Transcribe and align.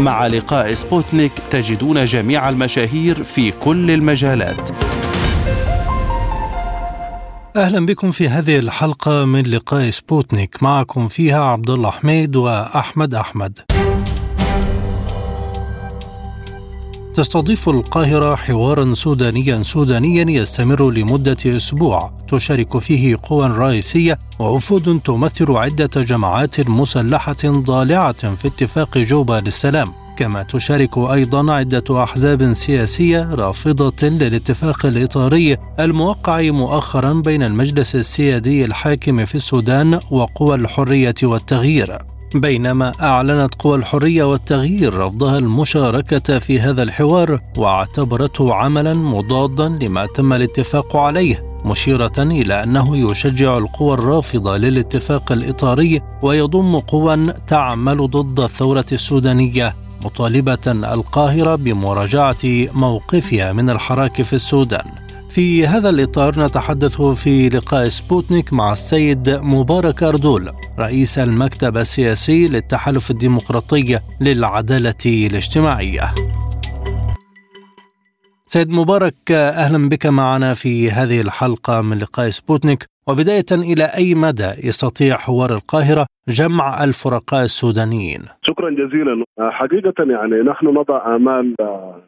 مع 0.00 0.26
لقاء 0.26 0.74
سبوتنيك 0.74 1.32
تجدون 1.50 2.04
جميع 2.04 2.48
المشاهير 2.48 3.22
في 3.22 3.50
كل 3.50 3.90
المجالات. 3.90 4.70
أهلا 7.56 7.86
بكم 7.86 8.10
في 8.10 8.28
هذه 8.28 8.58
الحلقة 8.58 9.24
من 9.24 9.42
لقاء 9.42 9.90
سبوتنيك 9.90 10.62
معكم 10.62 11.08
فيها 11.08 11.44
عبد 11.44 11.70
الله 11.70 11.90
حميد 11.90 12.36
وأحمد 12.36 13.14
أحمد. 13.14 13.58
تستضيف 17.14 17.68
القاهرة 17.68 18.34
حوارا 18.34 18.94
سودانيا 18.94 19.62
سودانيا 19.62 20.40
يستمر 20.40 20.90
لمدة 20.90 21.36
أسبوع. 21.46 22.12
تشارك 22.28 22.78
فيه 22.78 23.16
قوى 23.22 23.46
رئيسية 23.46 24.18
ووفود 24.38 25.00
تمثل 25.04 25.52
عدة 25.52 26.02
جماعات 26.02 26.68
مسلحة 26.68 27.36
ضالعة 27.44 28.34
في 28.34 28.48
اتفاق 28.48 28.98
جوبا 28.98 29.42
للسلام 29.44 29.88
كما 30.18 30.42
تشارك 30.42 30.98
أيضا 30.98 31.52
عدة 31.52 32.02
أحزاب 32.02 32.52
سياسية 32.52 33.34
رافضة 33.34 34.08
للاتفاق 34.08 34.86
الإطاري 34.86 35.56
الموقع 35.80 36.40
مؤخرا 36.40 37.12
بين 37.12 37.42
المجلس 37.42 37.94
السيادي 37.94 38.64
الحاكم 38.64 39.24
في 39.24 39.34
السودان 39.34 40.00
وقوى 40.10 40.54
الحرية 40.54 41.14
والتغيير. 41.22 42.13
بينما 42.34 42.92
أعلنت 43.02 43.54
قوى 43.54 43.76
الحرية 43.76 44.24
والتغيير 44.24 44.94
رفضها 44.94 45.38
المشاركة 45.38 46.38
في 46.38 46.60
هذا 46.60 46.82
الحوار 46.82 47.40
واعتبرته 47.56 48.54
عملا 48.54 48.94
مضادا 48.94 49.68
لما 49.68 50.06
تم 50.06 50.32
الاتفاق 50.32 50.96
عليه 50.96 51.60
مشيرة 51.64 52.12
إلى 52.18 52.62
أنه 52.64 52.96
يشجع 52.96 53.56
القوى 53.56 53.94
الرافضة 53.94 54.56
للاتفاق 54.56 55.32
الإطاري 55.32 56.02
ويضم 56.22 56.78
قوى 56.78 57.26
تعمل 57.46 58.10
ضد 58.10 58.40
الثورة 58.40 58.86
السودانية 58.92 59.74
مطالبة 60.04 60.58
القاهرة 60.66 61.54
بمراجعة 61.54 62.44
موقفها 62.74 63.52
من 63.52 63.70
الحراك 63.70 64.22
في 64.22 64.32
السودان. 64.32 65.03
في 65.34 65.66
هذا 65.66 65.90
الإطار 65.90 66.44
نتحدث 66.44 67.02
في 67.02 67.48
لقاء 67.48 67.88
سبوتنيك 67.88 68.52
مع 68.52 68.72
السيد 68.72 69.30
مبارك 69.30 70.02
أردول 70.02 70.52
رئيس 70.78 71.18
المكتب 71.18 71.76
السياسي 71.76 72.48
للتحالف 72.48 73.10
الديمقراطي 73.10 74.00
للعدالة 74.20 74.94
الاجتماعية. 75.06 76.14
سيد 78.46 78.68
مبارك 78.68 79.32
أهلا 79.32 79.88
بك 79.88 80.06
معنا 80.06 80.54
في 80.54 80.90
هذه 80.90 81.20
الحلقة 81.20 81.80
من 81.80 81.98
لقاء 81.98 82.30
سبوتنيك. 82.30 82.93
وبداية 83.08 83.50
إلى 83.52 83.84
أي 83.84 84.14
مدى 84.14 84.50
يستطيع 84.68 85.16
حوار 85.16 85.50
القاهرة 85.50 86.06
جمع 86.28 86.84
الفرقاء 86.84 87.42
السودانيين؟ 87.44 88.20
شكرا 88.42 88.70
جزيلا. 88.70 89.24
حقيقة 89.40 89.94
يعني 89.98 90.36
نحن 90.50 90.66
نضع 90.66 91.16
آمال 91.16 91.54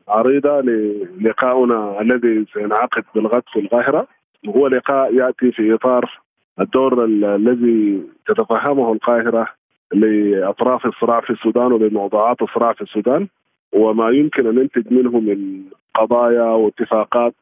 عريضة 0.08 0.60
للقاؤنا 0.60 2.00
الذي 2.00 2.46
سينعقد 2.54 3.04
بالغد 3.14 3.42
في 3.52 3.60
القاهرة. 3.60 4.06
وهو 4.46 4.66
لقاء 4.66 5.14
يأتي 5.14 5.52
في 5.52 5.74
إطار 5.74 6.20
الدور 6.60 7.04
الذي 7.04 8.02
تتفهمه 8.26 8.92
القاهرة 8.92 9.48
لأطراف 9.92 10.86
الصراع 10.86 11.20
في 11.20 11.30
السودان 11.30 11.72
ولموضوعات 11.72 12.42
الصراع 12.42 12.72
في 12.72 12.80
السودان 12.80 13.28
وما 13.72 14.10
يمكن 14.10 14.46
أن 14.46 14.54
ننتج 14.54 14.92
منه 14.92 15.20
من 15.20 15.62
قضايا 15.94 16.42
واتفاقات 16.42 17.34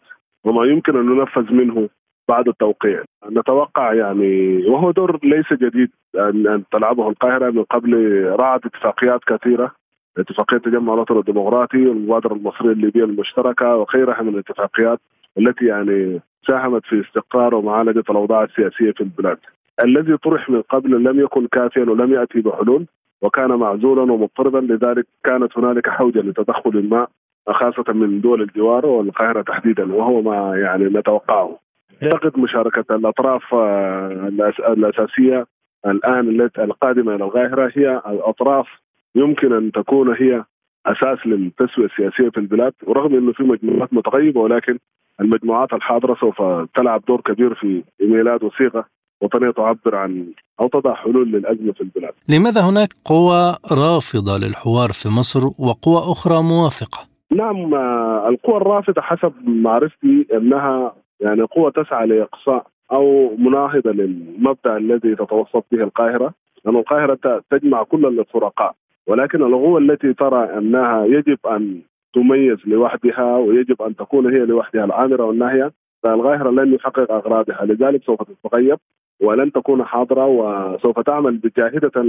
وما 0.44 0.64
يمكن 0.64 0.96
أن 0.96 1.06
ننفذ 1.06 1.52
منه 1.52 1.88
بعد 2.28 2.48
التوقيع 2.48 3.02
نتوقع 3.30 3.94
يعني 3.94 4.56
وهو 4.66 4.90
دور 4.90 5.18
ليس 5.22 5.52
جديد 5.52 5.90
ان 6.16 6.62
تلعبه 6.72 7.08
القاهرة 7.08 7.50
من 7.50 7.62
قبل 7.62 8.22
رعت 8.40 8.66
اتفاقيات 8.66 9.20
كثيرة 9.26 9.72
اتفاقية 10.18 10.58
تجمع 10.58 10.94
الوطن 10.94 11.18
الديمقراطي 11.18 11.86
والمبادرة 11.86 12.34
المصرية 12.34 12.72
الليبية 12.72 13.04
المشتركة 13.04 13.76
وغيرها 13.76 14.22
من 14.22 14.28
الاتفاقيات 14.28 14.98
التي 15.38 15.64
يعني 15.66 16.20
ساهمت 16.48 16.86
في 16.86 17.00
استقرار 17.00 17.54
ومعالجة 17.54 18.04
الأوضاع 18.10 18.44
السياسية 18.44 18.92
في 18.92 19.00
البلاد. 19.00 19.38
الذي 19.84 20.16
طرح 20.16 20.50
من 20.50 20.62
قبل 20.62 21.04
لم 21.04 21.20
يكن 21.20 21.46
كافيا 21.46 21.82
ولم 21.82 22.12
يأتي 22.12 22.40
بحلول 22.40 22.86
وكان 23.22 23.48
معزولا 23.48 24.12
ومضطربا 24.12 24.58
لذلك 24.58 25.06
كانت 25.24 25.58
هنالك 25.58 25.88
حوجة 25.88 26.20
لتدخل 26.20 26.88
ما 26.88 27.06
خاصة 27.48 27.92
من 27.92 28.20
دول 28.20 28.42
الجوار 28.42 28.86
والقاهرة 28.86 29.42
تحديدا 29.42 29.94
وهو 29.94 30.22
ما 30.22 30.56
يعني 30.56 30.84
نتوقعه. 30.84 31.58
اعتقد 32.02 32.38
مشاركة 32.38 32.94
الأطراف 32.94 33.54
آه، 33.54 34.30
الأساسية 34.68 35.46
الآن 35.86 36.50
القادمة 36.58 37.14
إلى 37.14 37.24
القاهره 37.24 37.72
هي 37.76 38.02
الأطراف 38.06 38.66
يمكن 39.14 39.52
أن 39.52 39.72
تكون 39.72 40.08
هي 40.08 40.44
أساس 40.86 41.26
للتسوية 41.26 41.86
السياسية 41.86 42.30
في 42.30 42.38
البلاد 42.38 42.72
ورغم 42.86 43.14
إنه 43.14 43.32
في 43.32 43.42
مجموعات 43.42 43.94
متغيبة 43.94 44.40
ولكن 44.40 44.78
المجموعات 45.20 45.72
الحاضرة 45.72 46.16
سوف 46.20 46.42
تلعب 46.74 47.02
دور 47.08 47.20
كبير 47.20 47.54
في 47.54 47.82
إيميلات 48.00 48.42
وثيقة 48.42 48.84
وطنيه 49.20 49.50
تعبر 49.50 49.96
عن 49.96 50.26
أو 50.60 50.68
تضع 50.68 50.94
حلول 50.94 51.32
للأزمة 51.32 51.72
في 51.72 51.80
البلاد. 51.80 52.12
لماذا 52.28 52.60
هناك 52.60 52.88
قوى 53.04 53.54
رافضة 53.72 54.38
للحوار 54.38 54.90
في 54.92 55.08
مصر 55.08 55.46
وقوى 55.46 55.98
أخرى 56.12 56.42
موافقة؟ 56.42 56.98
نعم 57.32 57.74
آه، 57.74 58.28
القوى 58.28 58.56
الرافضة 58.56 59.02
حسب 59.02 59.32
معرفتي 59.46 60.26
أنها 60.34 60.92
يعني 61.20 61.42
قوة 61.42 61.70
تسعى 61.70 62.06
لإقصاء 62.06 62.66
أو 62.92 63.36
مناهضة 63.36 63.90
للمبدأ 63.90 64.76
الذي 64.76 65.14
تتوسط 65.14 65.64
به 65.72 65.82
القاهرة 65.82 66.34
لأن 66.64 66.76
القاهرة 66.76 67.42
تجمع 67.50 67.82
كل 67.82 68.06
الفرقاء. 68.06 68.74
ولكن 69.06 69.42
القوة 69.42 69.78
التي 69.78 70.12
ترى 70.12 70.58
أنها 70.58 71.04
يجب 71.04 71.38
أن 71.46 71.80
تميز 72.14 72.58
لوحدها 72.66 73.36
ويجب 73.36 73.82
أن 73.82 73.96
تكون 73.96 74.36
هي 74.36 74.46
لوحدها 74.46 74.84
العامرة 74.84 75.24
والناهية 75.24 75.72
فالقاهرة 76.02 76.50
لن 76.50 76.74
يحقق 76.74 77.12
أغراضها. 77.12 77.64
لذلك 77.64 78.04
سوف 78.04 78.22
تتغيب 78.22 78.78
ولن 79.20 79.52
تكون 79.52 79.84
حاضرة 79.84 80.26
وسوف 80.26 81.00
تعمل 81.00 81.36
بجاهدة 81.36 82.02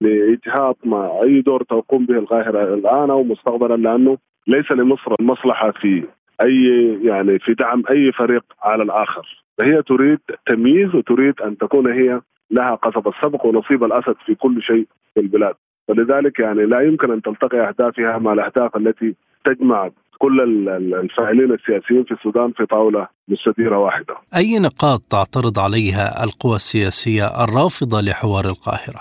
لإجهاض 0.00 0.76
ما 0.84 1.22
أي 1.22 1.40
دور 1.40 1.62
تقوم 1.62 2.06
به 2.06 2.14
القاهرة 2.14 2.74
الآن 2.74 3.10
أو 3.10 3.22
مستقبلا 3.22 3.76
لأنه 3.76 4.18
ليس 4.46 4.72
لمصر 4.72 5.14
المصلحة 5.20 5.70
في 5.70 6.04
أي 6.42 6.98
يعني 7.02 7.38
في 7.38 7.54
دعم 7.54 7.82
أي 7.90 8.12
فريق 8.12 8.44
على 8.62 8.82
الآخر 8.82 9.44
فهي 9.58 9.82
تريد 9.82 10.18
تمييز 10.46 10.94
وتريد 10.94 11.40
أن 11.40 11.58
تكون 11.58 11.92
هي 11.92 12.20
لها 12.50 12.74
قصب 12.74 13.08
السبق 13.08 13.46
ونصيب 13.46 13.84
الأسد 13.84 14.16
في 14.26 14.34
كل 14.34 14.62
شيء 14.62 14.86
في 15.14 15.20
البلاد 15.20 15.54
ولذلك 15.88 16.38
يعني 16.38 16.66
لا 16.66 16.80
يمكن 16.80 17.12
أن 17.12 17.22
تلتقي 17.22 17.68
أهدافها 17.68 18.18
مع 18.18 18.32
الأهداف 18.32 18.76
التي 18.76 19.14
تجمع 19.44 19.90
كل 20.18 20.68
الفاعلين 20.94 21.52
السياسيين 21.52 22.04
في 22.04 22.14
السودان 22.14 22.52
في 22.52 22.66
طاولة 22.66 23.08
مستديرة 23.28 23.78
واحدة. 23.78 24.14
أي 24.36 24.58
نقاط 24.58 25.00
تعترض 25.10 25.58
عليها 25.58 26.24
القوى 26.24 26.56
السياسية 26.56 27.44
الرافضة 27.44 28.00
لحوار 28.00 28.44
القاهرة؟ 28.44 29.00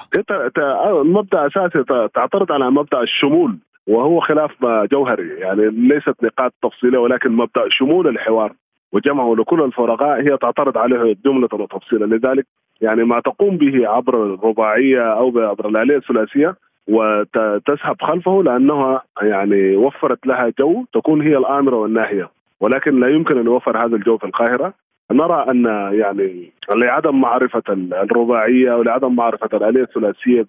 المبدا 1.01 1.47
أساسي 1.47 1.83
تعترض 2.15 2.51
على 2.51 2.71
مبدأ 2.71 3.01
الشمول 3.01 3.57
وهو 3.87 4.19
خلاف 4.19 4.51
جوهري 4.91 5.29
يعني 5.39 5.69
ليست 5.69 6.23
نقاط 6.23 6.53
تفصيلية 6.63 6.97
ولكن 6.97 7.31
مبدأ 7.31 7.69
شمول 7.69 8.07
الحوار 8.07 8.53
وجمعه 8.93 9.35
لكل 9.35 9.61
الفرقاء 9.61 10.21
هي 10.21 10.37
تعترض 10.37 10.77
عليه 10.77 11.15
جملة 11.25 11.49
وتفصيلا 11.53 12.05
لذلك 12.05 12.45
يعني 12.81 13.03
ما 13.03 13.19
تقوم 13.19 13.57
به 13.57 13.87
عبر 13.87 14.23
الرباعية 14.23 15.01
أو 15.01 15.39
عبر 15.39 15.69
الآلية 15.69 15.97
الثلاثية 15.97 16.55
وتسحب 16.87 18.01
خلفه 18.01 18.43
لأنها 18.43 19.01
يعني 19.21 19.75
وفرت 19.75 20.27
لها 20.27 20.53
جو 20.59 20.85
تكون 20.93 21.21
هي 21.21 21.37
الآمرة 21.37 21.75
والناهية. 21.75 22.29
ولكن 22.59 22.99
لا 22.99 23.07
يمكن 23.07 23.37
أن 23.37 23.45
يوفر 23.45 23.77
هذا 23.77 23.95
الجو 23.95 24.17
في 24.17 24.23
القاهرة. 24.23 24.73
نرى 25.11 25.45
أن 25.49 25.65
يعني 25.99 26.51
لعدم 26.75 27.21
معرفة 27.21 27.63
الرباعية 27.69 28.73
ولعدم 28.73 29.15
معرفة 29.15 29.57
الآلية 29.57 29.83
الثلاثية 29.83 30.41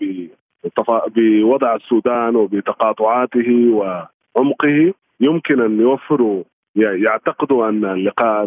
بوضع 1.16 1.74
السودان 1.74 2.36
وبتقاطعاته 2.36 3.70
وعمقه 3.70 4.94
يمكن 5.20 5.60
أن 5.60 5.80
يوفروا 5.80 6.44
يعتقدوا 6.76 7.68
أن 7.68 7.84
اللقاء 7.84 8.44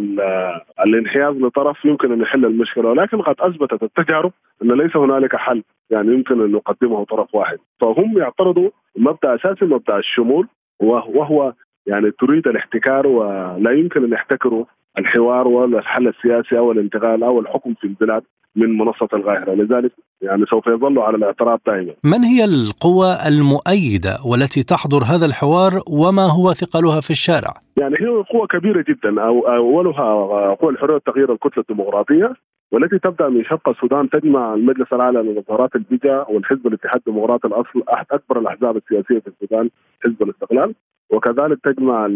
الانحياز 0.86 1.36
لطرف 1.36 1.86
يمكن 1.86 2.12
أن 2.12 2.22
يحل 2.22 2.46
المشكلة 2.46 2.90
ولكن 2.90 3.22
قد 3.22 3.36
أثبتت 3.40 3.84
التجارب 3.84 4.32
أن 4.64 4.72
ليس 4.72 4.98
هنالك 4.98 5.36
حل 5.36 5.64
يعني 5.90 6.14
يمكن 6.14 6.42
أن 6.42 6.52
يقدمه 6.52 7.06
طرف 7.06 7.36
واحد. 7.36 7.58
فهم 7.82 8.18
يعترضوا 8.18 8.70
مبدأ 8.98 9.36
أساسي 9.36 9.66
مبدأ 9.66 9.98
الشمول 9.98 10.48
وهو 10.80 11.54
يعني 11.88 12.12
تريد 12.12 12.48
الاحتكار 12.48 13.08
ولا 13.08 13.72
يمكن 13.72 14.04
أن 14.04 14.14
يحتكروا 14.14 14.66
الحوار 14.98 15.48
ولا 15.48 15.80
الحل 15.80 16.08
السياسي 16.08 16.58
أو 16.58 16.72
الانتقال 16.72 17.24
أو 17.24 17.40
الحكم 17.40 17.74
في 17.74 17.88
البلاد 17.88 18.24
من 18.56 18.78
منصة 18.78 19.08
القاهره 19.14 19.54
لذلك 19.54 19.92
يعني 20.22 20.46
سوف 20.46 20.68
يظلوا 20.68 21.04
على 21.04 21.18
الاعتراف 21.18 21.60
دائما. 21.68 21.94
من 22.04 22.24
هي 22.24 22.46
القوى 22.46 23.18
المؤيدة 23.28 24.18
والتي 24.26 24.64
تحضر 24.64 25.04
هذا 25.04 25.26
الحوار 25.26 25.72
وما 25.90 26.26
هو 26.38 26.54
ثقلها 26.54 27.02
في 27.02 27.12
الشارع؟ 27.12 27.54
يعني 27.78 27.96
هي 27.96 28.08
قوة 28.08 28.48
كبيرة 28.48 28.86
جدا 28.90 29.22
أو 29.22 29.48
أولها 29.48 30.54
قوى 30.56 30.72
الحرية 30.72 30.94
والتغيير 30.94 31.34
الكتلة 31.34 31.64
الديمقراطية 31.70 32.34
والتي 32.72 33.00
تبدأ 33.00 33.30
من 33.30 33.44
شرق 33.44 33.70
السودان 33.70 34.10
تجمع 34.10 34.54
المجلس 34.54 34.94
الأعلى 34.94 35.20
للنظارات 35.22 35.76
البيجا 35.76 36.26
والحزب 36.30 36.68
الاتحاد 36.68 37.02
الديمقراطي 37.08 37.48
الأصل 37.48 37.84
احد 37.94 38.06
أكبر 38.12 38.40
الأحزاب 38.40 38.78
السياسية 38.78 39.20
في 39.20 39.28
السودان 39.28 39.70
حزب 40.06 40.24
الاستقلال. 40.24 40.76
وكذلك 41.10 41.60
تجمع 41.64 42.08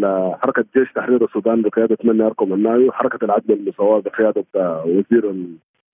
حركة 0.44 0.66
جيش 0.78 0.92
تحرير 0.94 1.24
السودان 1.24 1.62
بقيادة 1.62 1.98
مني 2.04 2.24
اركم 2.26 2.54
الناوي 2.54 2.88
وحركه 2.88 3.26
العدل 3.26 3.54
المساواة 3.54 4.00
بقيادة 4.00 4.46
وزير 4.86 5.36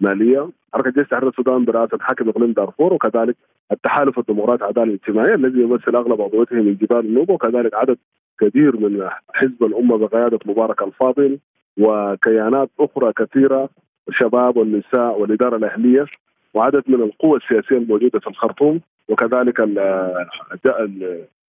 المالية، 0.02 0.50
حركة 0.74 0.92
جيش 0.92 1.08
تحرير 1.08 1.30
السودان 1.30 1.66
برئاسة 1.66 1.98
حاكم 2.02 2.30
إقليم 2.30 2.52
دارفور 2.52 2.94
وكذلك 2.94 3.36
التحالف 3.72 4.20
الديمقراطي 4.20 4.64
العداله 4.64 4.88
الاجتماعيه 4.88 5.36
الذي 5.36 5.62
يمثل 5.62 5.96
أغلب 5.96 6.22
عضويته 6.22 6.56
من 6.56 6.76
جبال 6.76 7.00
النوبة 7.00 7.34
وكذلك 7.34 7.74
عدد 7.74 7.98
كبير 8.40 8.78
من 8.78 9.10
حزب 9.34 9.64
الأمة 9.64 9.98
بقيادة 9.98 10.40
مبارك 10.46 10.84
الفاضل 10.84 11.40
وكيانات 11.78 12.70
أخرى 12.80 13.14
كثيرة 13.14 13.70
الشباب 14.10 14.58
والنساء 14.58 15.20
والإدارة 15.20 15.56
الأهلية 15.58 16.06
وعدد 16.54 16.84
من 16.88 17.02
القوى 17.02 17.38
السياسية 17.38 17.78
الموجودة 17.78 18.20
في 18.20 18.28
الخرطوم 18.28 18.82
وكذلك 19.10 19.62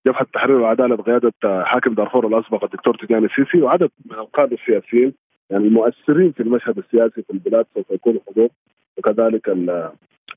جبهة 0.06 0.20
التحرير 0.22 0.56
والعداله 0.56 0.96
بقيادة 0.96 1.32
حاكم 1.64 1.94
دارفور 1.94 2.26
الأسبق 2.26 2.64
الدكتور 2.64 2.96
تجاني 2.96 3.26
السيسي 3.26 3.62
وعدد 3.62 3.90
من 4.10 4.18
القادة 4.18 4.56
السياسيين 4.56 5.12
يعني 5.50 5.64
المؤثرين 5.64 6.32
في 6.32 6.42
المشهد 6.42 6.78
السياسي 6.78 7.22
في 7.22 7.30
البلاد 7.30 7.66
سوف 7.74 7.90
يكونوا 7.90 8.20
حضور 8.28 8.48
وكذلك 8.98 9.48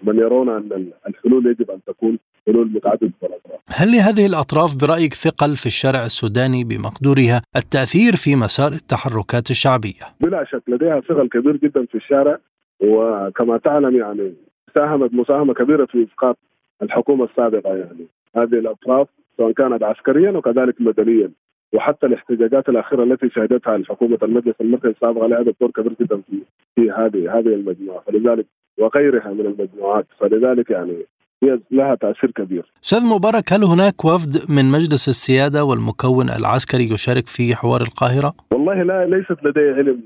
من 0.03 0.19
يرون 0.19 0.50
أن 0.50 0.91
الحلول 1.07 1.47
يجب 1.47 1.71
أن 1.71 1.79
تكون 1.88 2.19
حلول 2.47 2.71
متعددة 2.71 3.11
الأطراف. 3.23 3.59
هل 3.67 3.91
لهذه 3.91 4.25
الأطراف 4.25 4.75
برأيك 4.81 5.13
ثقل 5.13 5.55
في 5.55 5.65
الشارع 5.65 6.05
السوداني 6.05 6.63
بمقدورها 6.63 7.41
التأثير 7.55 8.15
في 8.15 8.35
مسار 8.35 8.71
التحركات 8.71 9.51
الشعبية؟ 9.51 10.05
بلا 10.21 10.44
شك 10.44 10.63
لديها 10.67 11.00
ثقل 11.00 11.29
كبير 11.29 11.57
جدا 11.57 11.85
في 11.85 11.95
الشارع 11.95 12.38
وكما 12.79 13.57
تعلم 13.57 13.95
يعني 13.97 14.33
ساهمت 14.75 15.13
مساهمة 15.13 15.53
كبيرة 15.53 15.85
في 15.85 16.07
إسقاط 16.11 16.38
الحكومة 16.81 17.25
السابقة 17.25 17.75
يعني 17.75 18.07
هذه 18.35 18.59
الأطراف 18.59 19.07
سواء 19.38 19.51
كانت 19.51 19.83
عسكريا 19.83 20.31
وكذلك 20.31 20.75
مدنيا 20.79 21.31
وحتى 21.73 22.05
الاحتجاجات 22.05 22.69
الأخيرة 22.69 23.03
التي 23.03 23.29
شهدتها 23.29 23.75
الحكومة 23.75 24.17
المجلس 24.23 24.55
المركزي 24.61 24.89
السابق 24.89 25.25
لعبت 25.25 25.55
دور 25.61 25.71
كبير 25.71 25.94
جدا 26.01 26.21
في 26.21 26.38
في 26.75 26.91
هذه 26.91 27.39
هذه 27.39 27.47
المجموعة 27.47 28.03
فلذلك 28.07 28.45
وغيرها 28.78 29.34
من 29.34 29.46
المجموعات 29.46 30.06
فلذلك 30.20 30.70
يعني 30.70 31.06
هي 31.44 31.60
لها 31.72 31.96
تأثير 31.96 32.31
كبير. 32.31 32.72
أستاذ 32.84 33.04
مبارك 33.04 33.54
هل 33.54 33.64
هناك 33.64 34.06
وفد 34.06 34.52
من 34.52 34.66
مجلس 34.66 35.10
السيادة 35.10 35.64
والمكون 35.64 36.30
العسكري 36.30 36.90
يشارك 36.90 37.28
في 37.28 37.56
حوار 37.56 37.81
القاهرة؟ 37.81 38.34
والله 38.52 38.84
لا 38.84 39.06
ليست 39.06 39.38
لدي 39.44 39.60
علم 39.60 40.02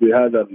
بهذا 0.00 0.46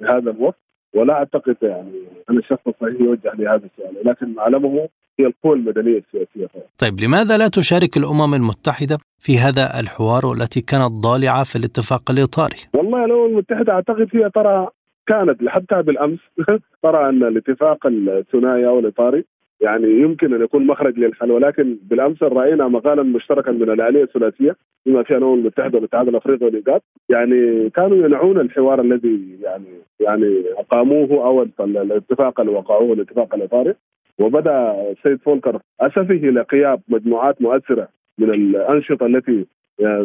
بهذا 0.00 0.30
الوفد 0.30 0.54
ولا 0.94 1.14
أعتقد 1.14 1.56
يعني 1.62 2.02
أن 2.30 2.38
الشخص 2.38 2.60
الصحيح 2.66 3.00
يوجه 3.00 3.32
لي 3.34 3.48
هذا 3.48 3.66
السؤال 3.66 3.96
ولكن 4.04 4.38
اعلمه 4.38 4.88
هي 5.18 5.26
القوى 5.26 5.56
المدنية 5.56 5.98
السياسية 5.98 6.48
طيب 6.78 7.00
لماذا 7.00 7.38
لا 7.38 7.48
تشارك 7.48 7.96
الأمم 7.96 8.34
المتحدة 8.34 8.98
في 9.18 9.38
هذا 9.38 9.80
الحوار 9.80 10.26
والتي 10.26 10.60
كانت 10.60 10.92
ضالعة 10.92 11.44
في 11.44 11.56
الاتفاق 11.56 12.10
الإطاري؟ 12.10 12.56
والله 12.74 13.04
الأمم 13.04 13.26
المتحدة 13.26 13.72
أعتقد 13.72 14.08
هي 14.12 14.30
ترى 14.30 14.68
كانت 15.06 15.48
حتى 15.48 15.82
بالأمس 15.82 16.18
ترى 16.82 17.08
أن 17.08 17.22
الاتفاق 17.22 17.86
الثنائي 17.86 18.66
أو 18.66 18.78
الاطاري 18.78 19.24
يعني 19.62 20.00
يمكن 20.00 20.34
أن 20.34 20.42
يكون 20.42 20.66
مخرج 20.66 20.98
للحل 20.98 21.30
ولكن 21.30 21.76
بالأمس 21.82 22.22
رأينا 22.22 22.68
مقالا 22.68 23.02
مشتركا 23.02 23.52
من 23.52 23.70
الآلية 23.70 24.02
الثلاثية 24.02 24.56
بما 24.86 25.02
فيها 25.02 25.16
الامم 25.16 25.34
المتحده 25.34 25.76
والاتحاد 25.76 26.08
الأفريقي 26.08 26.46
والإيجاد. 26.46 26.80
يعني 27.08 27.70
كانوا 27.70 28.06
ينعون 28.06 28.40
الحوار 28.40 28.80
الذي 28.80 29.38
يعني 29.42 29.64
يعني 30.00 30.42
أقاموه 30.58 31.26
أو 31.26 31.46
الاتفاق 31.60 32.40
اللي 32.40 32.52
وقعوه 32.52 32.92
الاتفاق 32.92 33.34
الإطاري. 33.34 33.74
وبدأ 34.18 34.74
السيد 34.90 35.20
فولكر 35.20 35.60
أسفه 35.80 36.14
لقيام 36.14 36.78
مجموعات 36.88 37.42
مؤثرة 37.42 37.88
من 38.18 38.30
الأنشطة 38.30 39.06
التي 39.06 39.46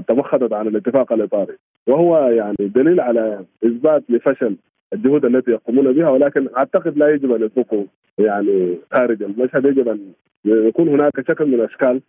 تمخضت 0.07 0.53
عن 0.53 0.67
الاتفاق 0.67 1.13
الإطاري. 1.13 1.57
وهو 1.88 2.17
يعني 2.17 2.55
دليل 2.59 2.99
على 2.99 3.45
إثبات 3.65 4.03
لفشل 4.09 4.55
الجهود 4.93 5.25
التي 5.25 5.51
يقومون 5.51 5.93
بها 5.93 6.09
ولكن 6.09 6.49
أعتقد 6.57 6.97
لا 6.97 7.09
يجب 7.09 7.31
أن 7.31 7.43
يتركوا 7.43 7.83
يعني 8.17 8.77
خارج 8.93 9.23
المشهد 9.23 9.65
يجب 9.65 9.87
أن 9.87 9.99
يكون 10.45 10.87
هناك 10.87 11.13
شكل 11.27 11.45
من 11.45 11.61
أشكال 11.61 12.01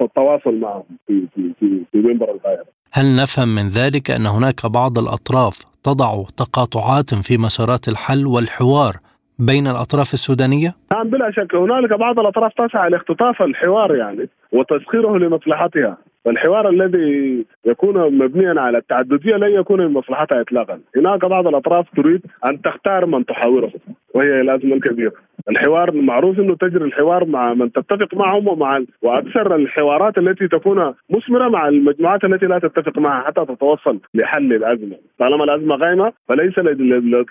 التواصل 0.00 0.54
معهم 0.54 0.84
في 1.06 1.26
في 1.34 1.52
في, 1.60 1.82
في 1.92 1.98
منبر 1.98 2.30
القاهرة. 2.30 2.64
هل 2.92 3.16
نفهم 3.22 3.48
من 3.48 3.68
ذلك 3.68 4.10
أن 4.10 4.26
هناك 4.26 4.66
بعض 4.66 4.98
الأطراف 4.98 5.64
تضع 5.84 6.24
تقاطعات 6.36 7.14
في 7.14 7.38
مسارات 7.38 7.88
الحل 7.88 8.26
والحوار 8.26 8.94
بين 9.38 9.66
الأطراف 9.66 10.14
السودانية؟ 10.14 10.74
نعم 10.92 11.10
بلا 11.10 11.30
شك 11.30 11.54
هنالك 11.54 11.92
بعض 11.92 12.18
الأطراف 12.18 12.52
تسعى 12.52 12.90
لاختطاف 12.90 13.42
الحوار 13.42 13.96
يعني 13.96 14.28
وتسخيره 14.52 15.18
لمصلحتها. 15.18 15.96
فالحوار 16.24 16.68
الذي 16.68 17.44
يكون 17.66 18.18
مبنيا 18.18 18.60
على 18.60 18.78
التعددية 18.78 19.36
لن 19.36 19.50
يكون 19.50 19.80
من 19.80 19.92
مصلحتها 19.92 20.40
اطلاقا، 20.40 20.80
هناك 20.96 21.24
بعض 21.24 21.46
الأطراف 21.46 21.86
تريد 21.96 22.20
أن 22.46 22.62
تختار 22.62 23.06
من 23.06 23.26
تحاوره 23.26 23.72
وهي 24.14 24.40
الأزمة 24.40 24.74
الكبيرة، 24.74 25.12
الحوار 25.50 25.92
معروف 25.92 26.38
إنه 26.38 26.54
تجري 26.54 26.84
الحوار 26.84 27.24
مع 27.24 27.54
من 27.54 27.72
تتفق 27.72 28.14
معهم 28.14 28.48
ومع 28.48 28.80
وأكثر 29.02 29.56
الحوارات 29.56 30.18
التي 30.18 30.48
تكون 30.48 30.94
مثمرة 31.10 31.48
مع 31.48 31.68
المجموعات 31.68 32.24
التي 32.24 32.46
لا 32.46 32.58
تتفق 32.58 32.98
معها 32.98 33.26
حتى 33.26 33.44
تتوصل 33.44 33.98
لحل 34.14 34.52
الأزمة، 34.52 34.96
طالما 35.18 35.44
الأزمة 35.44 35.76
قائمه 35.76 36.12
فليس 36.28 36.58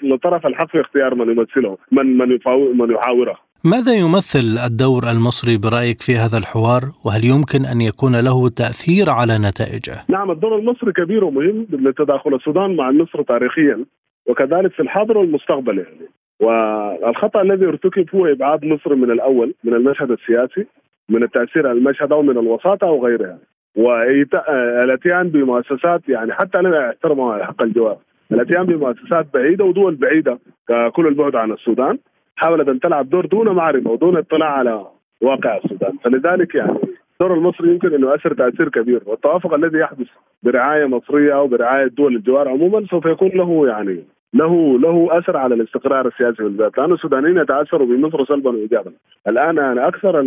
لطرف 0.04 0.48
الحق 0.48 0.68
في 0.68 0.82
اختيار 0.82 1.16
من 1.16 1.30
يمثله، 1.32 1.78
من 1.92 2.18
من 2.18 2.40
من 2.78 2.92
يحاوره. 2.92 3.51
ماذا 3.66 3.94
يمثل 3.94 4.58
الدور 4.66 5.04
المصري 5.12 5.58
برأيك 5.58 6.02
في 6.02 6.16
هذا 6.16 6.38
الحوار؟ 6.38 6.84
وهل 7.06 7.26
يمكن 7.26 7.66
أن 7.66 7.82
يكون 7.82 8.16
له 8.16 8.50
تأثير 8.50 9.10
على 9.10 9.38
نتائجه؟ 9.38 9.96
نعم 10.10 10.32
الدور 10.32 10.56
المصري 10.60 10.92
كبير 10.94 11.24
ومهم 11.24 11.68
لتداخل 11.72 12.36
السودان 12.36 12.76
مع 12.76 12.92
مصر 12.92 13.22
تاريخيا 13.22 13.86
وكذلك 14.28 14.72
في 14.72 14.80
الحاضر 14.80 15.18
والمستقبل 15.18 15.78
يعني. 15.78 16.08
والخطأ 16.40 17.42
الذي 17.42 17.66
ارتكب 17.66 18.06
هو 18.16 18.26
إبعاد 18.26 18.66
مصر 18.66 18.96
من 18.96 19.12
الأول 19.12 19.54
من 19.64 19.74
المشهد 19.74 20.12
السياسي 20.12 20.66
من 21.10 21.24
التأثير 21.24 21.68
على 21.68 21.78
المشهد 21.78 22.12
أو 22.12 22.22
من 22.22 22.38
الوساطة 22.38 22.88
أو 22.88 23.06
غيرها. 23.06 23.38
والاتيان 23.76 25.30
بمؤسسات 25.30 26.10
يعني 26.10 26.34
حتى 26.34 26.60
أنا 26.60 26.90
احترم 26.90 27.44
حق 27.44 27.64
الجواب 27.64 27.98
الاتيان 28.32 28.66
بمؤسسات 28.66 29.28
بعيدة 29.34 29.66
ودول 29.66 29.96
بعيدة 29.96 30.40
ككل 30.68 31.08
البعد 31.08 31.36
عن 31.36 31.52
السودان. 31.52 31.98
حاولت 32.42 32.70
أن 32.70 32.80
تلعب 32.80 33.10
دور 33.10 33.26
دون 33.26 33.50
معرفه 33.50 33.90
ودون 33.90 34.18
اطلاع 34.18 34.50
على 34.50 34.86
واقع 35.22 35.58
السودان. 35.58 35.98
فلذلك 36.04 36.56
يعني 36.56 36.80
الدور 37.14 37.38
المصري 37.38 37.72
يمكن 37.72 37.94
أنه 37.94 38.08
يؤثر 38.08 38.34
تأثير 38.34 38.70
كبير. 38.70 39.02
والتوافق 39.06 39.54
الذي 39.54 39.78
يحدث 39.78 40.08
برعاية 40.44 40.86
مصرية 40.86 41.34
أو 41.36 41.48
برعاية 41.48 41.88
دول 41.88 42.16
الجوار 42.16 42.48
عموما 42.48 42.86
سوف 42.90 43.06
يكون 43.06 43.30
له 43.30 43.68
يعني 43.68 44.04
له 44.34 44.80
له 44.80 45.18
أثر 45.18 45.38
على 45.38 45.56
الاستقرار 45.56 46.08
السياسي 46.08 46.36
في 46.36 46.72
لأن 46.78 46.92
السودانيين 46.94 47.38
يتأثروا 47.38 47.88
بمصر 47.88 48.26
سلبا 48.26 48.50
وايجابا. 48.50 48.92
الآن 49.28 49.58
يعني 49.58 49.88
أكثر 49.88 50.20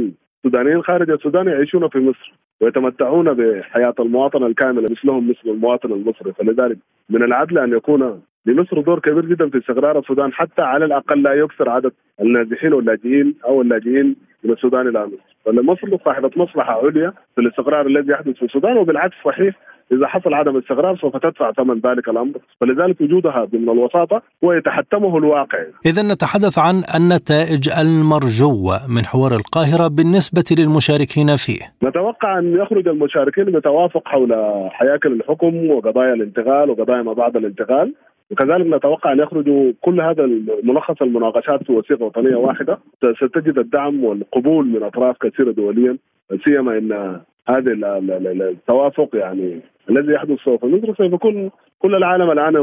السودانيين 0.44 0.83
خارج 0.83 1.11
السودان 1.11 1.47
يعيشون 1.47 1.88
في 1.88 1.99
مصر 1.99 2.33
ويتمتعون 2.61 3.35
بحياة 3.35 3.94
المواطن 4.00 4.42
الكامله 4.47 4.88
مثلهم 4.88 5.30
مثل 5.30 5.47
المواطن 5.47 5.92
المصري. 5.92 6.33
فلذلك 6.33 6.78
من 7.11 7.23
العدل 7.23 7.59
أن 7.59 7.73
يكون 7.73 8.21
لمصر 8.47 8.81
دور 8.81 8.99
كبير 8.99 9.27
جدا 9.27 9.49
في 9.49 9.59
استقرار 9.59 9.99
السودان 9.99 10.33
حتى 10.33 10.63
على 10.63 10.85
الأقل 10.85 11.23
لا 11.23 11.35
يكثر 11.35 11.69
عدد 11.69 11.93
النازحين 12.21 12.73
واللاجئين 12.73 13.35
أو 13.45 13.63
اللاجئين 13.63 14.17
من 14.45 14.53
السودان 14.53 14.89
إلى 14.89 15.07
مصر، 15.07 15.37
فمصر 15.45 16.05
صاحبة 16.05 16.31
مصلحة 16.37 16.79
عليا 16.85 17.13
في 17.35 17.41
الاستقرار 17.41 17.87
الذي 17.87 18.13
يحدث 18.13 18.35
في 18.37 18.43
السودان 18.43 18.77
وبالعكس 18.77 19.17
صحيح 19.25 19.55
إذا 19.93 20.07
حصل 20.07 20.35
عدم 20.35 20.57
استقرار 20.57 20.97
سوف 20.97 21.17
تدفع 21.17 21.53
ثمن 21.53 21.75
ذلك 21.75 22.09
الأمر، 22.09 22.33
فلذلك 22.61 23.01
وجودها 23.01 23.45
ضمن 23.45 23.69
الوساطة 23.69 24.23
هو 24.45 24.53
يتحتمه 24.53 25.19
الواقع. 25.19 25.59
إذا 25.87 26.03
نتحدث 26.03 26.59
عن 26.59 26.75
النتائج 26.97 27.69
المرجوه 27.81 28.75
من 28.97 29.05
حوار 29.05 29.33
القاهرة 29.33 29.89
بالنسبة 29.89 30.45
للمشاركين 30.59 31.37
فيه. 31.37 31.89
نتوقع 31.89 32.39
أن 32.39 32.55
يخرج 32.55 32.89
المشاركين 32.89 33.45
بتوافق 33.45 34.09
حول 34.09 34.33
هياكل 34.81 35.13
الحكم 35.13 35.71
وقضايا 35.71 36.15
الانتقال 36.15 36.71
وقضايا 36.71 37.03
ما 37.03 37.13
بعد 37.13 37.37
الانتقال 37.37 37.95
وكذلك 38.31 38.66
نتوقع 38.66 39.12
أن 39.12 39.19
يخرجوا 39.19 39.73
كل 39.81 40.00
هذا 40.00 40.26
ملخص 40.62 41.02
المناقشات 41.02 41.64
في 41.64 41.73
وثيقة 41.73 42.04
وطنية 42.04 42.37
واحدة. 42.37 42.78
ستجد 43.02 43.59
الدعم 43.59 44.04
والقبول 44.04 44.66
من 44.66 44.83
أطراف 44.83 45.16
كثيرة 45.19 45.52
دوليا 45.52 45.97
سيما 46.45 46.78
إن 46.78 47.21
هذا 47.49 47.73
التوافق 47.73 49.09
يعني 49.14 49.61
الذي 49.90 50.12
يحدث 50.12 50.38
سوف. 50.38 50.64
مصر 50.64 50.87
سوف 50.87 51.00
يكون 51.00 51.50
كل 51.78 51.95
العالم 51.95 52.31
الآن 52.31 52.54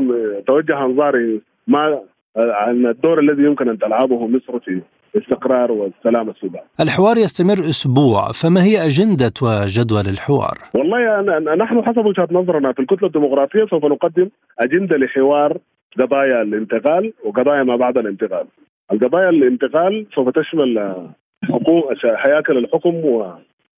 توجه 0.47 0.85
انظاره 0.85 1.39
ما 1.67 2.01
عن 2.37 2.85
الدور 2.85 3.19
الذي 3.19 3.43
يمكن 3.43 3.69
أن 3.69 3.77
تلعبه 3.77 4.27
مصر 4.27 4.59
في 4.59 4.81
الاستقرار 5.15 5.71
والسلام 5.71 6.29
السودان. 6.29 6.61
الحوار 6.79 7.17
يستمر 7.17 7.59
أسبوع، 7.59 8.31
فما 8.31 8.63
هي 8.63 8.85
أجندة 8.85 9.33
وجدول 9.41 10.07
الحوار؟ 10.13 10.57
والله 10.73 11.21
نحن 11.55 11.81
حسب 11.83 12.05
وجهة 12.05 12.27
نظرنا 12.31 12.73
في 12.73 12.79
الكتلة 12.79 13.07
الديمقراطية 13.07 13.65
سوف 13.65 13.85
نقدم 13.85 14.29
أجندة 14.59 14.97
لحوار 14.97 15.57
قضايا 15.99 16.41
الانتقال 16.41 17.13
وقضايا 17.25 17.63
ما 17.63 17.75
بعد 17.75 17.97
الانتقال. 17.97 18.45
القضايا 18.91 19.29
الانتقال 19.29 20.05
سوف 20.15 20.29
تشمل 20.29 20.95
حكومة 21.43 21.97
هياكل 22.03 22.57
الحكم 22.57 22.95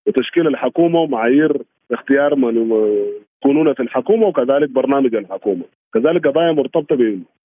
وتشكيل 0.08 0.48
الحكومة 0.48 1.00
ومعايير 1.00 1.62
اختيار 1.92 2.36
من 2.36 2.72
يكونون 3.44 3.74
في 3.74 3.84
الحكومة 3.84 4.28
وكذلك 4.28 4.70
برنامج 4.70 5.16
الحكومة، 5.16 5.64
كذلك 5.94 6.28
قضايا 6.28 6.52
مرتبطة 6.52 6.96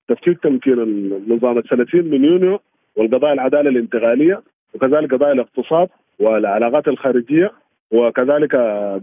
بتفكيك 0.09 0.39
تمكين 0.43 0.79
النظام. 0.83 1.59
الثلاثين 1.59 2.11
من 2.11 2.25
يونيو 2.25 2.61
والقضايا 2.97 3.33
العدالة 3.33 3.71
الانتقالية 3.71 4.43
وكذلك 4.75 5.15
قضايا 5.15 5.33
الاقتصاد 5.33 5.89
والعلاقات 6.19 6.89
الخارجية 6.89 7.53
وكذلك 7.93 8.55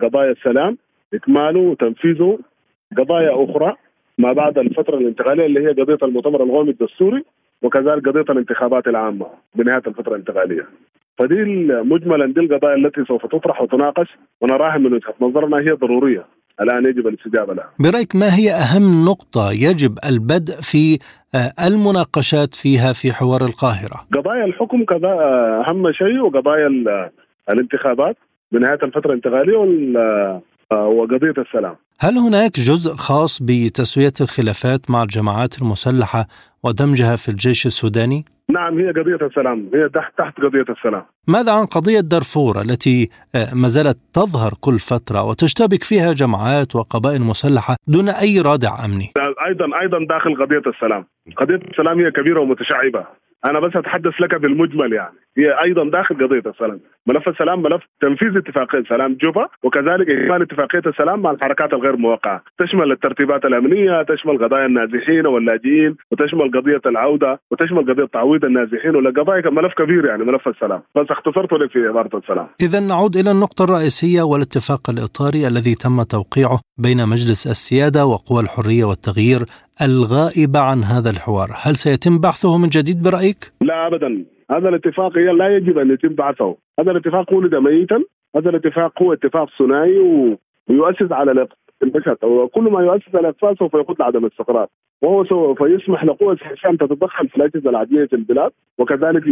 قضايا 0.01 0.31
السلام 0.31 0.77
إكماله 1.13 1.59
وتنفيذه. 1.59 2.39
قضايا 2.97 3.43
أخرى 3.43 3.75
ما 4.17 4.33
بعد 4.33 4.57
الفترة 4.57 4.97
الانتقالية 4.97 5.45
اللي 5.45 5.59
هي 5.59 5.67
قضية 5.67 5.97
المؤتمر 6.03 6.43
القومي 6.43 6.69
الدستوري 6.69 7.23
وكذلك 7.61 8.07
قضية 8.07 8.33
الانتخابات 8.33 8.87
العامة 8.87 9.27
بنهاية 9.55 9.83
الفترة 9.87 10.11
الانتقالية. 10.11 10.65
فدي 11.17 11.43
مجملا 11.93 12.25
دي 12.25 12.39
القضايا 12.39 12.75
التي 12.75 13.05
سوف 13.05 13.25
تطرح 13.25 13.61
وتناقش 13.61 14.07
ونراها 14.41 14.77
من 14.77 14.93
وجهة 14.93 15.13
نظرنا 15.21 15.57
هي 15.57 15.71
ضرورية. 15.71 16.25
الآن 16.61 16.85
يجب 16.85 17.07
الاستجابة 17.07 17.53
لها. 17.53 17.69
برأيك 17.79 18.15
ما 18.15 18.35
هي 18.35 18.51
أهم 18.51 19.05
نقطة 19.05 19.51
يجب 19.51 19.97
البدء 20.05 20.53
في 20.61 20.99
آه، 21.35 21.53
المناقشات 21.67 22.55
فيها 22.55 22.93
في 22.93 23.13
حوار 23.13 23.45
القاهرة؟ 23.45 24.07
قضايا 24.13 24.45
الحكم 24.45 24.85
كذا 24.85 25.07
آه، 25.07 25.65
أهم 25.67 25.91
شيء 25.91 26.19
وقضايا 26.19 26.67
الانتخابات 27.49 28.17
بنهايه 28.51 28.79
الفترة 28.83 29.09
الانتقالية 29.11 29.57
آه، 30.71 30.87
وقضية 30.87 31.33
السلام. 31.37 31.75
هل 31.99 32.17
هناك 32.17 32.59
جزء 32.59 32.93
خاص 32.93 33.43
بتسوية 33.43 34.13
الخلافات 34.21 34.91
مع 34.91 35.01
الجماعات 35.01 35.61
المسلحة 35.61 36.27
ودمجها 36.63 37.15
في 37.15 37.29
الجيش 37.29 37.65
السوداني؟ 37.65 38.25
نعم 38.55 38.79
هي 38.79 38.87
قضية 38.91 39.27
السلام 39.27 39.69
هي 39.73 39.89
تحت 39.89 40.11
تحت 40.17 40.33
قضية 40.37 40.65
السلام. 40.69 41.03
ماذا 41.27 41.51
عن 41.51 41.65
قضية 41.65 41.99
دارفور 41.99 42.61
التي 42.61 43.09
آه، 43.35 43.53
ما 43.61 43.67
زالت 43.67 43.97
تظهر 44.13 44.51
كل 44.61 44.77
فترة 44.79 45.23
وتشتبك 45.23 45.83
فيها 45.83 46.13
جماعات 46.13 46.75
وقبائل 46.75 47.21
مسلحة 47.21 47.75
دون 47.87 48.09
أي 48.09 48.41
رادع 48.41 48.85
أمني؟ 48.85 49.07
أيضا 49.47 49.65
أيضا 49.81 49.97
داخل 50.09 50.31
قضية 50.41 50.65
السلام. 50.73 51.05
قضية 51.37 51.61
السلام 51.71 51.99
هي 51.99 52.11
كبيرة 52.11 52.39
ومتشعبة. 52.39 53.05
أنا 53.45 53.59
بس 53.59 53.75
أتحدث 53.75 54.13
لك 54.21 54.35
بالمجمل 54.35 54.93
يعني. 54.93 55.15
هي 55.37 55.63
أيضا 55.65 55.89
داخل 55.89 56.15
قضية 56.15 56.51
السلام. 56.51 56.79
ملف 57.07 57.29
السلام 57.29 57.61
ملف 57.61 57.83
تنفيذ 58.01 58.37
اتفاقية 58.37 58.83
سلام 58.89 59.17
جوبا 59.23 59.47
وكذلك 59.63 60.09
اكمال 60.09 60.41
اتفاقية 60.41 60.81
السلام 60.87 61.21
مع 61.21 61.31
الحركات 61.31 61.73
الغير 61.73 61.95
موقعة. 61.97 62.43
تشمل 62.59 62.91
الترتيبات 62.91 63.45
الأمنية 63.45 64.03
تشمل 64.03 64.43
قضايا 64.43 64.65
النازحين 64.65 65.27
واللاجئين 65.27 65.95
وتشمل 66.11 66.51
قضية 66.57 66.81
العودة 66.85 67.39
وتشمل 67.51 67.93
قضية 67.93 68.05
تعويض 68.05 68.45
النازحين 68.45 68.95
ولا 68.95 69.09
قضايا 69.09 69.49
ملف 69.49 69.73
كبير 69.73 70.05
يعني 70.05 70.23
ملف 70.23 70.47
السلام. 70.47 70.81
بس 70.95 71.05
اختصرت 71.09 71.53
لك 71.53 71.71
في 71.71 71.79
عباره 71.87 72.17
السلام. 72.17 72.47
اذا 72.61 72.79
نعود 72.79 73.15
إلى 73.15 73.31
النقطة 73.31 73.63
الرئيسية 73.63 74.21
والاتفاق 74.21 74.89
الإطاري 74.89 75.47
الذي 75.47 75.75
تم 75.75 76.03
توقيعه 76.03 76.59
بين 76.77 76.97
مجلس 76.97 77.47
السيادة 77.47 78.05
وقوى 78.05 78.41
الحرية 78.41 78.83
والتغيير 78.85 79.39
الغائبة 79.81 80.59
عن 80.59 80.83
هذا 80.83 81.09
الحوار. 81.09 81.49
هل 81.63 81.75
سيتم 81.75 82.17
بحثه 82.19 82.57
من 82.57 82.67
جديد 82.67 83.03
برأيك؟ 83.03 83.51
لا 83.61 83.87
أبدا. 83.87 84.25
هذا 84.51 84.69
الاتفاق 84.69 85.17
لا 85.17 85.57
يجب 85.57 85.77
أن 85.77 85.91
يتم 85.91 86.09
بحثه. 86.09 86.55
هذا 86.79 86.91
الاتفاق 86.91 87.33
ولد 87.33 87.55
ميتا. 87.55 88.03
هذا 88.35 88.49
الاتفاق 88.49 89.03
هو 89.03 89.13
اتفاق 89.13 89.47
ثنائي 89.59 89.99
ويؤسس 90.69 91.11
على 91.11 91.31
المشهد 91.85 92.17
وكل 92.23 92.63
ما 92.63 92.81
يؤسس 92.81 93.15
الاقتصاد 93.15 93.57
سوف 93.57 93.73
يقود 93.73 93.99
لعدم 93.99 94.25
الاستقرار 94.25 94.67
وهو 95.01 95.25
سوف 95.25 95.61
يسمح 95.61 96.03
لقوى 96.03 96.33
السياسيه 96.33 96.69
أن 96.69 96.77
تتدخل 96.77 97.27
في 97.29 97.37
الأجهزة 97.37 97.69
العدليه 97.69 98.05
في 98.05 98.15
البلاد 98.15 98.51
وكذلك 98.77 99.23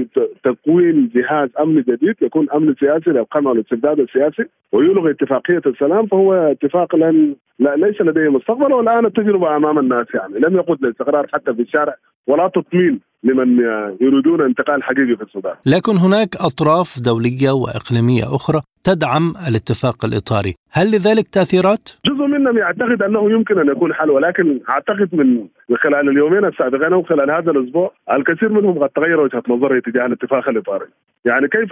تكوين 0.44 1.12
جهاز 1.16 1.50
أمن 1.60 1.82
جديد 1.82 2.16
يكون 2.22 2.50
أمن 2.50 2.76
سياسي 2.80 3.10
للقمع 3.10 3.50
والاستبداد 3.52 4.00
السياسي 4.00 4.46
ويلغي 4.72 5.12
اتفاقية 5.12 5.62
السلام 5.66 6.06
فهو 6.08 6.34
اتفاق 6.34 6.96
لن 6.96 7.36
لا 7.60 7.76
ليس 7.76 8.02
لديه 8.02 8.30
مستقبل 8.30 8.74
والآن 8.74 9.06
التجربه 9.06 9.56
أمام 9.56 9.80
الناس 9.80 10.08
يعني. 10.14 10.40
لم 10.40 10.56
يقود 10.56 10.82
لاستقرار 10.82 11.28
حتى 11.34 11.54
في 11.54 11.62
الشارع 11.62 11.96
ولا 12.28 12.48
تطمين 12.48 13.00
لمن 13.24 13.60
يريدون 14.02 14.42
انتقال 14.42 14.84
حقيقي 14.84 15.16
في 15.16 15.24
السودان. 15.24 15.56
لكن 15.66 15.98
هناك 15.98 16.36
أطراف 16.36 17.00
دولية 17.06 17.52
وإقليمية 17.52 18.36
أخرى 18.36 18.62
تدعم 18.84 19.34
الاتفاق 19.50 20.06
الإطاري، 20.06 20.54
هل 20.72 20.88
لذلك 20.88 21.28
تأثيرات؟ 21.28 21.90
جزء 22.06 22.26
منهم 22.26 22.58
يعتقد 22.58 23.02
أنه 23.02 23.32
يمكن 23.32 23.60
أن 23.60 23.68
يكون 23.68 23.94
حل 23.94 24.10
ولكن 24.10 24.60
أعتقد 24.70 25.10
من 25.16 25.48
خلال 25.78 26.10
اليومين 26.10 26.46
السابقين 26.46 26.94
أو 26.94 27.04
خلال 27.04 27.32
هذا 27.32 27.52
الأسبوع 27.52 27.94
الكثير 28.14 28.50
منهم 28.50 28.80
قد 28.80 28.90
تغير 28.90 29.20
وجهة 29.20 29.44
نظره 29.50 29.80
تجاه 29.80 30.06
الاتفاق 30.06 30.50
الإطاري. 30.50 30.86
يعني 31.26 31.48
كيف 31.48 31.72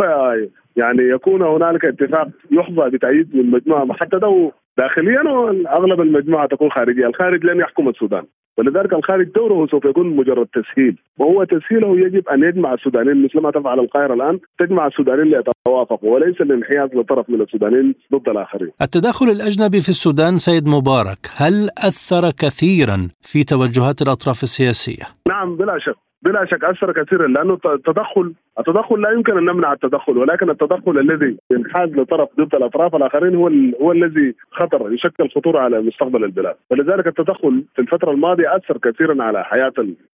يعني 0.76 1.04
يكون 1.16 1.42
هنالك 1.42 1.86
اتفاق 1.86 2.28
يحظى 2.52 2.90
بتأييد 2.90 3.36
من 3.36 3.52
مجموعة 3.52 3.84
محددة 3.84 4.52
داخليا 4.78 5.22
وأغلب 5.22 6.02
المجموعة 6.02 6.48
تكون 6.48 6.72
خارجية، 6.72 7.08
الخارج 7.08 7.46
لن 7.46 7.60
يحكم 7.60 7.90
السودان. 7.90 8.24
ولذلك 8.58 8.94
الخارج 8.94 9.28
دوره 9.28 9.68
سوف 9.68 9.86
يكون 9.86 10.16
مجرد 10.16 10.48
تسهيل 10.48 10.98
وهو 11.20 11.44
تسهيله 11.44 12.00
يجب 12.00 12.28
أن 12.28 12.44
يجمع 12.44 12.74
السودانيين 12.74 13.24
مثل 13.24 13.40
ما 13.40 13.52
تفعل 13.52 13.80
القاهرة 13.80 14.14
الآن 14.14 14.40
تجمع 14.60 14.88
السودانيين 14.88 15.28
ليتوافقوا 15.28 16.14
وليس 16.14 16.42
الانحياز 16.42 16.90
لطرف 16.94 17.30
من 17.30 17.42
السودانيين 17.42 17.96
ضد 18.14 18.30
الآخرين. 18.30 18.72
التدخل 18.82 19.30
الأجنبي 19.30 19.80
في 19.80 19.90
السودان 19.90 20.38
سيد 20.38 20.68
مبارك 20.68 21.20
هل 21.36 21.70
أثر 21.78 22.32
كثيرا 22.32 23.08
في 23.22 23.44
توجهات 23.44 24.02
الأطراف 24.02 24.44
السياسية؟ 24.44 25.06
نعم 25.28 25.56
بلا 25.56 25.80
شك 25.80 26.11
بلا 26.22 26.46
شك 26.46 26.64
أثر 26.64 26.92
كثيرا 26.92 27.28
لأنه 27.28 27.58
التدخل 27.66 28.34
التدخل 28.60 29.02
لا 29.02 29.12
يمكن 29.12 29.38
أن 29.38 29.46
نمنع 29.46 29.74
التدخل 29.74 30.18
ولكن 30.18 30.50
التدخل 30.50 31.00
الذي 31.00 31.38
ينحاز 31.52 31.90
لطرف 31.90 32.30
ضد 32.40 32.56
الأطراف 32.56 32.96
الآخرين 32.96 33.36
هو 33.36 33.48
هو 33.82 33.92
الذي 33.92 34.36
خطر 34.52 34.94
يشكل 34.94 35.30
خطورة 35.30 35.60
على 35.60 35.82
مستقبل 35.82 36.24
البلاد. 36.24 36.56
ولذلك 36.72 37.08
التدخل 37.08 37.64
في 37.76 37.82
الفترة 37.82 38.12
الماضية 38.12 38.56
أثر 38.56 38.78
كثيرا 38.78 39.24
على 39.24 39.44
حياة 39.44 39.74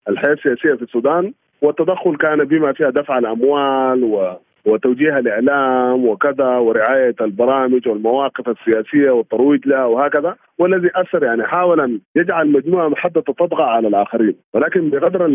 الحياة 0.10 0.34
السياسية 0.34 0.74
في 0.74 0.82
السودان 0.82 1.34
والتدخل 1.62 2.18
كان 2.18 2.44
بما 2.44 2.74
فيها 2.74 2.90
دفع 2.90 3.18
الأموال 3.18 4.04
و 4.04 4.38
وتوجيه 4.68 5.18
الإعلام 5.18 6.06
وكذا 6.06 6.58
ورعاية 6.58 7.16
البرامج 7.22 7.88
والمواقف 7.88 8.50
السياسية 8.50 9.12
والترويج 9.12 9.68
لها 9.68 9.86
وهكذا 9.86 10.36
والذي 10.60 10.90
أثر 10.96 11.24
يعني 11.24 11.44
حاول 11.44 11.82
أن 11.82 12.00
يجعل 12.16 12.52
مجموعة 12.52 12.88
محددة 12.88 13.22
تطغى 13.22 13.64
على 13.64 13.88
الآخرين. 13.88 14.36
ولكن 14.54 14.90
بقدر 14.90 15.26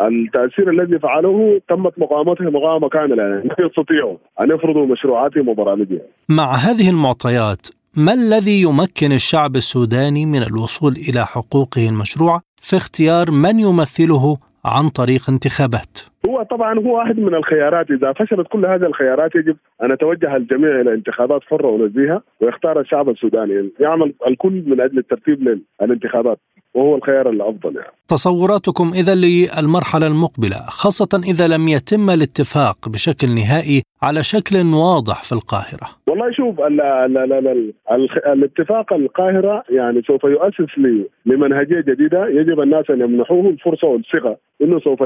التأثير 0.00 0.70
الذي 0.70 0.98
فعلوه 0.98 1.60
تمت 1.68 1.98
مقاومته 1.98 2.44
مقاومه 2.44 2.88
كاملة. 2.88 3.22
يعني 3.22 3.48
لا 3.48 3.66
يستطيعوا 3.66 4.16
أن 4.40 4.50
يفرضوا 4.50 4.86
مشروعاتهم 4.86 5.48
وبرامجهم. 5.48 6.00
مع 6.28 6.54
هذه 6.54 6.90
المعطيات 6.90 7.66
ما 7.96 8.12
الذي 8.12 8.62
يمكن 8.62 9.12
الشعب 9.12 9.56
السوداني 9.56 10.26
من 10.26 10.42
الوصول 10.42 10.92
إلى 10.92 11.26
حقوقه 11.26 11.88
المشروعة؟ 11.88 12.40
في 12.60 12.76
اختيار 12.76 13.30
من 13.30 13.60
يمثله 13.60 14.36
عن 14.64 14.88
طريق 14.88 15.30
انتخابات؟ 15.30 15.98
هو 16.28 16.42
طبعا 16.42 16.78
هو 16.78 16.96
واحد 16.96 17.18
من 17.18 17.34
الخيارات. 17.34 17.90
إذا 17.90 18.12
فشلت 18.12 18.46
كل 18.52 18.66
هذه 18.66 18.86
الخيارات 18.86 19.34
يجب 19.34 19.56
أن 19.82 19.90
يتوجه 19.90 20.36
الجميع 20.36 20.80
إلى 20.80 20.94
انتخابات 20.94 21.42
حرة 21.44 21.66
ونزيهه 21.66 22.22
ويختار 22.40 22.80
الشعب 22.80 23.08
السوداني. 23.08 23.70
يعمل 23.80 24.14
الكل 24.28 24.62
من 24.66 24.80
أجل 24.80 24.98
الترتيب 24.98 25.60
للانتخابات. 25.80 26.38
وهو 26.74 26.96
الخيار 26.96 27.30
الأفضل 27.30 27.76
يعني. 27.76 27.92
تصوراتكم 28.08 28.90
إذا 28.94 29.14
للمرحلة 29.14 30.06
المقبلة 30.06 30.56
خاصة 30.68 31.20
إذا 31.30 31.48
لم 31.48 31.68
يتم 31.68 32.10
الاتفاق 32.10 32.88
بشكل 32.88 33.28
نهائي 33.34 33.82
على 34.02 34.22
شكل 34.22 34.56
واضح 34.74 35.22
في 35.22 35.32
القاهرة. 35.32 35.88
والله 36.08 36.32
شوف 36.32 36.60
ال 36.60 36.80
ال 36.80 37.18
ال 37.18 37.32
ال 37.32 37.72
ال 37.90 38.26
الاتفاق 38.26 38.92
القاهرة 38.92 39.64
يعني 39.70 40.02
سوف 40.02 40.24
يؤسس 40.24 40.78
لمنهجية 41.26 41.80
جديدة 41.80 42.28
يجب 42.28 42.60
الناس 42.60 42.90
أن 42.90 43.00
يمنحوه 43.00 43.48
الفرصة 43.48 43.88
والثقة 43.88 44.36
إنه 44.62 44.80
سوف 44.80 45.00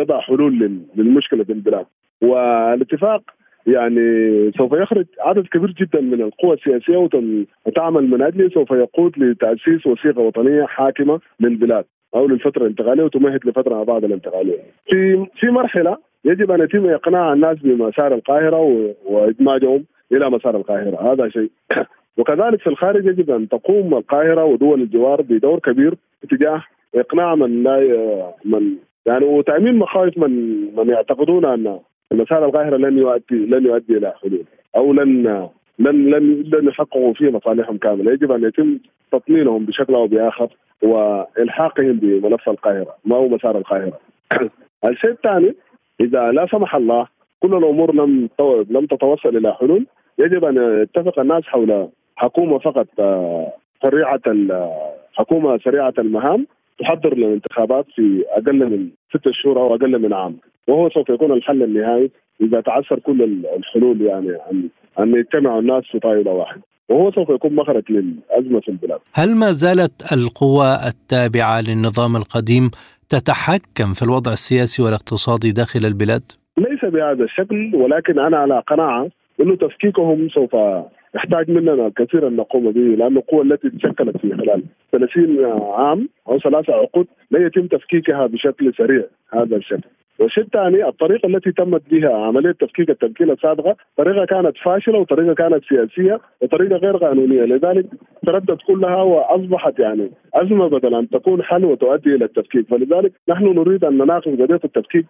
يضع 0.00 0.20
حلول 0.20 0.80
للمشكلة 0.96 1.44
في 1.44 1.52
البلاد. 1.52 1.86
والاتفاق 2.22 3.22
يعني 3.66 4.00
سوف 4.58 4.72
يخرج 4.72 5.06
عدد 5.20 5.46
كبير 5.46 5.70
جدا 5.70 6.00
من 6.00 6.22
القوى 6.22 6.54
السياسية 6.54 6.96
وتعمل 7.66 8.10
من 8.10 8.22
اجله 8.22 8.48
سوف 8.48 8.70
يقود 8.70 9.18
لتأسيس 9.18 9.86
وثيقة 9.86 10.20
وطنية 10.20 10.64
حاكمة 10.64 11.20
للبلاد 11.40 11.84
أو 12.14 12.28
للفترة 12.28 12.62
الانتقالية 12.62 13.04
وتمهد 13.04 13.40
لفترة 13.46 13.82
بعد 13.82 14.04
الانتقالية. 14.04 14.58
في 14.90 15.26
في 15.36 15.50
مرحلة 15.50 15.96
يجب 16.24 16.50
أن 16.50 16.60
يتم 16.60 16.86
إقناع 16.86 17.32
الناس 17.32 17.58
بمسار 17.58 18.14
القاهرة 18.14 18.94
وإدماجهم 19.04 19.84
إلى 20.12 20.30
مسار 20.30 20.56
القاهرة 20.56 21.12
هذا 21.12 21.28
شيء 21.28 21.50
وكذلك 22.18 22.60
في 22.60 22.66
الخارج 22.66 23.06
يجب 23.06 23.30
أن 23.30 23.48
تقوم 23.48 23.94
القاهرة 23.94 24.44
ودول 24.44 24.82
الجوار 24.82 25.22
بدور 25.22 25.58
كبير 25.58 25.94
تجاه 26.30 26.62
إقناع 26.94 27.34
من 27.34 27.62
لا 27.62 28.32
من 28.44 28.76
يعني 29.06 29.24
وتأمين 29.24 29.74
مخاوف 29.74 30.18
من 30.18 30.30
من 30.76 30.88
يعتقدون 30.88 31.44
أن 31.44 31.78
مسار 32.12 32.44
القاهرة 32.44 32.76
لن 32.76 32.98
يؤدي 32.98 33.46
لن 33.46 33.66
يؤدي 33.66 33.96
إلى 33.96 34.12
حلول. 34.22 34.44
أو 34.76 34.92
لن 34.92 35.22
لن 35.78 36.10
لن 36.10 36.42
لن 36.52 36.68
يحققوا 36.68 37.14
فيه 37.14 37.30
مصالحهم 37.30 37.78
كاملة، 37.78 38.12
يجب 38.12 38.32
أن 38.32 38.44
يتم 38.44 38.78
تطمينهم 39.12 39.64
بشكل 39.64 39.94
أو 39.94 40.06
بآخر 40.06 40.48
وإلحاقهم 40.82 41.92
بملف 41.92 42.48
القاهرة 42.48 42.94
ما 43.04 43.16
هو 43.16 43.28
مسار 43.28 43.58
القاهرة. 43.58 43.98
الشيء 44.90 45.10
الثاني 45.10 45.54
إذا 46.00 46.32
لا 46.32 46.46
سمح 46.46 46.74
الله 46.74 47.06
كل 47.40 47.54
الأمور 47.54 47.94
لم 47.94 48.28
لم 48.70 48.86
تتوصل 48.86 49.36
إلى 49.36 49.54
حلول 49.54 49.86
يجب 50.18 50.44
أن 50.44 50.82
يتفق 50.82 51.18
الناس 51.18 51.44
حول 51.44 51.88
حكومة 52.16 52.58
فقط 52.58 52.86
آه، 52.98 53.52
سريعة 53.82 54.20
حكومة 55.12 55.58
سريعة 55.58 55.94
المهام 55.98 56.46
تحضر 56.78 57.14
للانتخابات 57.14 57.86
في 57.94 58.24
أقل 58.28 58.70
من 58.70 58.88
ستة 59.10 59.30
شهور 59.32 59.60
أو 59.60 59.74
أقل 59.74 59.98
من 59.98 60.12
عام. 60.12 60.36
وهو 60.70 60.90
سوف 60.90 61.10
يكون 61.10 61.32
الحل 61.32 61.62
النهائي 61.62 62.10
إذا 62.40 62.60
تعثر 62.60 62.98
كل 62.98 63.44
الحلول 63.56 64.00
يعني 64.00 64.28
ان 64.28 64.68
أن 64.98 65.14
يجتمعوا 65.14 65.60
الناس 65.60 65.84
في 65.92 65.98
طاوله 65.98 66.30
واحدة 66.30 66.62
وهو 66.88 67.12
سوف 67.12 67.30
يكون 67.30 67.54
مخرج 67.54 67.82
للأزمة 67.90 68.60
في 68.60 68.68
البلاد. 68.68 69.00
هل 69.14 69.34
ما 69.34 69.52
زالت 69.52 70.12
القوى 70.12 70.76
التابعة 70.86 71.60
للنظام 71.60 72.16
القديم 72.16 72.70
تتحكم 73.08 73.92
في 73.92 74.02
الوضع 74.02 74.32
السياسي 74.32 74.82
والاقتصادي 74.82 75.52
داخل 75.52 75.80
البلاد؟ 75.86 76.22
ليس 76.58 76.84
بهذا 76.84 77.24
الشكل 77.24 77.70
ولكن 77.74 78.18
أنا 78.18 78.36
على 78.36 78.62
قناعة 78.66 79.10
إنه 79.40 79.56
تفكيكهم 79.56 80.28
سوف 80.28 80.56
يحتاج 81.14 81.50
مننا 81.50 81.92
كثيرا 81.96 82.28
نقوم 82.28 82.70
به 82.70 82.80
لأن 82.80 83.16
القوى 83.16 83.42
التي 83.42 83.70
تشكلت 83.70 84.16
في 84.16 84.36
خلال 84.36 84.62
30 84.92 85.44
عام 85.72 86.08
أو 86.28 86.38
ثلاثة 86.38 86.72
عقود 86.72 87.06
لا 87.30 87.46
يتم 87.46 87.66
تفكيكها 87.66 88.26
بشكل 88.26 88.72
سريع 88.78 89.04
هذا 89.32 89.56
الشكل 89.56 89.88
والشيء 90.20 90.44
الثاني 90.44 90.88
الطريقة 90.88 91.26
التي 91.26 91.52
تمت 91.52 91.82
بها 91.90 92.26
عملية 92.26 92.52
تفكيك 92.52 92.90
التمكين 92.90 93.30
السابقة 93.30 93.76
طريقة 93.98 94.24
كانت 94.24 94.56
فاشلة 94.64 94.98
وطريقة 94.98 95.34
كانت 95.34 95.64
سياسية 95.68 96.20
وطريقة 96.42 96.76
غير 96.76 96.96
قانونية. 96.96 97.42
لذلك 97.42 97.86
تردد 98.26 98.58
كلها 98.66 99.02
وأصبحت 99.02 99.78
يعني 99.78 100.10
أزمة 100.34 100.66
بدل 100.68 100.94
أن 100.94 101.08
تكون 101.08 101.42
حل 101.42 101.64
وتؤدي 101.64 102.14
إلى 102.14 102.24
التفكيك. 102.24 102.66
فلذلك 102.70 103.12
نحن 103.28 103.44
نريد 103.44 103.84
أن 103.84 103.98
نناقش 103.98 104.28
قضيه 104.28 104.60
التفكيك 104.64 105.06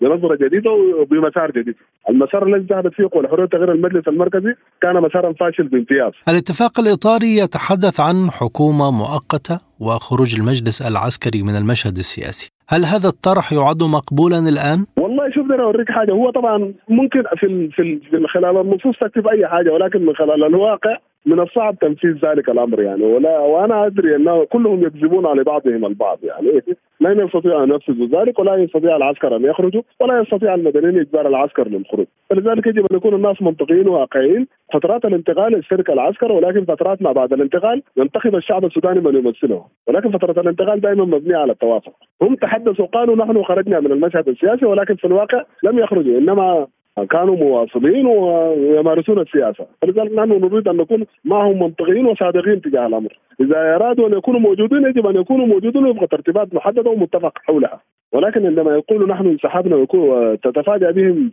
بنظرة 0.00 0.36
جديدة 0.36 0.70
وبمسار 0.72 1.50
جديد. 1.50 1.74
المسار 2.10 2.46
الذي 2.46 2.66
ذهبت 2.70 2.94
فيه 2.94 3.08
قوى 3.12 3.24
الحرية 3.24 3.46
تغيير 3.46 3.72
المجلس 3.72 4.08
المركزي 4.08 4.54
كان 4.82 4.94
مسارا 5.02 5.32
فاشل 5.32 5.68
بامتياز. 5.68 6.12
الاتفاق 6.28 6.80
الإطاري 6.80 7.36
يتحدث 7.36 8.00
عن 8.00 8.30
حكومة 8.30 8.90
مؤقتة 8.90 9.60
وخروج 9.80 10.40
المجلس 10.40 10.82
العسكري 10.82 11.42
من 11.42 11.56
المشهد 11.56 11.96
السياسي. 11.96 12.57
هل 12.70 12.84
هذا 12.84 13.08
الطرح 13.08 13.52
يعد 13.52 13.82
مقبولا 13.82 14.38
الآن؟ 14.38 14.86
والله 14.96 15.30
شوف 15.30 15.46
أنا 15.50 15.62
أوريك 15.62 15.90
حاجة 15.90 16.12
هو 16.12 16.30
طبعا 16.30 16.74
ممكن 16.88 17.22
في 17.40 17.68
في 17.76 18.00
في 18.10 18.26
خلال 18.34 18.60
النصوص 18.60 18.94
تكتب 19.00 19.26
أي 19.28 19.46
حاجة 19.48 19.70
ولكن 19.72 20.06
من 20.06 20.14
خلال 20.16 20.44
الواقع 20.44 20.96
من 21.26 21.40
الصعب 21.40 21.78
تنفيذ 21.78 22.14
ذلك 22.24 22.48
الأمر 22.48 22.82
يعني. 22.82 23.04
ولا 23.04 23.38
وأنا 23.38 23.86
أدري 23.86 24.16
أنه 24.16 24.44
كلهم 24.44 24.82
يكذبون 24.82 25.26
على 25.26 25.44
بعضهم 25.44 25.86
البعض 25.86 26.18
يعني. 26.22 26.62
لن 27.00 27.26
يستطيع 27.26 27.64
أن 27.64 27.70
ينفذوا 27.70 28.06
ذلك 28.06 28.38
ولا 28.38 28.56
يستطيع 28.56 28.96
العسكر 28.96 29.36
أن 29.36 29.44
يخرجوا 29.44 29.82
ولا 30.00 30.20
يستطيع 30.20 30.54
المدنيين 30.54 30.98
إجبار 30.98 31.28
العسكر 31.28 31.68
للخروج. 31.68 32.06
فلذلك 32.30 32.66
يجب 32.66 32.86
أن 32.90 32.96
يكون 32.96 33.14
الناس 33.14 33.42
منطقيين 33.42 33.88
وواقعيين 33.88 34.46
فترات 34.72 35.04
الانتقال 35.04 35.58
يشترك 35.58 35.90
العسكر 35.90 36.32
ولكن 36.32 36.64
فترات 36.64 37.02
ما 37.02 37.12
بعد 37.12 37.32
الانتقال 37.32 37.82
ينتخب 37.96 38.36
الشعب 38.36 38.64
السوداني 38.64 39.00
من 39.00 39.16
يمثله 39.16 39.64
ولكن 39.86 40.10
فترة 40.10 40.40
الانتقال 40.40 40.80
دائما 40.80 41.04
مبنية 41.04 41.36
على 41.36 41.52
التوافق. 41.52 41.92
هم 42.22 42.34
تحدثوا 42.34 42.86
قالوا 42.86 43.16
نحن 43.16 43.42
خرجنا 43.42 43.80
من 43.80 43.92
المشهد 43.92 44.28
السياسي 44.28 44.66
ولكن 44.66 44.94
في 44.94 45.06
الواقع 45.06 45.42
لم 45.62 45.78
يخرجوا. 45.78 46.18
إنما 46.18 46.66
كانوا 47.04 47.36
مواصلين 47.36 48.06
ويمارسون 48.06 49.18
السياسة، 49.18 49.66
فلذلك 49.82 50.12
نحن 50.12 50.28
نريد 50.28 50.68
أن 50.68 50.76
نكون 50.76 51.04
معهم 51.24 51.62
منطقيين 51.62 52.06
وصادقين 52.06 52.60
تجاه 52.60 52.86
الأمر، 52.86 53.18
إذا 53.40 53.76
أرادوا 53.76 54.08
أن 54.08 54.18
يكونوا 54.18 54.40
موجودين 54.40 54.84
يجب 54.84 55.06
أن 55.06 55.16
يكونوا 55.16 55.46
موجودين 55.46 55.86
وفق 55.86 56.04
ترتيبات 56.04 56.54
محددة 56.54 56.90
ومتفق 56.90 57.32
حولها، 57.44 57.80
ولكن 58.12 58.46
عندما 58.46 58.74
يقولوا 58.74 59.08
نحن 59.08 59.26
انسحبنا 59.26 59.76
وتتفاجأ 59.76 60.90
بهم 60.90 61.30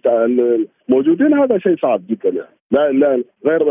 الموجودين 0.89 1.33
هذا 1.33 1.57
شيء 1.57 1.77
صعب 1.77 2.01
جدا 2.09 2.29
يعني. 2.29 2.55
لا 2.71 2.91
لا 2.91 3.23
غير 3.45 3.61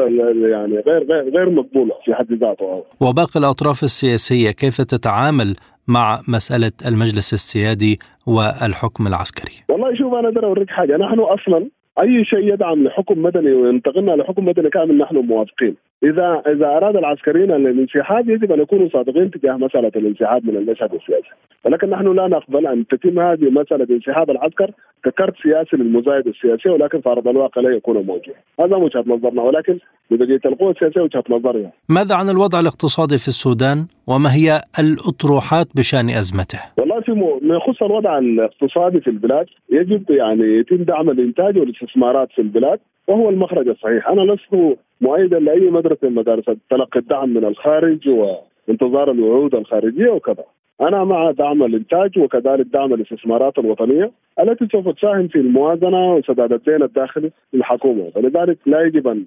يعني 0.48 0.78
غير 0.78 1.04
غير, 1.10 1.30
غير 1.36 1.50
مقبول 1.50 1.90
في 2.04 2.14
حد 2.14 2.32
ذاته. 2.32 2.84
وباقي 3.00 3.40
الأطراف 3.40 3.82
السياسية 3.82 4.50
كيف 4.50 4.76
تتعامل 4.76 5.54
مع 5.88 6.20
مسألة 6.28 6.72
المجلس 6.88 7.32
السيادي 7.32 7.98
والحكم 8.26 9.06
العسكري؟ 9.06 9.54
والله 9.68 9.94
شوف 9.94 10.14
أنا 10.14 10.28
أقدر 10.28 10.46
أوريك 10.46 10.70
حاجة. 10.70 10.96
نحن 10.96 11.20
أصلا 11.20 11.68
أي 12.02 12.24
شيء 12.24 12.52
يدعم 12.52 12.84
لحكم 12.84 13.22
مدني 13.22 13.52
وينتقلنا 13.52 14.12
لحكم 14.12 14.44
مدني 14.44 14.70
كامل 14.70 14.98
نحن 14.98 15.16
موافقين. 15.16 15.76
اذا 16.02 16.42
إذا 16.46 16.66
أراد 16.66 16.96
العسكريين 16.96 17.50
الانسحاب 17.50 18.28
يجب 18.28 18.52
أن 18.52 18.60
يكونوا 18.60 18.88
صادقين 18.88 19.30
تجاه 19.30 19.56
مسألة 19.56 19.92
الانسحاب 19.96 20.46
من 20.46 20.56
المشهد 20.56 20.94
السياسي. 20.94 21.30
ولكن 21.64 21.90
نحن 21.90 22.14
لا 22.14 22.28
نقبل 22.28 22.66
أن 22.66 22.86
تتم 22.86 23.18
هذه 23.20 23.50
مسألة 23.50 23.86
انسحاب 23.90 24.30
العسكر 24.30 24.70
ككرت 25.04 25.34
سياسي 25.42 25.76
للمزايد 25.76 26.26
السياسيه 26.26 26.70
ولكن 26.70 27.00
في 27.00 27.08
ارض 27.08 27.28
الواقع 27.28 27.60
لا 27.60 27.70
يكون 27.70 27.96
موجود 27.96 28.34
هذا 28.60 28.76
وجهة 28.76 29.04
نظرنا 29.06 29.42
ولكن 29.42 29.78
بقيه 30.10 30.40
القوى 30.44 30.70
السياسية 30.70 31.00
وجهة 31.00 31.24
نظرها 31.30 31.72
ماذا 31.88 32.14
عن 32.14 32.28
الوضع 32.28 32.60
الاقتصادي 32.60 33.18
في 33.18 33.28
السودان؟ 33.28 33.86
وما 34.06 34.34
هي 34.34 34.60
الأطروحات 34.78 35.66
بشأن 35.76 36.10
أزمته؟ 36.10 36.60
والله 36.78 37.00
في 37.00 37.12
ما 37.42 37.56
يخص 37.56 37.82
الوضع 37.82 38.18
الاقتصادي 38.18 39.00
في 39.00 39.10
البلاد 39.10 39.46
يجب 39.72 40.10
يعني 40.10 40.58
يتم 40.58 40.76
دعم 40.76 41.10
الإنتاج 41.10 41.58
والاستثمارات 41.84 42.32
في 42.32 42.42
البلاد 42.42 42.78
وهو 43.08 43.30
المخرج 43.30 43.68
الصحيح. 43.68 44.08
أنا 44.08 44.32
لست 44.32 44.78
مؤيدا 45.00 45.38
لأي 45.38 45.70
مدرسة 45.70 46.08
من 46.08 46.14
مدارس 46.14 46.44
تلقي 46.70 47.00
الدعم 47.00 47.28
من 47.28 47.44
الخارج 47.44 48.08
وانتظار 48.08 49.10
الوعود 49.10 49.54
الخارجية 49.54 50.10
وكذا. 50.10 50.44
أنا 50.80 51.04
مع 51.04 51.30
دعم 51.30 51.62
الإنتاج 51.62 52.18
وكذلك 52.18 52.66
دعم 52.66 52.94
الاستثمارات 52.94 53.58
الوطنية 53.58 54.10
التي 54.40 54.66
سوف 54.72 54.88
تساهم 54.88 55.28
في 55.28 55.38
الموازنة 55.38 56.14
وسداد 56.14 56.52
الدين 56.52 56.82
الداخلي 56.82 57.30
للحكومة، 57.52 58.10
فلذلك 58.14 58.58
لا 58.66 58.80
يجب 58.86 59.08
ان 59.08 59.24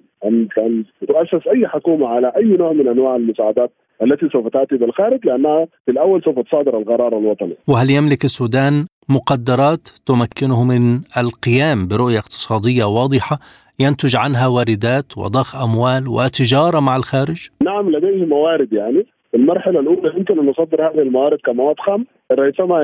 أن 0.58 0.84
تؤسس 1.08 1.46
أي 1.48 1.68
حكومة 1.68 2.08
على 2.08 2.32
أي 2.36 2.44
نوع 2.44 2.72
من 2.72 2.88
أنواع 2.88 3.16
المساعدات 3.16 3.70
التي 4.02 4.28
سوف 4.28 4.48
تأتي 4.48 4.76
بالخارج 4.76 5.26
لأنها 5.26 5.66
في 5.84 5.90
الأول 5.90 6.22
سوف 6.22 6.38
تصادر 6.38 6.78
القرار 6.78 7.18
الوطني. 7.18 7.54
وهل 7.68 7.90
يملك 7.90 8.24
السودان 8.24 8.86
مقدرات 9.10 9.88
تمكنه 10.06 10.64
من 10.64 11.00
القيام 11.18 11.88
برؤية 11.88 12.18
اقتصادية 12.18 12.84
واضحة 12.84 13.38
ينتج 13.80 14.16
عنها 14.16 14.46
واردات 14.46 15.18
وضخ 15.18 15.62
أموال 15.62 16.08
وتجارة 16.08 16.80
مع 16.80 16.96
الخارج؟ 16.96 17.48
نعم 17.62 17.90
لديه 17.90 18.24
موارد 18.24 18.72
يعني. 18.72 19.06
المرحلة 19.34 19.80
الأولى 19.80 20.12
يمكن 20.16 20.38
أن 20.38 20.46
نصدر 20.46 20.88
هذه 20.88 20.98
الموارد 20.98 21.38
كمواد 21.38 21.76
خام 21.80 22.06
ريثما 22.32 22.82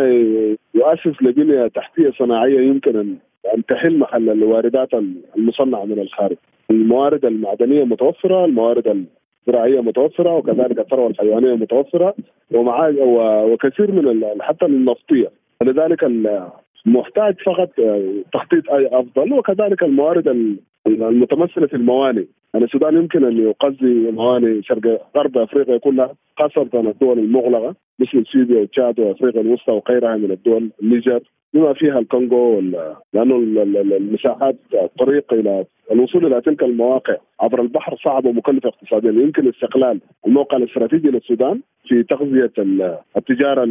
يؤسس 0.74 1.22
لبنية 1.22 1.66
تحتية 1.66 2.12
صناعية 2.18 2.60
يمكن 2.60 3.16
أن 3.54 3.64
تحل 3.68 3.98
محل 3.98 4.30
الواردات 4.30 4.88
المصنعة 5.36 5.84
من 5.84 5.98
الخارج. 5.98 6.36
الموارد 6.70 7.24
المعدنية 7.24 7.84
متوفرة 7.84 8.44
الموارد 8.44 9.06
الزراعية 9.48 9.80
متوفرة 9.80 10.36
وكذلك 10.36 10.78
الثروة 10.78 11.10
الحيوانية 11.10 11.54
متوفرة 11.54 12.14
ومع 12.54 12.88
وكثير 13.52 13.92
من 13.92 14.24
حتى 14.40 14.66
النفطية. 14.66 15.43
ولذلك 15.64 16.04
محتاج 16.86 17.34
فقط 17.46 17.70
تخطيط 18.32 18.64
أفضل 18.70 19.32
وكذلك 19.32 19.82
الموارد 19.82 20.56
المتمثلة 20.86 21.66
في 21.66 21.76
الموانئ. 21.76 22.24
يعني 22.54 22.66
السودان 22.66 22.96
يمكن 22.96 23.24
أن 23.24 23.38
يغذي 23.38 24.10
موانئ 24.10 24.62
شرق 24.62 25.00
غرب 25.16 25.38
أفريقيا 25.38 25.78
كلها 25.78 26.14
خاصة 26.38 26.62
الدول 26.74 27.18
المغلقة 27.18 27.74
مثل 27.98 28.18
اثيوبيا 28.18 28.60
وتشاد 28.60 29.00
وأفريقيا 29.00 29.40
الوسطى 29.40 29.72
وغيرها 29.72 30.16
من 30.16 30.30
الدول 30.30 30.70
النيجر 30.82 31.20
بما 31.54 31.72
فيها 31.72 31.98
الكونغو 31.98 32.60
لأنه 33.12 33.36
المساحات 33.96 34.56
الطريق 34.74 35.32
إلى 35.32 35.64
الوصول 35.92 36.26
إلى 36.26 36.40
تلك 36.40 36.62
المواقع 36.62 37.16
عبر 37.40 37.60
البحر 37.60 37.96
صعب 38.04 38.24
ومكلف 38.24 38.66
اقتصاديا 38.66 39.10
يمكن 39.10 39.48
استقلال 39.48 40.00
الموقع 40.26 40.56
الاستراتيجي 40.56 41.08
للسودان 41.08 41.60
في 41.88 42.02
تغذية 42.02 42.52
التجارة 43.16 43.64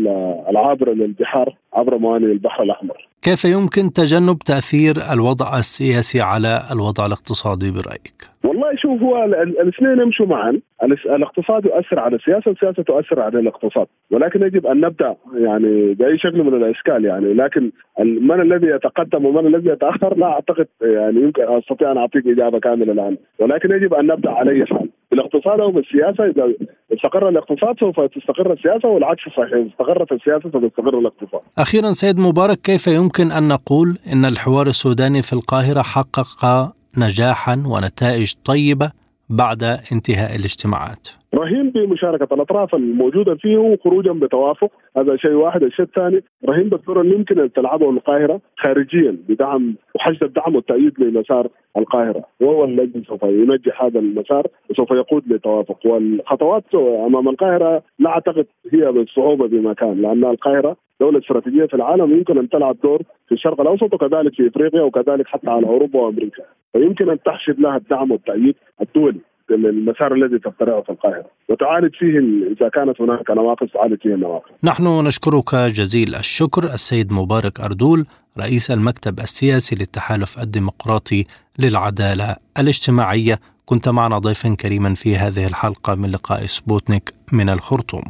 العابرة 0.50 0.91
للبحار 0.93 1.56
عبر 1.74 1.98
موانئ 1.98 2.26
البحر 2.26 2.63
الأحمر. 2.63 3.08
كيف 3.22 3.46
يمكن 3.46 3.93
تجنب 3.93 4.38
تأثير 4.38 4.96
الوضع 5.13 5.58
السياسي 5.58 6.22
على 6.22 6.62
الوضع 6.72 7.06
الاقتصادي 7.06 7.72
برأيك؟ 7.72 8.17
والله 8.43 8.76
شوف 8.76 9.02
هو 9.02 9.24
الاثنين 9.24 10.00
يمشوا 10.00 10.26
معا، 10.26 10.60
الاقتصاد 11.06 11.65
يؤثر 11.65 12.00
على 12.00 12.15
السياسة 12.15 12.50
والسياسة 12.50 12.84
تؤثر 12.84 13.19
على 13.19 13.39
الاقتصاد، 13.39 13.88
ولكن 14.12 14.41
يجب 14.41 14.65
أن 14.67 14.82
نبدأ 14.82 15.15
يعني 15.36 15.93
بأي 15.93 16.17
شكل 16.17 16.43
من 16.43 16.54
الأشكال 16.54 17.06
يعني، 17.06 17.34
لكن 17.34 17.72
من 17.99 18.41
الذي 18.41 18.67
يتقدم 18.67 19.25
ومن 19.25 19.47
الذي 19.47 19.69
يتأخر 19.69 20.17
لا 20.17 20.25
أعتقد 20.25 20.67
يعني 20.81 21.21
يمكن 21.21 21.43
أستطيع 21.57 21.91
أن 21.91 21.97
أعطيك 21.97 22.27
إجابة 22.27 22.59
كاملة 22.59 22.91
الآن، 22.91 23.17
ولكن 23.39 23.71
يجب 23.71 23.93
أن 23.93 24.07
نبدأ 24.07 24.29
على 24.29 24.51
أي 24.51 24.65
حال. 24.65 24.89
بالاقتصاد 25.12 25.59
أو 25.59 25.71
بالسياسة 25.71 26.25
إذا 26.25 26.53
استقر 26.93 27.29
الاقتصاد 27.29 27.79
سوف 27.79 27.99
تستقر 27.99 28.53
السياسة 28.53 28.89
والعكس 28.89 29.21
صحيح 29.21 29.53
إذا 29.53 29.67
استقرت 29.67 30.12
السياسة 30.12 30.51
سوف 30.51 30.63
يستقر 30.63 30.99
الاقتصاد. 30.99 31.41
أخيرا 31.57 31.91
سيد 31.91 32.19
مبارك 32.19 32.57
كيف 32.57 32.88
يمكن 32.88 33.31
أن 33.31 33.47
نقول 33.47 33.97
إن 34.13 34.25
الحوار 34.25 34.67
السوداني 34.67 35.21
في 35.21 35.33
القاهرة 35.33 35.81
حقق 35.81 36.73
نجاحا 36.97 37.63
ونتائج 37.67 38.33
طيبة 38.45 38.91
بعد 39.29 39.63
انتهاء 39.91 40.36
الاجتماعات؟ 40.36 41.07
رهين 41.36 41.69
بمشاركه 41.69 42.34
الأطراف 42.34 42.76
الموجودة 42.76 43.36
فيه 43.36 43.58
وخروجا 43.58 44.12
بتوافق. 44.12 44.72
هذا 44.98 45.15
شيء 45.15 45.32
واحد. 45.32 45.63
الشيء 45.63 45.86
الثاني 45.86 46.24
رهين 46.50 46.69
بالدور 46.69 47.02
اللي 47.02 47.15
يمكن 47.15 47.39
أن 47.39 47.52
تلعبه 47.52 47.89
القاهرة 47.89 48.41
خارجيا 48.58 49.17
بدعم 49.30 49.76
وحشد 49.96 50.24
الدعم 50.24 50.56
والتأييد 50.56 51.00
لمسار 51.00 51.48
القاهرة. 51.78 52.24
وهو 52.41 52.63
الذي 52.63 53.04
سوف 53.08 53.24
ينجح 53.24 53.84
هذا 53.84 54.00
المسار 54.00 54.48
وسوف 54.69 54.91
يقود 54.91 55.34
لتوافق. 55.34 55.86
والخطوات 55.86 56.76
أمام 56.76 57.30
القاهرة 57.30 57.84
لا 58.00 58.10
أعتقد 58.10 58.46
هي 58.74 58.91
بالصعوبة 58.91 59.48
بمكان 59.48 60.02
لأن 60.02 60.26
القاهرة 60.26 60.76
دولة 61.00 61.19
استراتيجية 61.19 61.65
في 61.65 61.74
العالم 61.74 62.12
يمكن 62.12 62.38
أن 62.38 62.50
تلعب 62.50 62.78
دور 62.84 63.02
في 63.28 63.32
الشرق 63.32 63.62
الأوسط 63.62 63.93
وكذلك 63.93 64.34
في 64.34 64.48
إفريقيا 64.48 64.82
وكذلك 64.82 65.28
حتى 65.28 65.50
على 65.50 65.67
أوروبا 65.67 66.00
وأمريكا. 66.00 66.43
فيمكن 66.74 67.10
أن 67.10 67.19
تحشد 67.24 67.60
لها 67.60 67.78
الدعم 67.78 68.12
والتأييد 68.12 68.56
الدولي. 68.82 69.19
المسار 69.51 70.13
الذي 70.13 70.39
تخترعه 70.39 70.82
في 70.82 70.89
القاهرة 70.89 71.25
وتعالج 71.49 71.95
فيه 71.95 72.19
إذا 72.58 72.69
كانت 72.69 73.01
هناك 73.01 73.32
نواقص 73.32 73.67
تعالج 73.73 74.01
فيه 74.01 74.13
النواقص. 74.13 74.51
نحن 74.63 74.88
نشكرك 75.08 75.56
جزيل 75.56 76.15
الشكر 76.15 76.63
السيد 76.63 77.13
مبارك 77.13 77.60
أردول 77.60 78.06
رئيس 78.39 78.71
المكتب 78.71 79.19
السياسي 79.19 79.75
للتحالف 79.75 80.39
الديمقراطي 80.39 81.25
للعدالة 81.60 82.36
الاجتماعية 82.60 83.39
كنت 83.65 83.89
معنا 83.89 84.17
ضيفا 84.17 84.56
كريما 84.56 84.93
في 84.93 85.15
هذه 85.15 85.47
الحلقة 85.47 85.95
من 85.95 86.12
لقاء 86.12 86.45
سبوتنيك 86.45 87.13
من 87.32 87.49
الخرطوم. 87.49 88.03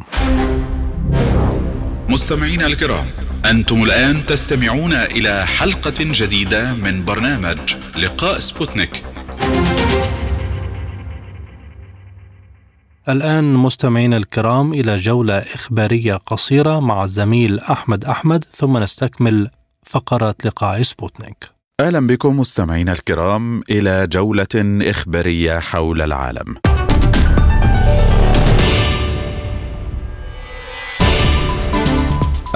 مستمعينا 2.09 2.67
الكرام 2.67 3.05
أنتم 3.51 3.83
الآن 3.83 4.15
تستمعون 4.15 4.93
إلى 4.93 5.45
حلقة 5.45 5.95
جديدة 5.99 6.73
من 6.73 7.05
برنامج 7.05 7.75
لقاء 8.03 8.39
سبوتنيك. 8.39 9.12
الآن 13.09 13.53
مستمعينا 13.53 14.17
الكرام 14.17 14.73
إلى 14.73 14.95
جولة 14.95 15.37
إخبارية 15.37 16.13
قصيرة 16.15 16.79
مع 16.79 17.03
الزميل 17.03 17.59
أحمد 17.59 18.05
أحمد 18.05 18.45
ثم 18.55 18.77
نستكمل 18.77 19.49
فقرات 19.85 20.45
لقاء 20.45 20.81
سبوتنيك. 20.81 21.49
أهلا 21.79 22.07
بكم 22.07 22.39
مستمعينا 22.39 22.91
الكرام 22.93 23.63
إلى 23.69 24.07
جولة 24.07 24.47
إخبارية 24.81 25.59
حول 25.59 26.01
العالم. 26.01 26.55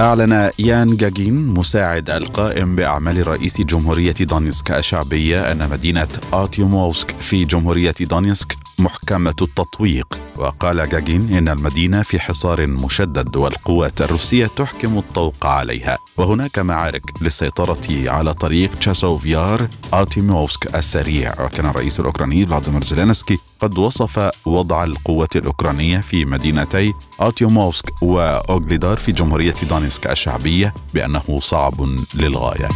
أعلن 0.00 0.50
يان 0.58 0.96
جاجين 0.96 1.34
مساعد 1.46 2.10
القائم 2.10 2.76
بأعمال 2.76 3.26
رئيس 3.28 3.60
جمهورية 3.60 4.14
دونيسك 4.20 4.70
الشعبية 4.70 5.52
أن 5.52 5.70
مدينة 5.70 6.08
آرتيوموفسك 6.32 7.10
في 7.20 7.44
جمهورية 7.44 7.94
دونيسك 8.00 8.67
محكمة 8.78 9.34
التطويق. 9.42 10.20
وقال 10.36 10.88
جاجين 10.88 11.34
إن 11.34 11.48
المدينة 11.48 12.02
في 12.02 12.20
حصار 12.20 12.66
مشدد 12.66 13.36
والقوات 13.36 14.02
الروسية 14.02 14.46
تحكم 14.46 14.98
الطوق 14.98 15.46
عليها. 15.46 15.98
وهناك 16.16 16.58
معارك 16.58 17.02
للسيطرة 17.20 18.10
على 18.10 18.34
طريق 18.34 18.74
تشاسوفيار 18.78 19.68
آرتيموفسك 19.94 20.76
السريع. 20.76 21.44
وكان 21.44 21.66
الرئيس 21.66 22.00
الأوكراني 22.00 22.46
فلاديمير 22.46 22.82
زيلينسكي 22.82 23.38
قد 23.60 23.78
وصف 23.78 24.30
وضع 24.46 24.84
القوات 24.84 25.36
الأوكرانية 25.36 25.98
في 25.98 26.24
مدينتي 26.24 26.92
آرتيموفسك 27.20 28.02
وأوغليدار 28.02 28.96
في 28.96 29.12
جمهورية 29.12 29.54
دونيسك 29.70 30.06
الشعبية 30.06 30.74
بأنه 30.94 31.38
صعب 31.40 31.88
للغاية. 32.14 32.68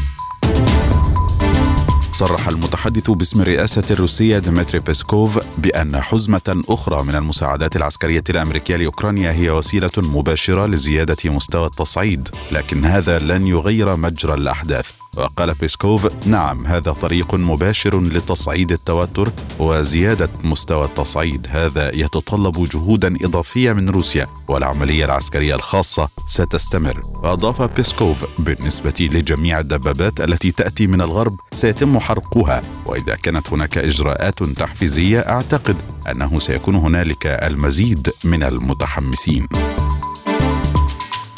صرح 2.29 2.49
المتحدث 2.49 3.11
باسم 3.11 3.41
الرئاسة 3.41 3.83
الروسية 3.91 4.39
ديمتري 4.39 4.81
بيسكوف 4.81 5.39
بأن 5.59 6.01
حزمة 6.01 6.63
أخرى 6.69 7.03
من 7.03 7.15
المساعدات 7.15 7.77
العسكرية 7.77 8.25
الأمريكية 8.31 8.77
لأوكرانيا 8.77 9.33
هي 9.33 9.51
وسيلة 9.51 9.91
مباشرة 9.97 10.67
لزيادة 10.67 11.17
مستوى 11.25 11.67
التصعيد 11.67 12.29
لكن 12.53 12.85
هذا 12.85 13.19
لن 13.19 13.47
يغير 13.47 13.97
مجرى 13.97 14.35
الأحداث. 14.35 15.02
وقال 15.17 15.55
بيسكوف 15.55 16.27
نعم 16.27 16.67
هذا 16.67 16.93
طريق 16.93 17.35
مباشر 17.35 18.01
لتصعيد 18.01 18.73
التوتر 18.73 19.33
وزيادة 19.59 20.31
مستوى 20.45 20.85
التصعيد 20.85 21.47
هذا 21.51 21.95
يتطلب 21.95 22.69
جهودا 22.69 23.17
إضافية 23.23 23.73
من 23.73 23.89
روسيا 23.89 24.27
والعملية 24.49 25.05
العسكرية 25.05 25.55
الخاصة 25.55 26.09
ستستمر. 26.27 27.03
وأضاف 27.23 27.63
بيسكوف 27.63 28.25
بالنسبة 28.39 28.95
لجميع 29.01 29.59
الدبابات 29.59 30.21
التي 30.21 30.51
تأتي 30.51 30.87
من 30.87 31.01
الغرب 31.01 31.41
سيتم 31.55 31.99
حرقها 31.99 32.63
وإذا 32.87 33.15
كانت 33.15 33.53
هناك 33.53 33.79
إجراءات 33.79 34.43
تحفيزية 34.43 35.21
أعتقد 35.21 35.77
أنه 36.11 36.39
سيكون 36.39 36.75
هنالك 36.75 37.27
المزيد 37.27 38.11
من 38.25 38.43
المتحمسين. 38.43 39.49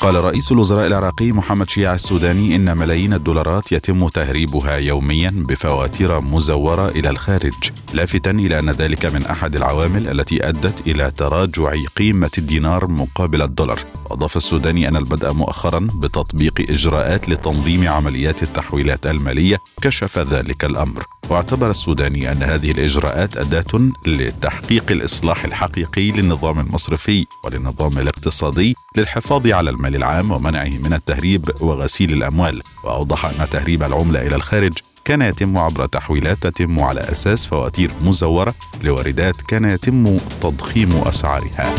قال 0.04 0.24
رئيس 0.24 0.52
الوزراء 0.52 0.86
العراقي 0.86 1.32
محمد 1.32 1.70
شيع 1.70 1.94
السوداني 1.94 2.56
إن 2.56 2.76
ملايين 2.76 3.12
الدولارات 3.14 3.72
يتم 3.72 4.08
تهريبها 4.08 4.76
يوميا 4.76 5.30
بفواتير 5.36 6.20
مزورة 6.20 6.88
إلى 6.88 7.10
الخارج 7.10 7.54
لافتا 7.92 8.30
إلى 8.30 8.58
أن 8.58 8.70
ذلك 8.70 9.06
من 9.06 9.26
أحد 9.26 9.56
العوامل 9.56 10.08
التي 10.08 10.48
أدت 10.48 10.88
إلى 10.88 11.10
تراجع 11.10 11.74
قيمة 11.96 12.30
الدينار 12.38 12.86
مقابل 12.86 13.42
الدولار. 13.42 13.80
واضاف 14.10 14.36
السوداني 14.36 14.88
أن 14.88 14.96
البدء 14.96 15.32
مؤخرا 15.32 15.88
بتطبيق 15.94 16.70
إجراءات 16.70 17.28
لتنظيم 17.28 17.88
عمليات 17.88 18.42
التحويلات 18.42 19.06
المالية 19.06 19.58
كشف 19.82 20.18
ذلك 20.18 20.64
الأمر. 20.64 21.02
واعتبر 21.30 21.70
السوداني 21.70 22.32
أن 22.32 22.42
هذه 22.42 22.70
الإجراءات 22.70 23.36
أداة 23.36 23.90
لتحقيق 24.06 24.84
الإصلاح 24.90 25.44
الحقيقي 25.44 26.10
للنظام 26.10 26.60
المصرفي 26.60 27.26
وللنظام 27.44 27.98
الاقتصادي 27.98 28.76
للحفاظ 28.96 29.48
على 29.48 29.70
المال 29.70 29.96
العام 29.96 30.30
ومنعه 30.30 30.70
من 30.84 30.92
التهريب 30.92 31.50
وغسيل 31.60 32.12
الأموال 32.12 32.62
وأوضح 32.84 33.24
أن 33.24 33.48
تهريب 33.50 33.82
العملة 33.82 34.26
إلى 34.26 34.36
الخارج 34.36 34.72
كان 35.04 35.22
يتم 35.22 35.58
عبر 35.58 35.86
تحويلات 35.86 36.38
تتم 36.46 36.80
على 36.80 37.00
أساس 37.00 37.46
فواتير 37.46 37.90
مزورة 38.02 38.54
لواردات 38.84 39.42
كان 39.42 39.64
يتم 39.64 40.16
تضخيم 40.42 40.92
أسعارها. 40.92 41.74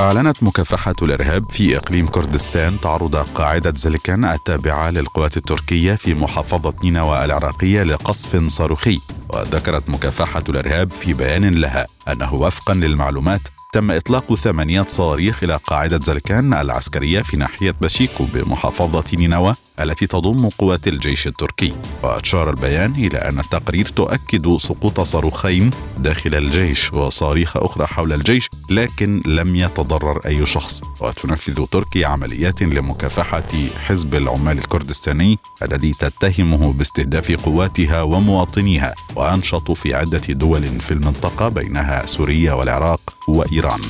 أعلنت 0.00 0.42
مكافحة 0.42 0.94
الإرهاب 1.02 1.50
في 1.50 1.76
إقليم 1.76 2.06
كردستان 2.06 2.80
تعرض 2.80 3.16
قاعدة 3.16 3.72
زلكان 3.76 4.24
التابعة 4.24 4.90
للقوات 4.90 5.36
التركية 5.36 5.94
في 5.94 6.14
محافظة 6.14 6.74
نينوى 6.84 7.24
العراقية 7.24 7.82
لقصف 7.82 8.46
صاروخي 8.46 9.00
وذكرت 9.28 9.88
مكافحة 9.88 10.42
الإرهاب 10.48 10.92
في 10.92 11.14
بيان 11.14 11.54
لها 11.54 11.86
أنه 12.08 12.34
وفقا 12.34 12.74
للمعلومات 12.74 13.40
تم 13.72 13.90
إطلاق 13.90 14.34
ثمانية 14.34 14.84
صواريخ 14.88 15.42
إلى 15.42 15.58
قاعدة 15.64 16.00
زلكان 16.02 16.54
العسكرية 16.54 17.22
في 17.22 17.36
ناحية 17.36 17.74
باشيكو 17.80 18.24
بمحافظة 18.24 19.04
نينوى. 19.18 19.54
التي 19.80 20.06
تضم 20.06 20.48
قوات 20.48 20.88
الجيش 20.88 21.26
التركي. 21.26 21.72
وأشار 22.02 22.50
البيان 22.50 22.92
إلى 22.94 23.18
أن 23.18 23.38
التقرير 23.38 23.86
تؤكد 23.86 24.56
سقوط 24.56 25.00
صاروخين 25.00 25.70
داخل 25.98 26.34
الجيش 26.34 26.92
وصواريخ 26.92 27.56
أخرى 27.56 27.86
حول 27.86 28.12
الجيش 28.12 28.48
لكن 28.70 29.22
لم 29.26 29.56
يتضرر 29.56 30.20
أي 30.26 30.46
شخص. 30.46 30.82
وتنفذ 31.00 31.64
تركيا 31.66 32.06
عمليات 32.06 32.62
لمكافحة 32.62 33.48
حزب 33.86 34.14
العمال 34.14 34.58
الكردستاني 34.58 35.38
الذي 35.62 35.94
تتهمه 35.98 36.72
باستهداف 36.72 37.32
قواتها 37.32 38.02
ومواطنيها 38.02 38.94
وأنشط 39.16 39.70
في 39.70 39.94
عدة 39.94 40.18
دول 40.28 40.80
في 40.80 40.92
المنطقة 40.92 41.48
بينها 41.48 42.06
سوريا 42.06 42.52
والعراق 42.52 43.00
وإيران. 43.28 43.80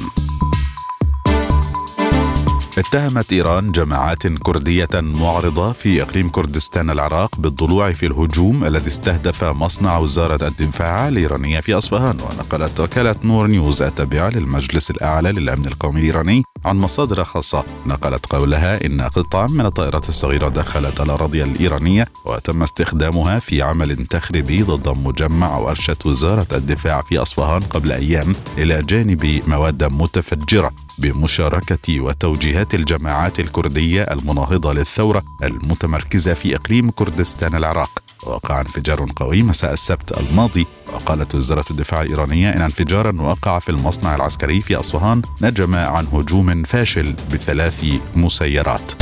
اتهمت 2.79 3.33
إيران 3.33 3.73
جماعات 3.73 4.27
كردية 4.27 4.89
معارضه 4.95 5.73
في 5.73 6.03
إقليم 6.03 6.29
كردستان 6.29 6.91
العراق 6.91 7.37
بالضلوع 7.39 7.93
في 7.93 8.07
الهجوم 8.07 8.65
الذي 8.65 8.87
استهدف 8.87 9.45
مصنع 9.45 9.99
وزارة 9.99 10.47
الدفاع 10.47 11.09
الإيرانية 11.09 11.61
في 11.61 11.75
أصفهان 11.75 12.17
ونقلت 12.21 12.81
وكالة 12.81 13.15
نور 13.25 13.47
نيوز 13.47 13.83
التابعة 13.83 14.29
للمجلس 14.29 14.91
الأعلى 14.91 15.33
للأمن 15.33 15.67
القومي 15.67 16.01
الإيراني 16.01 16.43
عن 16.65 16.77
مصادر 16.77 17.25
خاصة. 17.25 17.65
نقلت 17.87 18.27
قولها 18.27 18.87
إن 18.87 19.01
قطعا 19.01 19.47
من 19.47 19.67
الطائرات 19.67 20.09
الصغيرة 20.09 20.49
دخلت 20.49 21.01
الأراضي 21.01 21.43
الإيرانية 21.43 22.07
وتم 22.25 22.63
استخدامها 22.63 23.39
في 23.39 23.63
عمل 23.63 24.07
تخريبي 24.07 24.63
ضد 24.63 24.89
مجمع 24.89 25.59
ورشه 25.59 25.97
وزارة 26.05 26.47
الدفاع 26.53 27.03
في 27.03 27.19
أصفهان 27.19 27.61
قبل 27.63 27.93
أيام 27.93 28.35
إلى 28.59 28.83
جانب 28.83 29.43
مواد 29.47 29.85
متفجرة. 29.85 30.86
بمشاركة 30.99 32.01
وتوجيهات 32.01 32.75
الجماعات 32.75 33.41
الكردية 33.41 34.03
المناهضة 34.03 34.73
للثورة 34.73 35.23
المتمركزة 35.43 36.35
في 36.35 36.57
إقليم 36.57 36.91
كردستان 36.91 37.55
العراق. 37.55 37.91
وقع 38.23 38.61
انفجار 38.61 39.07
قوي 39.17 39.43
مساء 39.43 39.73
السبت 39.73 40.19
الماضي. 40.21 40.67
وقالت 40.93 41.35
وزارة 41.35 41.65
الدفاع 41.71 42.03
الإيرانية 42.03 42.51
إن 42.51 42.63
انفجارا 42.63 43.23
وقع 43.23 43.59
في 43.59 43.69
المصنع 43.69 44.15
العسكري 44.15 44.61
في 44.61 44.77
أصفهان 44.77 45.23
نجم 45.43 45.75
عن 45.75 46.07
هجوم 46.13 46.63
فاشل 46.63 47.13
بثلاث 47.33 47.85
مسيرات. 48.15 48.93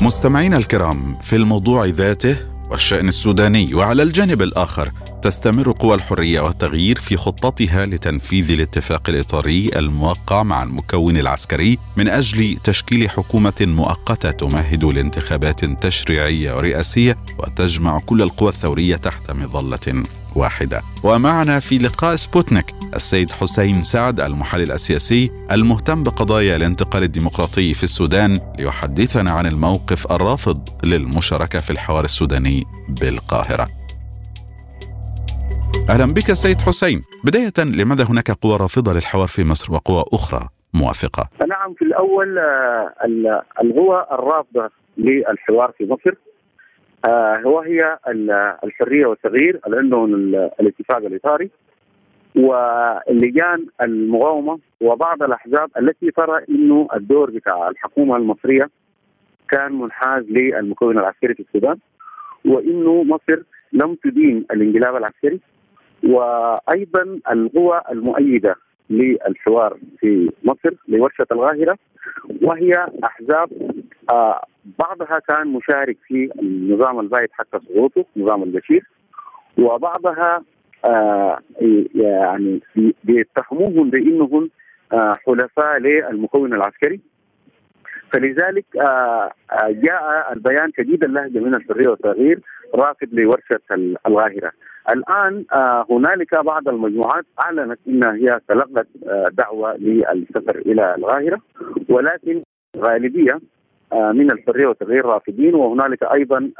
مستمعينا 0.00 0.56
الكرام 0.56 1.18
في 1.22 1.36
الموضوع 1.36 1.84
ذاته 1.84 2.55
والشأن 2.70 3.08
السوداني 3.08 3.74
وعلى 3.74 4.02
الجانب 4.02 4.42
الآخر 4.42 4.92
تستمر 5.22 5.72
قوى 5.72 5.94
الحرية 5.94 6.40
والتغيير 6.40 6.98
في 6.98 7.16
خطتها 7.16 7.86
لتنفيذ 7.86 8.50
الاتفاق 8.50 9.08
الإطاري 9.08 9.70
الموقع 9.76 10.42
مع 10.42 10.62
المكون 10.62 11.16
العسكري 11.16 11.78
من 11.96 12.08
أجل 12.08 12.56
تشكيل 12.64 13.10
حكومة 13.10 13.54
مؤقتة 13.60 14.30
تمهد 14.30 14.84
لانتخابات 14.84 15.64
تشريعية 15.64 16.56
ورئاسية 16.56 17.16
وتجمع 17.38 17.98
كل 17.98 18.22
القوى 18.22 18.48
الثورية 18.48 18.96
تحت 18.96 19.30
مظلة. 19.30 20.04
واحدة. 20.36 20.80
ومعنا 21.04 21.60
في 21.60 21.78
لقاء 21.78 22.16
سبوتنيك 22.16 22.64
السيد 22.94 23.30
حسين 23.30 23.82
سعد 23.82 24.20
المحلل 24.20 24.72
السياسي 24.72 25.30
المهتم 25.52 26.02
بقضايا 26.02 26.56
الانتقال 26.56 27.02
الديمقراطي 27.02 27.74
في 27.74 27.82
السودان 27.82 28.40
ليحدثنا 28.58 29.30
عن 29.30 29.46
الموقف 29.46 30.12
الرافض 30.12 30.68
للمشاركة 30.84 31.60
في 31.60 31.70
الحوار 31.70 32.04
السوداني 32.04 32.64
بالقاهرة. 32.88 33.66
أهلا 35.90 36.06
بك 36.06 36.32
سيد 36.32 36.60
حسين 36.60 37.02
بداية 37.24 37.52
لماذا 37.58 38.04
هناك 38.04 38.30
قوى 38.30 38.56
رافضة 38.56 38.92
للحوار 38.92 39.28
في 39.28 39.44
مصر 39.44 39.72
وقوى 39.72 40.04
أخرى 40.12 40.48
موافقة 40.74 41.28
نعم 41.48 41.74
في 41.74 41.82
الأول 41.82 42.38
آه، 42.38 43.42
القوى 43.62 44.06
الرافضة 44.12 44.70
للحوار 44.98 45.72
في 45.78 45.84
مصر 45.84 46.14
وهي 47.44 47.98
الحرية 48.64 49.06
والتغيير 49.06 49.60
عندهم 49.66 50.14
الاتفاق 50.60 50.96
الإطاري 50.96 51.50
واللجان 52.36 53.66
المقاومة 53.82 54.58
وبعض 54.80 55.22
الأحزاب 55.22 55.70
التي 55.78 56.10
ترى 56.10 56.44
أنه 56.48 56.88
الدور 56.94 57.30
بتاع 57.30 57.68
الحكومة 57.68 58.16
المصرية 58.16 58.70
كان 59.48 59.72
منحاز 59.72 60.24
للمكون 60.24 60.98
العسكري 60.98 61.34
في 61.34 61.40
السودان 61.40 61.76
وإنه 62.44 63.02
مصر 63.02 63.42
لم 63.72 63.94
تدين 63.94 64.46
الانقلاب 64.50 64.96
العسكري 64.96 65.40
وأيضا 66.04 67.20
القوى 67.30 67.82
المؤيدة 67.90 68.56
للحوار 68.90 69.76
في 70.00 70.30
مصر 70.44 70.74
لورشة 70.88 71.26
القاهره 71.32 71.78
وهي 72.42 72.86
أحزاب 73.04 73.48
آه 74.12 74.44
بعضها 74.78 75.18
كان 75.28 75.46
مشارك 75.46 75.96
في 76.08 76.30
النظام 76.42 77.00
البايد 77.00 77.28
حتى 77.32 77.58
سقوطه 77.68 78.04
نظام 78.16 78.42
البشير 78.42 78.84
وبعضها 79.58 80.42
آه 80.84 81.38
يعني 81.94 82.60
بيتهموهم 83.04 83.90
بأنهم 83.90 84.50
آه 84.92 85.16
حلفاء 85.26 85.78
للمكون 85.78 86.54
العسكري. 86.54 87.00
فلذلك 88.12 88.64
جاء 89.68 90.32
البيان 90.32 90.72
شديد 90.76 91.04
اللهجة 91.04 91.38
من 91.38 91.54
الحرية 91.54 91.88
والتغيير 91.88 92.40
رافض 92.74 93.08
لورشة 93.12 93.60
القاهره 94.06 94.52
الآن 94.90 95.44
آه، 95.52 95.86
هنالك 95.90 96.34
بعض 96.34 96.68
المجموعات 96.68 97.24
أعلنت 97.42 97.78
انها 97.88 98.14
هي 98.14 98.40
تلقت 98.48 98.86
آه، 99.08 99.26
دعوة 99.32 99.76
للسفر 99.76 100.58
إلى 100.58 100.94
القاهره 100.94 101.40
ولكن 101.88 102.42
غالبية 102.76 103.40
آه، 103.92 104.12
من 104.12 104.30
الحرية 104.32 104.66
والتغيير 104.66 105.06
رافضين 105.06 105.54
وهنالك 105.54 106.02
أيضا 106.02 106.50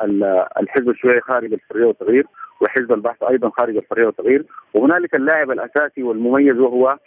الحزب 0.61 0.91
الشيوعي 0.91 1.21
خارج 1.21 1.53
الحرية 1.53 1.85
والتغيير 1.85 2.27
وحزب 2.61 2.93
البحث 2.93 3.23
أيضا 3.23 3.51
خارج 3.51 3.77
الحرية 3.77 4.07
والتغيير 4.07 4.45
وهنالك 4.75 5.15
اللاعب 5.15 5.51
الأساسي 5.51 6.03
والمميز 6.03 6.59
وهو 6.59 6.99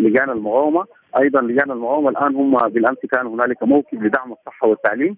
لجان 0.00 0.30
المقاومة. 0.30 0.84
أيضا 1.20 1.40
لجان 1.40 1.70
المقاومة 1.70 2.10
الآن 2.10 2.36
هم 2.36 2.56
بالأمس 2.56 2.98
كان 3.12 3.26
هنالك 3.26 3.62
موكب 3.62 4.02
لدعم 4.02 4.32
الصحة 4.32 4.68
والتعليم 4.68 5.16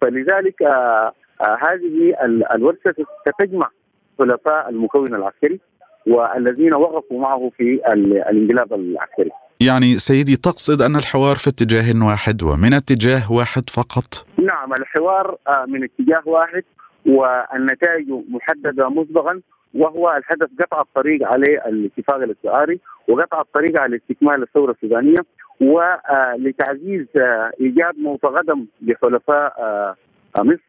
فلذلك 0.00 0.62
آه 0.62 1.12
هذه 1.40 2.14
الورشة 2.54 2.94
ستجمع 3.28 3.70
حلفاء 4.18 4.68
المكون 4.68 5.14
العسكري 5.14 5.60
والذين 6.06 6.74
وقفوا 6.74 7.20
معه 7.20 7.50
في 7.56 7.80
الانقلاب 7.92 8.72
العسكري. 8.72 9.30
يعني 9.60 9.98
سيدي 9.98 10.36
تقصد 10.36 10.82
أن 10.82 10.96
الحوار 10.96 11.36
في 11.36 11.50
اتجاه 11.50 12.06
واحد 12.06 12.42
ومن 12.42 12.74
اتجاه 12.74 13.32
واحد 13.32 13.70
فقط؟ 13.70 14.26
نعم 14.38 14.72
الحوار 14.72 15.36
آه، 15.48 15.64
من 15.68 15.84
اتجاه 15.84 16.22
واحد 16.26 16.62
والنتائج 17.06 18.06
محددة 18.28 18.88
مسبقا 18.88 19.40
وهو 19.74 20.10
الهدف 20.10 20.50
قطع 20.60 20.80
الطريق 20.80 21.26
على 21.26 21.46
الاتفاق 21.66 22.16
الاستعاري 22.16 22.80
وقطع 23.08 23.40
الطريق 23.40 23.80
على 23.80 23.96
استكمال 23.96 24.42
الثورة 24.42 24.72
السودانية 24.72 25.18
ولتعزيز 25.60 27.06
آه، 27.16 27.50
ايجاد 27.60 27.98
موطى 27.98 28.28
قدم 28.28 28.66
لحلفاء 28.82 29.54
آه، 29.58 29.94
مصر 30.38 30.65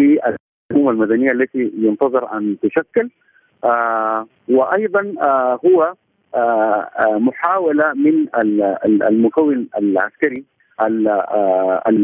في 0.00 0.18
الحكومة 0.26 0.90
المدنية 0.90 1.30
التي 1.32 1.72
ينتظر 1.78 2.32
أن 2.36 2.56
تشكل. 2.62 3.10
آه 3.64 4.26
وأيضا 4.48 5.14
آه 5.22 5.60
هو 5.66 5.94
آه, 6.34 7.18
محاولة 7.18 7.92
من 7.94 8.26
المكون 8.84 9.68
العسكري 9.78 10.44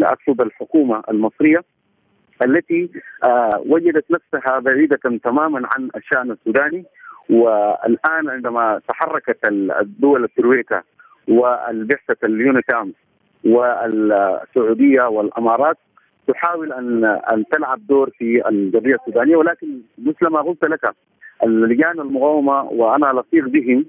أقصد 0.03 0.41
الحكومة 0.41 1.03
المصرية 1.11 1.65
التي 2.43 2.91
وجدت 3.67 4.05
نفسها 4.11 4.59
بعيدة 4.59 5.19
تماما 5.25 5.69
عن 5.77 5.91
الشأن 5.97 6.31
السوداني. 6.31 6.85
والآن 7.31 8.29
عندما 8.29 8.81
تحركت 8.89 9.39
الدول 9.81 10.25
الترويكا 10.25 10.83
والبعثة 11.29 12.17
اليونيكام 12.25 12.93
والسعودية 13.45 15.03
والإمارات 15.03 15.77
تحاول 16.29 16.73
ان 16.73 17.05
أن 17.05 17.45
تلعب 17.53 17.87
دور 17.87 18.11
في 18.11 18.49
القضية 18.49 18.95
السودانية 18.95 19.37
ولكن 19.37 19.81
مثل 19.99 20.27
ما 20.31 20.41
قلت 20.41 20.65
لك 20.65 20.81
اللجان 21.45 22.01
المقاومة 22.01 22.63
وأنا 22.65 23.07
لطيف 23.07 23.45
بهم 23.45 23.87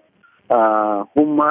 آه 0.52 1.08
هم 1.20 1.44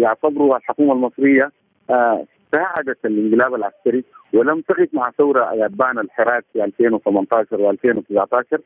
يعتبروا 0.00 0.56
الحكومة 0.56 0.92
المصرية 0.92 1.50
آه 1.90 2.24
ساعدت 2.54 2.98
الانقلاب 3.04 3.54
العسكري 3.54 4.04
ولم 4.34 4.60
تقف 4.60 4.88
مع 4.92 5.10
ثورة 5.18 5.54
يابان 5.54 5.98
الحراك 5.98 6.44
في 6.52 6.64
2018 6.64 7.72
و2019 7.76 8.58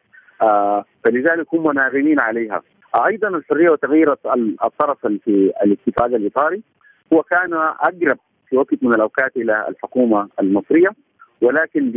آه 0.42 0.84
فلذلك 1.04 1.46
هم 1.54 1.72
ناغمين 1.72 2.20
عليها. 2.20 2.62
أيضا 3.10 3.28
الحرية 3.28 3.70
وتغيير 3.70 4.12
الطرف 4.64 5.06
في 5.06 5.52
الاتفاق 5.64 6.06
الإطاري. 6.06 6.62
هو 7.12 7.22
كان 7.22 7.52
أقرب 7.54 8.18
في 8.48 8.56
وقت 8.56 8.82
من 8.82 8.94
الأوقات 8.94 9.36
إلى 9.36 9.68
الحكومة 9.68 10.28
المصرية. 10.40 10.88
ولكن 11.42 11.92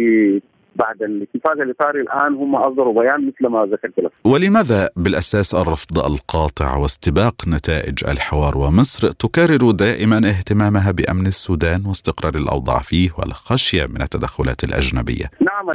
بعد 0.75 1.03
الاتفاق 1.03 1.51
الاطاري 1.51 2.01
الآن 2.01 2.33
هم 2.33 2.55
أصدروا 2.55 3.01
بيان 3.01 3.27
مثل 3.27 3.47
ما 3.47 3.65
ذكرت 3.65 3.99
لك. 3.99 4.11
ولماذا 4.25 4.89
بالأساس 4.95 5.55
الرفض 5.55 5.99
القاطع 5.99 6.77
واستباق 6.77 7.35
نتائج 7.47 8.09
الحوار 8.09 8.57
ومصر 8.57 9.11
تكرر 9.11 9.71
دائما 9.71 10.17
اهتمامها 10.17 10.91
بأمن 10.91 11.27
السودان 11.27 11.85
واستقرار 11.87 12.35
الأوضاع 12.35 12.79
فيه 12.79 13.09
والخشية 13.19 13.85
من 13.85 14.01
التدخلات 14.01 14.63
الأجنبية؟ 14.63 15.25
نعم 15.41 15.69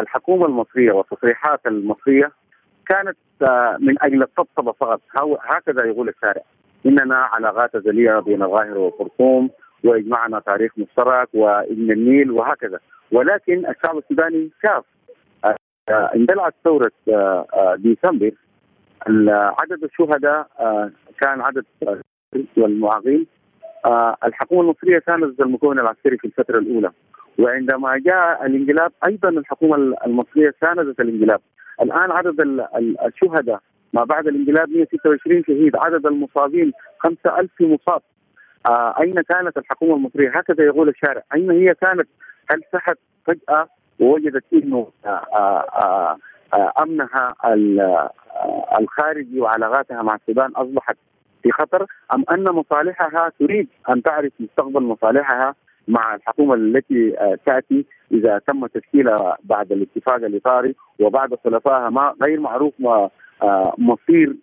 الحكومة 0.00 0.46
المصرية 0.46 0.92
والتصريحات 0.92 1.60
المصرية 1.66 2.32
كانت 2.88 3.16
آه، 3.42 3.76
من 3.80 3.94
أجل 4.02 4.22
الطبطبة 4.22 4.72
فقط 4.72 5.00
هكذا 5.42 5.84
يقول 5.84 6.08
الشارع 6.08 6.42
إننا 6.86 7.16
علاقات 7.16 7.74
ازليه 7.74 8.18
بين 8.20 8.42
القاهره 8.42 8.78
والخرطوم 8.78 9.50
ويجمعنا 9.84 10.40
تاريخ 10.40 10.72
مشترك 10.76 11.28
وابن 11.34 11.92
النيل 11.92 12.30
وهكذا. 12.30 12.78
ولكن 13.12 13.66
الشعب 13.66 13.98
السوداني 13.98 14.50
شاف 14.66 14.84
آه، 15.88 16.10
اندلعت 16.14 16.54
ثورة 16.64 16.92
آه، 17.08 17.46
آه، 17.54 17.74
ديسمبر. 17.76 18.30
عدد 19.60 19.84
الشهداء 19.84 20.46
كان 21.20 21.40
عدد 21.40 21.64
والمعاقين. 22.56 23.26
الحكومة 24.24 24.60
المصرية 24.60 24.98
كانت 24.98 25.40
المكون 25.40 25.78
العسكري 25.78 26.18
في 26.18 26.24
الفترة 26.24 26.58
الأولى. 26.58 26.90
وعندما 27.38 27.98
جاء 27.98 28.46
الانقلاب 28.46 28.92
أيضا 29.06 29.28
الحكومة 29.28 29.76
المصرية 30.06 30.54
ساندت 30.60 31.00
الانقلاب. 31.00 31.40
الآن 31.82 32.10
عدد 32.10 32.66
الشهداء 33.06 33.60
ما 33.92 34.04
بعد 34.04 34.26
الانقلاب 34.26 34.68
126 34.68 35.42
شهيد. 35.46 35.76
عدد 35.76 36.06
المصابين 36.06 36.72
5000 36.98 37.50
مصاب. 37.60 38.02
أين 39.00 39.14
كانت 39.14 39.56
الحكومة 39.58 39.94
المصرية؟ 39.96 40.30
هكذا 40.34 40.64
يقول 40.64 40.88
الشارع. 40.88 41.22
أين 41.34 41.50
هي 41.50 41.74
كانت؟ 41.74 42.08
هل 42.50 42.62
سحت 42.72 42.98
فجأة 43.26 43.68
ووجدت 44.00 44.44
إنه 44.52 44.88
آه 45.06 45.08
آه 45.08 46.16
آه 46.54 46.72
أمنها 46.82 47.34
الخارجي 48.80 49.40
وعلاقاتها 49.40 50.02
مع 50.02 50.14
السودان 50.14 50.50
أصبحت 50.50 50.96
في 51.42 51.50
خطر 51.52 51.86
أم 52.14 52.24
أن 52.32 52.44
مصالحها 52.54 53.32
تريد 53.40 53.68
أن 53.90 54.02
تعرف 54.02 54.32
مستقبل 54.40 54.82
مصالحها 54.82 55.54
مع 55.88 56.14
الحكومة 56.14 56.54
التي 56.54 57.10
تأتي 57.46 57.84
إذا 58.12 58.40
تم 58.46 58.66
تشكيلها 58.66 59.36
بعد 59.44 59.72
الاتفاق 59.72 60.14
الإطاري 60.14 60.74
وبعد 61.00 61.34
خلفائها 61.44 61.90
ما 61.90 62.14
غير 62.26 62.40
معروف 62.40 62.74
مصير 63.78 64.36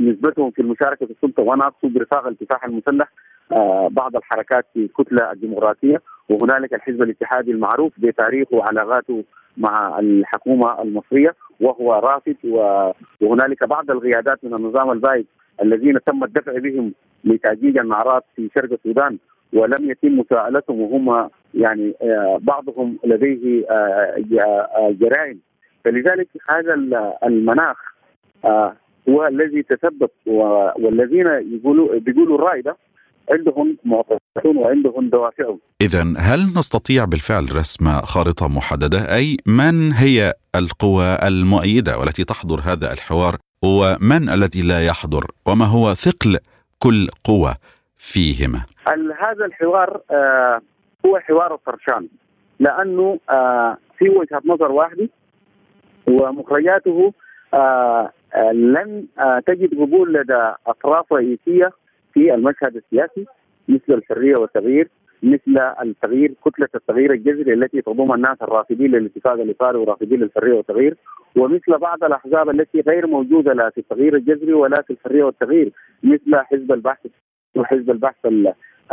نسبتهم 0.00 0.50
في 0.50 0.62
المشاركة 0.62 1.06
في 1.06 1.12
السلطة 1.12 1.42
وأنا 1.42 1.66
أقصد 1.66 1.98
رفاق 1.98 2.26
الكفاح 2.26 2.64
المسلح 2.64 3.12
بعض 3.90 4.16
الحركات 4.16 4.66
في 4.74 4.80
الكتله 4.80 5.32
الديمقراطية 5.32 6.02
وهنالك 6.28 6.74
الحزب 6.74 7.02
الاتحادي 7.02 7.50
المعروف 7.50 7.92
بتاريخه 7.98 8.56
وعلاقاته 8.56 9.24
مع 9.56 9.98
الحكومة 9.98 10.82
المصرية 10.82 11.34
وهو 11.60 11.92
رافض 11.92 12.36
وهنالك 13.20 13.68
بعض 13.68 13.90
القيادات 13.90 14.44
من 14.44 14.54
النظام 14.54 14.90
البائد 14.90 15.26
الذين 15.62 15.98
تم 16.06 16.24
الدفع 16.24 16.58
بهم 16.58 16.92
لتأجيج 17.24 17.78
النعرات 17.78 18.24
في 18.36 18.50
شرق 18.54 18.72
السودان 18.72 19.18
ولم 19.52 19.90
يتم 19.90 20.18
مساءلتهم 20.18 20.80
وهم 20.80 21.30
يعني 21.54 21.94
آه، 22.02 22.38
بعضهم 22.42 22.98
لديه 23.04 23.66
آه، 23.70 24.24
آه، 24.40 24.90
جرائم. 25.00 25.40
فلذلك 25.84 26.28
هذا 26.50 26.74
المناخ 27.24 27.76
هو 29.08 29.26
الذي 29.26 29.62
تسبب 29.62 30.10
والذين 30.78 31.26
يقولوا 31.26 31.98
بيقولوا 31.98 32.38
الراي 32.38 32.60
ده 32.62 32.76
عندهم 33.30 33.76
معتقدون 33.84 34.56
وعندهم 34.56 35.08
دوافعهم. 35.08 35.58
اذا 35.80 36.02
هل 36.18 36.40
نستطيع 36.58 37.04
بالفعل 37.04 37.56
رسم 37.56 37.86
خارطة 38.00 38.48
محددة؟ 38.48 38.98
أي 39.16 39.36
من 39.46 39.92
هي 39.92 40.32
القوى 40.56 41.16
المؤيدة 41.28 41.98
والتي 41.98 42.24
تحضر 42.24 42.60
هذا 42.60 42.92
الحوار؟ 42.92 43.36
ومن 43.64 44.28
الذي 44.28 44.62
لا 44.62 44.86
يحضر؟ 44.86 45.24
وما 45.46 45.64
هو 45.64 45.94
ثقل 45.94 46.38
كل 46.78 47.08
قوة 47.24 47.54
فيهما؟ 47.96 48.60
هذا 49.20 49.44
الحوار 49.44 50.00
آه 50.10 50.60
هو 51.06 51.18
حوار 51.18 51.54
الطرشان 51.54 52.08
لأنه 52.60 53.18
آه 53.30 53.76
في 53.98 54.08
وجهة 54.08 54.42
نظر 54.44 54.72
واحدة 54.72 55.08
ومخرجاته 56.08 57.12
آه 57.54 58.12
لن 58.52 59.06
آه 59.18 59.38
تجد 59.46 59.74
قبول 59.80 60.12
لدى 60.14 60.52
أطراف 60.66 61.12
رئيسية 61.12 61.70
في 62.14 62.34
المشهد 62.34 62.76
السياسي 62.76 63.26
مثل 63.68 63.84
الحرية 63.88 64.36
والتغيير 64.36 64.88
مثل 65.22 65.58
التغيير 65.82 66.34
كتلة 66.44 66.68
التغيير 66.74 67.12
الجذري 67.12 67.52
التي 67.52 67.82
تضم 67.82 68.12
الناس 68.12 68.42
الرافضين 68.42 68.90
للاتفاق 68.90 69.32
الاطاري 69.32 69.78
ورافضين 69.78 70.20
للحرية 70.20 70.52
والتغيير 70.52 70.96
ومثل 71.36 71.78
بعض 71.78 72.04
الأحزاب 72.04 72.50
التي 72.50 72.80
غير 72.80 73.06
موجودة 73.06 73.52
لا 73.52 73.70
في 73.70 73.78
التغيير 73.78 74.16
الجذري 74.16 74.52
ولا 74.52 74.82
في 74.82 74.92
الحرية 74.92 75.24
والتغيير 75.24 75.72
مثل 76.02 76.36
حزب 76.36 76.72
البحث 76.72 77.06
وحزب 77.56 77.90
البحث 77.90 78.26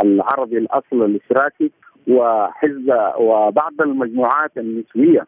العربي 0.04 0.58
الأصل 0.58 1.04
الاشتراكي 1.04 1.70
وحزب 2.08 2.94
وبعض 3.18 3.80
المجموعات 3.80 4.58
النسوية 4.58 5.26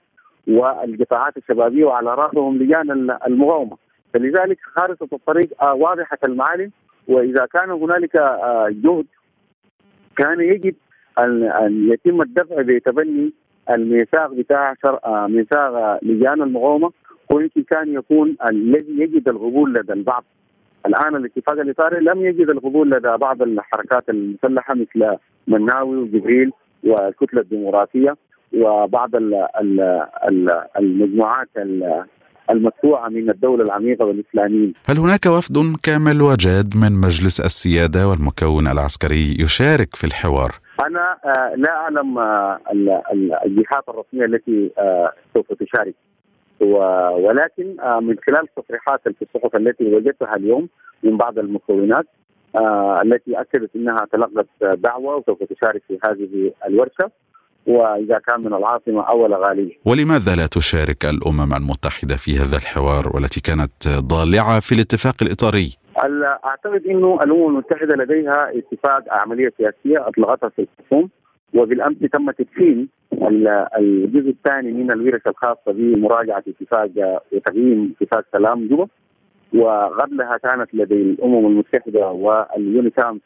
والقطاعات 0.48 1.36
الشبابية 1.36 1.84
وعلى 1.84 2.14
رأسهم 2.14 2.58
لجان 2.58 2.90
المقاومه 3.26 3.76
فلذلك 4.14 4.58
خارطه 4.76 5.08
الطريق 5.12 5.64
واضحة 5.64 6.18
المعالم. 6.24 6.70
وإذا 7.08 7.46
كان 7.46 7.70
هنالك 7.70 8.16
جهد 8.70 9.06
كان 10.16 10.40
يجب 10.40 10.74
أن 11.18 11.88
يتم 11.92 12.22
الدفع 12.22 12.62
بتبني 12.62 13.32
الميثاق 13.70 14.32
بتاع 14.32 14.74
شرع 14.82 15.26
ميثاق 15.26 15.98
لجان 16.04 16.42
المقاومه 16.42 16.92
ويمكن 17.32 17.62
كان 17.62 17.94
يكون 17.94 18.36
الذي 18.48 18.98
يجد 18.98 19.28
القبول 19.28 19.74
لدى 19.74 19.92
البعض. 19.92 20.24
الآن 20.86 21.16
الاتفاق 21.16 21.60
الإطاري 21.60 22.00
لم 22.00 22.22
يجد 22.22 22.50
القبول 22.50 22.90
لدى 22.90 23.16
بعض 23.16 23.42
الحركات 23.42 24.08
المسلحة 24.08 24.74
مثل 24.74 25.16
مناوي 25.46 25.96
وجبريل 25.96 26.52
والكتلة 26.84 27.40
الديمقراطية 27.40 28.16
وبعض 28.54 29.10
المجموعات 30.78 31.48
المدفوعة 32.50 33.08
من 33.08 33.30
الدولة 33.30 33.64
العميقة 33.64 34.04
والإسلاميين. 34.04 34.74
هل 34.88 34.98
هناك 34.98 35.26
وفد 35.26 35.76
كامل 35.82 36.22
وجاد 36.22 36.76
من 36.76 36.92
مجلس 37.00 37.40
السيادة 37.40 38.08
والمكون 38.08 38.66
العسكري 38.66 39.36
يشارك 39.40 39.96
في 39.96 40.04
الحوار؟ 40.04 40.50
أنا 40.86 41.16
آه، 41.24 41.54
لا 41.56 41.70
أعلم 41.70 42.18
آه، 42.18 42.60
الجهات 43.46 43.88
الرسمية 43.88 44.24
التي 44.24 44.70
آه، 44.78 45.12
سوف 45.34 45.46
تشارك. 45.52 45.94
ولكن 47.18 47.76
من 48.02 48.16
خلال 48.26 48.46
التصريحات 48.56 49.00
في 49.04 49.22
الصحف 49.22 49.56
التي 49.56 49.84
وجدتها 49.94 50.36
اليوم 50.36 50.68
من 51.02 51.16
بعض 51.16 51.38
المكونات 51.38 52.06
التي 53.02 53.40
أكدت 53.40 53.70
أنها 53.76 54.06
تلقت 54.12 54.46
دعوة 54.60 55.16
وسوف 55.16 55.42
تشارك 55.42 55.82
في 55.88 55.98
هذه 56.04 56.52
الورشة. 56.66 57.10
وإذا 57.66 58.18
كان 58.18 58.40
من 58.40 58.54
العاصمة 58.54 59.02
أو 59.02 59.26
الغاليه. 59.26 59.72
ولماذا 59.86 60.34
لا 60.36 60.46
تشارك 60.46 61.04
الأمم 61.04 61.54
المتحدة 61.54 62.16
في 62.16 62.36
هذا 62.36 62.56
الحوار 62.56 63.10
والتي 63.14 63.40
كانت 63.40 63.88
ضالعة 63.88 64.60
في 64.60 64.72
الاتفاق 64.74 65.14
الإطاري؟ 65.22 65.76
أعتقد 66.44 66.86
إنه 66.86 67.18
الأمم 67.22 67.46
المتحدة 67.46 67.96
لديها 67.96 68.50
اتفاق 68.58 69.02
عملية 69.10 69.52
سياسية 69.58 70.08
أطلقتها 70.08 70.48
في 70.48 70.66
الخرطوم 70.66 71.10
وبالأمس 71.54 71.96
تم 72.12 72.30
تدشين 72.30 72.88
الجزء 73.78 74.30
الثاني 74.30 74.72
من 74.72 74.92
الورش 74.92 75.20
الخاصة 75.26 75.72
بمراجعة 75.72 76.42
اتفاق 76.48 77.22
وتقييم 77.32 77.94
اتفاق 78.00 78.24
سلام 78.32 78.68
جوبا 78.68 78.86
وقبلها 79.54 80.36
كانت 80.36 80.74
لدي 80.74 80.94
الأمم 80.94 81.46
المتحدة 81.46 82.08
واليونيكامس 82.10 83.20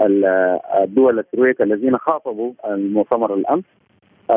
الدول 0.00 1.18
الترويكا 1.18 1.64
الذين 1.64 1.96
خاطبوا 1.96 2.52
المؤتمر 2.66 3.34
الأمس 3.34 3.64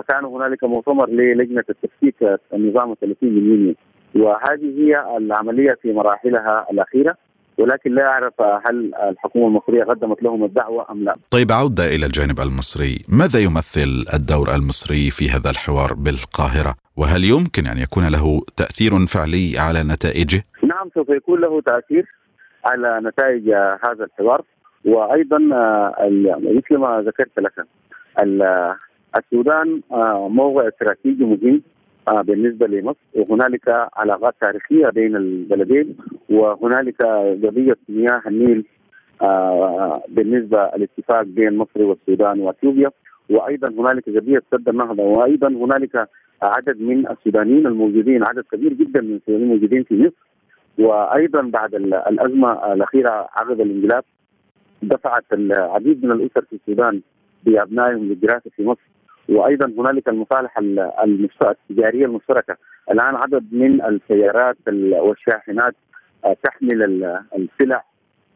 كان 0.09 0.25
هنالك 0.25 0.63
مؤتمر 0.63 1.09
للجنة 1.09 1.63
التفكيك 1.69 2.39
النظام 2.53 2.91
الثلاثين 2.91 3.33
من 3.35 3.49
يونيو 3.49 3.75
وهذه 4.15 4.79
هي 4.79 5.17
العملية 5.17 5.77
في 5.81 5.93
مراحلها 5.93 6.67
الأخيرة 6.71 7.15
ولكن 7.57 7.95
لا 7.95 8.07
أعرف 8.07 8.33
هل 8.41 8.95
الحكومة 8.95 9.47
المصرية 9.47 9.83
قدمت 9.83 10.23
لهم 10.23 10.43
الدعوة 10.43 10.91
أم 10.91 11.03
لا. 11.03 11.15
طيب 11.31 11.51
عودة 11.51 11.85
إلى 11.85 12.05
الجانب 12.05 12.39
المصري، 12.39 12.97
ماذا 13.09 13.39
يمثل 13.39 14.05
الدور 14.13 14.55
المصري 14.55 15.11
في 15.11 15.29
هذا 15.29 15.49
الحوار 15.49 15.93
بالقاهرة؟ 15.93 16.75
وهل 16.97 17.23
يمكن 17.23 17.67
أن 17.67 17.77
يكون 17.77 18.03
له 18.11 18.41
تأثير 18.57 19.05
فعلي 19.05 19.53
على 19.57 19.83
نتائجه؟ 19.83 20.43
نعم 20.63 20.89
سوف 20.93 21.09
يكون 21.09 21.41
له 21.41 21.61
تأثير 21.61 22.05
على 22.65 23.01
نتائج 23.03 23.49
هذا 23.85 24.03
الحوار 24.03 24.41
وأيضا 24.85 25.49
آه، 25.53 26.09
مثل 26.39 26.77
ما 26.77 27.03
ذكرت 27.07 27.39
لك 27.39 27.65
السودان 29.17 29.81
آه، 29.91 30.27
موضع 30.29 30.67
استراتيجي 30.67 31.23
مهم 31.25 31.61
آه، 32.07 32.21
بالنسبة 32.21 32.67
لمصر. 32.67 32.99
وهنالك 33.15 33.89
علاقات 33.93 34.35
تاريخية 34.41 34.89
بين 34.89 35.15
البلدين 35.15 35.97
وهنالك 36.29 37.01
قضية 37.45 37.77
مياه 37.89 38.21
النيل 38.27 38.65
بالنسبة 40.09 40.63
الاتفاق 40.63 41.21
بين 41.21 41.57
مصر 41.57 41.83
والسودان 41.83 42.39
وإثيوبيا. 42.39 42.91
وأيضا 43.29 43.67
هنالك 43.69 44.09
قضية 44.09 44.41
سد 44.51 44.69
النهضه 44.69 45.03
وأيضا 45.03 45.47
هنالك 45.47 46.07
عدد 46.41 46.81
من 46.81 47.07
السودانيين 47.07 47.67
الموجودين 47.67 48.23
عدد 48.23 48.43
كبير 48.51 48.73
جدا 48.73 49.01
من 49.01 49.15
السودانيين 49.15 49.51
الموجودين 49.51 49.83
في 49.83 49.95
مصر. 49.95 50.25
وأيضا 50.77 51.41
بعد 51.41 51.75
الأزمة 51.75 52.73
الأخيرة 52.73 53.09
عقب 53.09 53.61
الانقلاب 53.61 54.03
دفعت 54.87 55.23
العديد 55.33 56.05
من 56.05 56.11
الأسر 56.11 56.45
في 56.49 56.55
السودان 56.55 57.01
بأبنائهم 57.43 58.03
للدراسة 58.03 58.51
في 58.55 58.65
مصر. 58.65 58.81
وأيضا 59.29 59.73
هنالك 59.77 60.09
المصالح 60.09 60.59
التجارية 60.59 62.05
المشتركة. 62.05 62.57
الآن 62.91 63.15
عدد 63.15 63.43
من 63.51 63.81
السيارات 63.81 64.57
والشاحنات 64.67 65.75
آه، 66.25 66.35
تحمل 66.43 67.03
السلع 67.35 67.83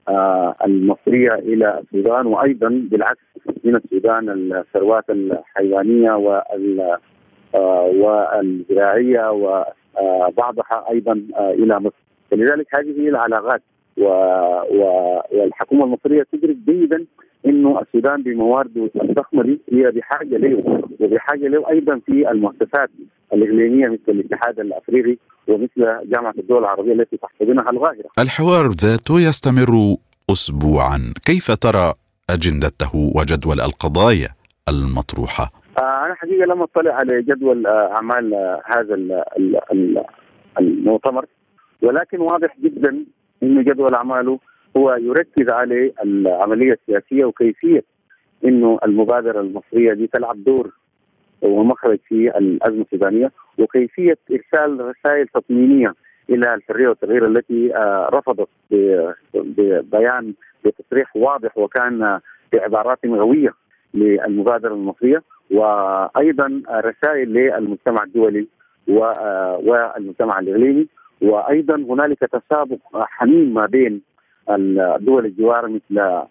آه، 0.09 0.55
المصرية 0.65 1.33
إلى 1.33 1.79
السودان. 1.79 2.25
وأيضا 2.25 2.69
بالعكس 2.91 3.21
من 3.63 3.75
السودان 3.75 4.29
الثروات 4.29 5.09
الحيوانية 5.09 6.11
وال 6.11 6.97
آه، 7.55 7.81
والزراعية 7.81 9.31
وبعضها 9.31 10.85
أيضا 10.91 11.21
إلى 11.39 11.79
مصر. 11.79 12.03
فلذلك 12.31 12.75
هذه 12.75 13.01
هي 13.01 13.09
العلاقات. 13.09 13.61
و... 13.99 14.03
و... 14.71 14.81
والحكومة 15.31 15.83
المصرية 15.83 16.25
تدرك 16.31 16.55
جيدا 16.67 17.05
إنه 17.45 17.81
السودان 17.81 18.23
بموارده 18.23 18.89
الضخمه 19.01 19.43
دي 19.43 19.59
هي 19.71 19.91
بحاجة 19.91 20.37
له 20.37 20.83
وبحاجة 20.99 21.47
له 21.47 21.69
أيضا 21.69 22.01
في 22.05 22.31
المؤسسات 22.31 22.89
الإقليمية 23.33 23.87
مثل 23.87 24.01
الاتحاد 24.07 24.59
الأفريقي 24.59 25.17
ومثل 25.47 26.09
جامعة 26.09 26.33
الدول 26.37 26.59
العربية 26.59 26.93
التي 26.93 27.17
تحتضنها 27.17 27.69
القاهره. 27.71 28.09
الحوار 28.19 28.67
ذاته 28.67 29.19
يستمر 29.19 29.95
اسبوعا، 30.31 31.13
كيف 31.25 31.51
ترى 31.51 31.93
أجندته 32.29 32.95
وجدول 33.15 33.61
القضايا 33.61 34.29
المطروحة؟ 34.69 35.51
آه 35.77 36.05
أنا 36.05 36.15
حقيقة 36.15 36.45
لم 36.45 36.61
أطلع 36.61 36.93
على 36.93 37.21
جدول 37.21 37.67
آه، 37.67 37.91
أعمال 37.95 38.33
آه 38.33 38.61
هذا 38.65 38.95
المؤتمر 40.59 41.25
ولكن 41.81 42.19
واضح 42.19 42.55
جدا 42.63 43.05
انه 43.43 43.61
جدول 43.61 43.93
أعماله 43.93 44.39
هو 44.77 44.95
يركز 44.95 45.49
على 45.49 45.91
العملية 46.03 46.73
السياسية 46.73 47.25
وكيفية 47.25 47.83
إنه 48.45 48.79
المبادرة 48.83 49.41
المصرية 49.41 49.93
دي 49.93 50.07
تلعب 50.07 50.43
دور 50.43 50.71
ومخرج 51.41 51.99
في 52.07 52.37
الأزمة 52.37 52.81
السودانية 52.81 53.31
وكيفية 53.59 54.17
إرسال 54.31 54.79
رسائل 54.85 55.27
تطمينية 55.27 55.93
إلى 56.29 56.53
الحرية 56.53 56.87
والتغيير 56.87 57.27
التي 57.27 57.75
آه، 57.75 58.09
رفضت 58.13 58.49
ببيان 59.33 60.33
بتصريح 60.65 61.15
واضح 61.15 61.57
وكان 61.57 62.19
بعبارات 62.53 62.99
غوية 63.05 63.53
للمبادرة 63.93 64.73
المصرية 64.73 65.23
وأيضا 65.51 66.61
رسائل 66.69 67.33
للمجتمع 67.33 68.03
الدولي 68.03 68.47
آه، 68.89 69.61
والمجتمع 69.63 70.39
الاقليمي 70.39 70.87
وأيضا 71.21 71.75
هنالك 71.75 72.19
تسابق 72.19 72.77
حميم 72.93 73.53
ما 73.53 73.65
بين 73.65 74.01
الدول 74.49 75.25
الجوار 75.25 75.67
مثل 75.67 76.21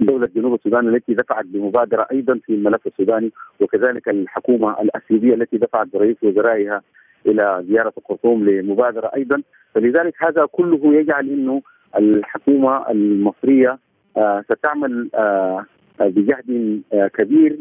دولة 0.00 0.28
جنوب 0.36 0.54
السودان 0.54 0.88
التي 0.88 1.14
دفعت 1.14 1.44
بمبادرة 1.44 2.06
أيضا 2.12 2.40
في 2.46 2.54
الملف 2.54 2.86
السوداني 2.86 3.32
وكذلك 3.60 4.08
الحكومة 4.08 4.80
الأثيوبية 4.80 5.34
التي 5.34 5.56
دفعت 5.56 5.86
برئيس 5.92 6.16
وزرائها 6.22 6.82
إلى 7.26 7.64
زيارة 7.68 7.92
الخرطوم 7.98 8.48
لمبادرة 8.48 9.10
أيضا. 9.16 9.42
فلذلك 9.74 10.14
هذا 10.26 10.46
كله 10.52 10.94
يجعل 10.94 11.28
أنه 11.28 11.62
الحكومة 11.98 12.90
المصرية 12.90 13.78
آه 14.16 14.44
ستعمل 14.52 15.10
آه 15.14 15.64
بجهد 16.00 16.80
آه 16.92 17.06
كبير 17.06 17.58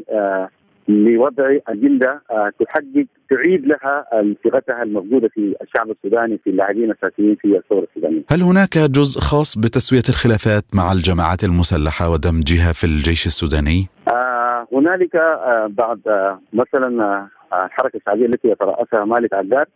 لوضع 0.87 1.57
أجندة 1.67 2.21
آه، 2.31 2.51
تحقق 2.59 3.05
تعيد 3.29 3.65
لها 3.65 4.05
صيغتها 4.43 4.83
الموجودة 4.83 5.27
في 5.27 5.55
الشعب 5.61 5.91
السوداني 5.91 6.37
في 6.37 6.49
اللاعبين 6.49 6.91
الأساسيين 6.91 7.35
في 7.35 7.57
الثوره 7.57 7.87
السودانيه. 7.89 8.21
هل 8.31 8.41
هناك 8.41 8.77
جزء 8.77 9.19
خاص 9.19 9.57
بتسوية 9.57 10.07
الخلافات 10.09 10.63
مع 10.73 10.91
الجماعات 10.91 11.43
المسلحة 11.43 12.09
ودمجها 12.09 12.71
في 12.73 12.83
الجيش 12.83 13.25
السوداني؟ 13.25 13.87
آه 14.07 14.67
هنالك 14.73 15.15
آه 15.15 15.67
بعد 15.67 16.07
آه 16.07 16.41
مثلا 16.53 17.03
آه 17.03 17.65
الحركه 17.65 17.97
الشعبيه 17.97 18.25
التي 18.25 18.47
يترأسها 18.47 19.05
مالك 19.05 19.33
عداد 19.33 19.67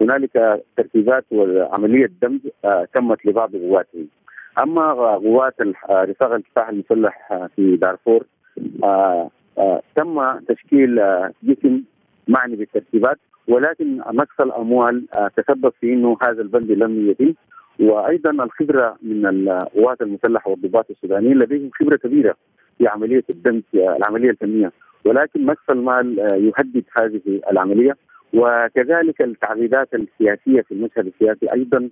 هنالك 0.00 0.62
ترتيبات 0.76 1.24
وعملية 1.30 2.10
دمج 2.22 2.40
آه 2.64 2.86
تمت 2.94 3.26
لبعض 3.26 3.50
قواته. 3.56 4.06
أما 4.62 4.92
قوات 5.14 5.54
رفاق 5.90 6.32
الكفاح 6.32 6.68
المسلح 6.68 7.48
في 7.56 7.76
دارفور 7.76 8.26
آه 8.84 8.84
آه، 8.84 9.30
تم 9.96 10.38
تشكيل 10.48 10.98
آه، 10.98 11.30
جسم 11.42 11.82
معني 12.28 12.56
بالترتيبات 12.56 13.18
ولكن 13.48 13.96
نقص 13.96 14.40
الأموال 14.40 15.04
آه، 15.16 15.30
تسبب 15.36 15.72
في 15.80 15.92
إنه 15.92 16.16
هذا 16.22 16.42
البند 16.42 16.70
لم 16.70 17.10
يتم. 17.10 17.34
وأيضا 17.80 18.30
الخبرة 18.30 18.96
من 19.02 19.26
القوات 19.26 20.02
المسلحة 20.02 20.50
والضباط 20.50 20.90
السودانيين 20.90 21.38
لديهم 21.38 21.70
خبرة 21.80 21.96
كبيرة 21.96 22.34
في 22.78 22.86
عملية 22.88 23.24
الدمج 23.30 23.62
العملية 23.74 24.30
الفنية. 24.30 24.72
ولكن 25.04 25.46
نقص 25.46 25.70
المال 25.70 26.18
يهدد 26.18 26.84
هذه 27.00 27.40
العملية. 27.50 27.96
وكذلك 28.34 29.22
التعقيدات 29.22 29.88
السياسية 29.94 30.60
في 30.60 30.72
المشهد 30.72 31.06
السياسي 31.06 31.52
أيضا 31.52 31.88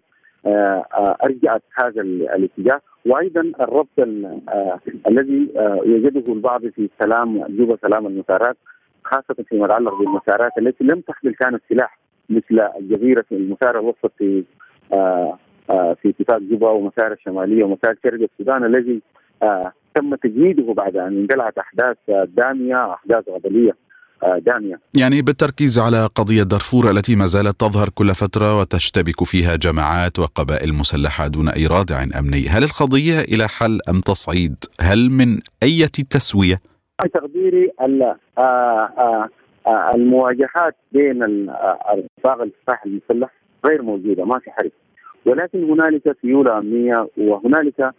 أرجعت 1.24 1.62
هذا 1.74 2.00
الاتجاه. 2.00 2.80
وأيضا 3.07 3.40
الربط 3.61 3.98
آه 3.98 4.80
الذي 5.09 5.48
آه 5.57 5.80
يجده 5.84 6.32
البعض 6.32 6.66
في 6.66 6.88
سلام 7.03 7.44
جوبا 7.48 7.76
سلام 7.82 8.07
المسارات 8.07 8.57
خاصة 9.05 9.44
فيما 9.48 9.64
يتعلق 9.64 9.94
بالمسارات 9.98 10.53
التي 10.59 10.84
لم 10.84 11.00
تحمل 11.00 11.34
كانت 11.34 11.62
سلاح 11.68 11.98
مثل 12.30 12.61
الجزيره 12.78 13.24
المسار 13.32 13.80
الوسط 13.80 14.12
في 14.18 14.44
آه 14.92 15.38
في 16.03 16.09
اتفاق 16.09 16.38
جوبا 16.38 16.70
ومسار 16.70 17.12
الشمالية 17.12 17.64
ومسار 17.64 17.94
شرق 18.05 18.28
السودان 18.32 18.64
الذي 18.64 19.03
تم 19.94 20.14
تجنيده 20.14 20.72
بعد 20.72 20.96
أن 20.96 21.16
اندلعت 21.16 21.59
أحداث 21.59 21.96
دامية 22.09 22.92
أحداث 22.92 23.28
غضبيه 23.28 23.72
داميه. 24.46 24.80
يعني 24.94 25.22
بالتركيز 25.22 25.78
على 25.78 26.06
قضية 26.14 26.42
دارفور 26.42 26.90
التي 26.90 27.16
ما 27.16 27.26
زالت 27.26 27.60
تظهر 27.60 27.88
كل 27.88 28.14
فترة 28.14 28.60
وتشتبك 28.60 29.24
فيها 29.24 29.56
جماعات 29.56 30.18
وقبائل 30.18 30.72
مسلحة 30.74 31.28
دون 31.28 31.48
أي 31.48 31.66
رادع 31.66 32.02
أمني، 32.02 32.48
هل 32.48 32.64
القضية 32.64 33.20
إلى 33.20 33.48
حل 33.48 33.78
أم 33.90 34.00
تصعيد؟ 34.00 34.56
هل 34.80 35.10
من 35.10 35.38
أي 35.62 35.86
تسوية؟ 35.86 36.60
تقديري 37.14 37.70
المواجهات 39.94 40.76
بين 40.92 41.22
الرفاق 41.22 42.42
الكفاح 42.42 42.84
المسلح 42.86 43.30
غير 43.66 43.82
موجودة 43.82 44.24
ما 44.24 44.38
في 44.38 44.50
حرب 44.50 44.70
ولكن 45.26 45.70
هنالك 45.70 46.16
سيولة 46.22 46.58
أمنية 46.58 47.08
وهنالك 47.16 47.94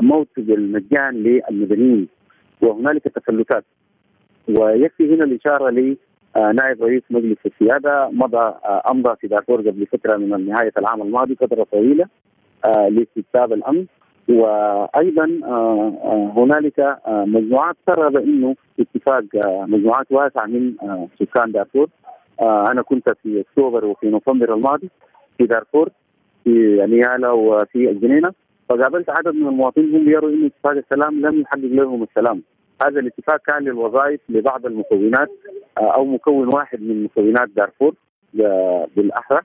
موت 0.00 0.28
بالمجان 0.36 1.14
للمدنيين 1.14 2.08
وهنالك 2.60 3.02
تفلتات 3.02 3.64
ويكفي 4.48 5.14
هنا 5.14 5.24
الإشارة 5.24 5.70
ل 5.70 5.96
نائب 6.36 6.82
رئيس 6.82 7.02
مجلس 7.10 7.38
السيادة 7.46 8.08
مضى 8.12 8.54
أمضى 8.90 9.16
في 9.20 9.26
دارفور 9.28 9.60
قبل 9.60 9.86
فترة 9.86 10.16
من 10.16 10.46
نهاية 10.46 10.72
العام 10.78 11.02
الماضي 11.02 11.34
فترة 11.34 11.66
طويلة 11.72 12.06
لاستتباب 12.88 13.52
الأمن. 13.52 13.86
وأيضا 14.28 15.24
هنالك 16.36 16.98
مجموعات 17.08 17.76
ترى 17.86 18.10
بأنه 18.10 18.56
اتفاق 18.80 19.24
مجموعات 19.46 20.06
واسعة 20.10 20.46
من 20.46 20.74
سكان 21.20 21.52
دارفور 21.52 21.88
أنا 22.42 22.82
كنت 22.82 23.10
في 23.22 23.40
أكتوبر 23.40 23.84
وفي 23.84 24.06
نوفمبر 24.10 24.54
الماضي 24.54 24.90
في 25.38 25.46
دارفور 25.46 25.88
في 26.44 26.50
نيالا 26.88 27.30
وفي 27.30 27.90
الجنينه 27.90 28.32
فقابلت 28.68 29.10
عدد 29.10 29.34
من 29.34 29.48
المواطنين 29.48 29.94
هم 29.96 30.08
يروا 30.08 30.30
إنه 30.30 30.46
اتفاق 30.46 30.72
السلام 30.72 31.20
لم 31.20 31.40
يحقق 31.40 31.58
لهم 31.64 32.02
السلام. 32.02 32.42
هذا 32.82 33.00
الاتفاق 33.00 33.40
كان 33.46 33.62
للوظائف 33.64 34.20
لبعض 34.28 34.66
المكونات 34.66 35.28
أو 35.78 36.04
مكون 36.04 36.48
واحد 36.54 36.82
من 36.82 37.04
مكونات 37.04 37.48
دارفور 37.56 37.94
بالأحرى 38.96 39.40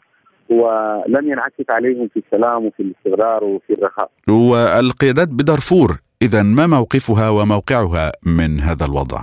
ولم 0.50 1.32
ينعكس 1.32 1.66
عليهم 1.70 2.08
في 2.08 2.24
السلام 2.26 2.66
وفي 2.66 2.84
الاستقرار 2.84 3.44
وفي 3.44 3.74
الرخاء. 3.74 4.12
والقيادات 4.30 5.28
بدارفور 5.30 5.90
اذا 6.22 6.44
ما 6.44 6.68
موقفها 6.68 7.30
وموقعها 7.30 8.12
من 8.26 8.60
هذا 8.60 8.86
الوضع؟ 8.86 9.20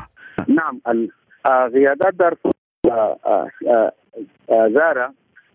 نعم 0.49 0.81
قيادات 1.75 2.15
دارفور 2.15 2.53
زار 4.51 5.11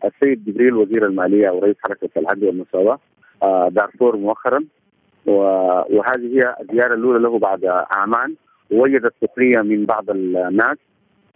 السيد 0.05 0.45
جبريل 0.45 0.73
وزير 0.73 1.05
المالية 1.05 1.49
ورئيس 1.49 1.75
حركة 1.83 2.09
العدل 2.17 2.45
والمساواة 2.47 2.99
دارفور 3.69 4.15
مؤخرا 4.17 4.63
وهذه 5.25 6.25
هي 6.35 6.55
الزيارة 6.61 6.93
الأولى 6.93 7.19
له 7.19 7.39
بعد 7.39 7.65
اعمان 7.65 8.35
ووجدت 8.71 9.13
سخرية 9.21 9.61
من 9.61 9.85
بعض 9.85 10.09
الناس 10.09 10.77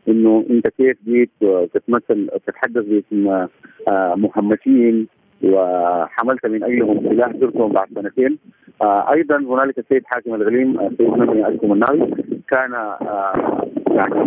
إنه 0.08 0.46
أنت 0.50 0.68
كيف 0.68 0.98
جيت 1.06 1.30
تتمثل 1.74 2.30
تتحدث 2.48 2.86
باسم 2.86 3.48
مهمشين 4.22 5.08
وحملت 5.44 6.46
من 6.46 6.64
أجلهم 6.64 7.10
سلاح 7.10 7.32
زرتهم 7.32 7.72
بعد 7.72 7.88
سنتين. 7.96 8.38
أيضا 9.16 9.38
هنالك 9.38 9.80
السيد 9.80 10.04
حاكم 10.06 10.36
الاقليم 10.36 10.80
السيد 10.80 11.10
نمي 11.10 11.48
الكم 11.48 11.74
الناوي 11.74 12.12
كان 12.50 12.72
يعني 13.92 14.26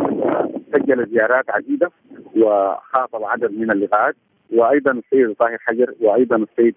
سجل 0.74 1.07
زيارات 1.07 1.50
عديدة 1.50 1.90
وخاطب 2.36 3.24
عدد 3.24 3.53
من 3.53 3.70
اللقاءات 3.70 4.14
وأيضا 4.53 4.92
السيد 4.92 5.34
طاهر 5.34 5.59
حجر 5.61 5.94
وأيضا 6.00 6.36
السيد 6.36 6.74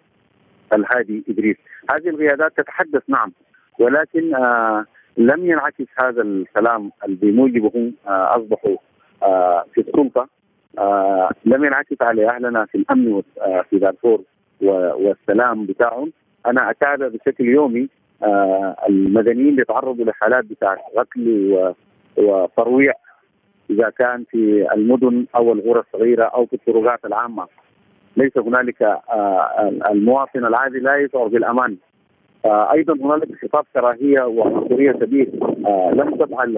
الهادي 0.74 1.24
إدريس. 1.30 1.58
هذه 1.94 2.10
القيادات 2.10 2.58
تتحدث 2.58 3.02
نعم 3.08 3.32
ولكن 3.80 4.36
آه 4.36 4.86
لم 5.18 5.46
ينعكس 5.46 5.86
هذا 6.04 6.22
الكلام 6.22 6.92
اللي 7.06 7.16
بموجبه 7.16 7.92
آه 8.08 8.38
أصبحوا 8.38 8.78
آه 9.24 9.66
في 9.74 9.82
السلطة. 9.82 10.28
آه 10.80 11.30
لم 11.46 11.66
ينعكس 11.66 11.96
على 12.02 12.30
أهلنا 12.30 12.66
في 12.66 12.76
الأمن 12.78 13.22
في 13.70 13.80
دارفور 13.80 14.22
والسلام 14.62 15.66
بتاعهم. 15.66 16.12
أنا 16.46 16.70
أتابع 16.72 17.08
بشكل 17.08 17.46
يومي 17.46 17.90
المدنيين 18.90 19.56
بيتعرضوا 19.56 20.06
لحالات 20.06 20.46
بتاع 20.46 20.78
قتل 20.98 21.74
وترويع. 22.18 22.94
إذا 23.70 23.90
كان 23.90 24.24
في 24.32 24.68
المدن 24.74 25.26
أو 25.36 25.54
القرى 25.54 25.80
الصغيرة 25.80 26.24
أو 26.24 26.46
في 26.46 26.54
الطرقات 26.54 27.06
العامة. 27.06 27.48
ليس 28.18 28.38
هنالك 28.38 29.00
المواطن 29.92 30.46
العادي 30.46 30.80
لا 30.80 30.96
يشعر 30.96 31.28
بالأمان. 31.28 31.78
أيضا 32.46 32.94
هنالك 32.94 33.28
خطاب 33.42 33.66
كراهية 33.74 34.24
وعنصرية 34.24 34.92
كبير 34.92 35.30
لم 35.96 36.16
تفعل 36.16 36.58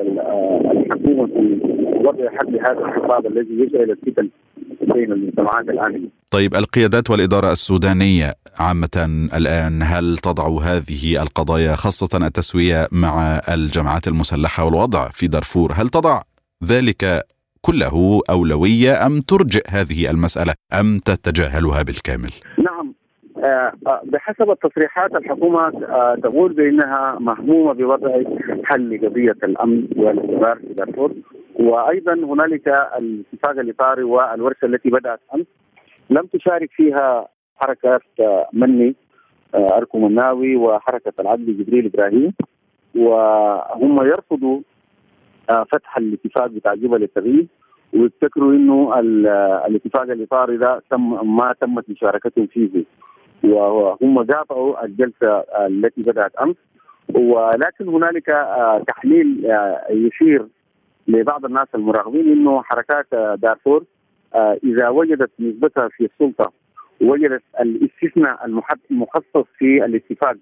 الحكومة 0.72 1.28
في 1.28 1.60
وضع 2.06 2.30
حد 2.32 2.56
هذا 2.56 2.80
الخطاب 2.80 3.26
الذي 3.26 3.54
يشعل 3.60 3.92
الفتن 3.92 4.30
بين 4.82 5.12
المجتمعات 5.12 5.70
الان 5.70 6.10
طيب 6.32 6.56
القيادات 6.56 7.10
والإدارة 7.10 7.52
السودانية 7.52 8.32
عامة 8.60 9.28
الآن 9.38 9.82
هل 9.84 10.18
تضع 10.18 10.48
هذه 10.64 11.22
القضايا 11.22 11.76
خاصة 11.76 12.26
التسوية 12.26 12.88
مع 12.92 13.42
الجماعات 13.54 14.08
المسلحة 14.08 14.66
والوضع 14.66 15.10
في 15.10 15.28
دارفور 15.28 15.72
هل 15.76 15.90
تضع 15.90 16.22
ذلك 16.64 17.24
كله 17.62 18.22
أولوية 18.30 19.06
أم 19.06 19.22
ترجئ 19.22 19.64
هذه 19.70 20.12
المسألة 20.12 20.54
أم 20.80 21.00
تتجاهلها 21.00 21.84
بالكامل؟ 21.84 22.32
نعم 22.58 22.87
بحسب 24.04 24.52
التصريحات 24.52 25.16
الحكومة 25.16 25.70
تقول 26.24 26.54
بأنها 26.54 27.18
مهمومة 27.20 27.74
بوضع 27.74 28.22
حل 28.64 28.96
لقضية 28.96 29.36
الأمن 29.44 29.88
والاستقرار 29.96 30.58
في 30.58 30.74
دارفور. 30.74 31.12
وأيضا 31.60 32.14
هنالك 32.14 32.68
الاتفاق 32.98 33.60
الإطاري 33.60 34.04
والورشة 34.04 34.66
التي 34.66 34.90
بدأت 34.90 35.20
أمس. 35.36 35.46
لم 36.10 36.26
تشارك 36.26 36.70
فيها 36.72 37.28
حركه 37.56 38.00
مني 38.54 38.96
اركم 39.56 40.06
الناوي 40.06 40.56
وحركة 40.56 41.14
العدل 41.20 41.58
جبريل 41.58 41.86
إبراهيم. 41.86 42.34
وهم 42.96 44.06
يرفضوا 44.06 44.62
فتح 45.48 45.98
الاتفاق 45.98 46.48
بتاع 46.48 46.74
جبل 46.74 47.04
التغيير. 47.04 47.46
ويفتكروا 47.94 48.52
إنه 48.54 49.00
الاتفاق 49.68 50.02
الإطاري 50.02 50.58
ده 50.58 50.82
تم 50.92 51.36
ما 51.38 51.54
تمت 51.62 51.90
مشاركتهم 51.90 52.48
فيه. 52.48 52.84
وهم 53.44 54.24
قاطعوا 54.24 54.86
الجلسة 54.86 55.40
التي 55.68 56.02
بدأت 56.02 56.36
أمس. 56.36 56.56
ولكن 57.16 57.88
هنالك 57.88 58.26
تحليل 58.88 59.46
يشير 59.90 60.48
لبعض 61.08 61.46
الناس 61.46 61.68
المراقبين 61.76 62.32
إنه 62.32 62.62
حركات 62.62 63.06
دارفور 63.42 63.84
إذا 64.64 64.90
وجدت 64.90 65.32
نسبتها 65.40 65.88
في 65.88 66.06
السلطة 66.06 66.52
وجدت 67.02 67.44
الاستثناء 67.60 68.46
المخصص 68.92 69.46
في 69.58 69.86
الاتفاق 69.86 70.36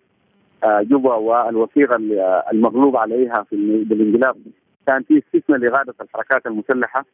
جوبا 0.66 1.14
والوثيقة 1.16 1.96
المغلوب 2.52 2.98
عليها 2.98 3.46
في 3.50 3.84
بالانقلاب 3.84 4.36
كان 4.88 5.04
في 5.04 5.18
استثناء 5.18 5.60
لاغاده 5.60 5.94
الحركات 6.02 6.48
المسلحة 6.48 7.06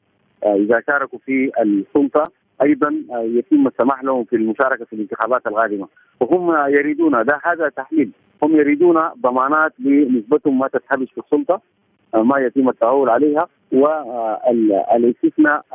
إذا 0.44 0.82
شاركوا 0.88 1.20
في 1.26 1.52
السلطة. 1.62 2.32
أيضا 2.64 3.04
يتم 3.12 3.68
السماح 3.68 4.04
لهم 4.04 4.24
في 4.24 4.36
المشاركة 4.36 4.86
في 4.86 4.94
الانتخابات 4.94 5.48
القادمة 5.48 5.88
وهم 6.20 6.52
يريدون 6.68 7.12
ده 7.12 7.42
هذا 7.44 7.70
تحليل 7.70 8.12
هم 8.44 8.56
يريدون 8.56 8.98
ضمانات 9.22 9.74
لنسبتهم 9.80 10.60
ما 10.60 10.68
تتهبش 10.68 11.12
في 11.12 11.22
السلطة 11.22 11.62
ما 12.14 12.40
يتم 12.40 12.70
التعول 12.70 13.10
عليها 13.10 13.48
والاستثناء 14.92 15.66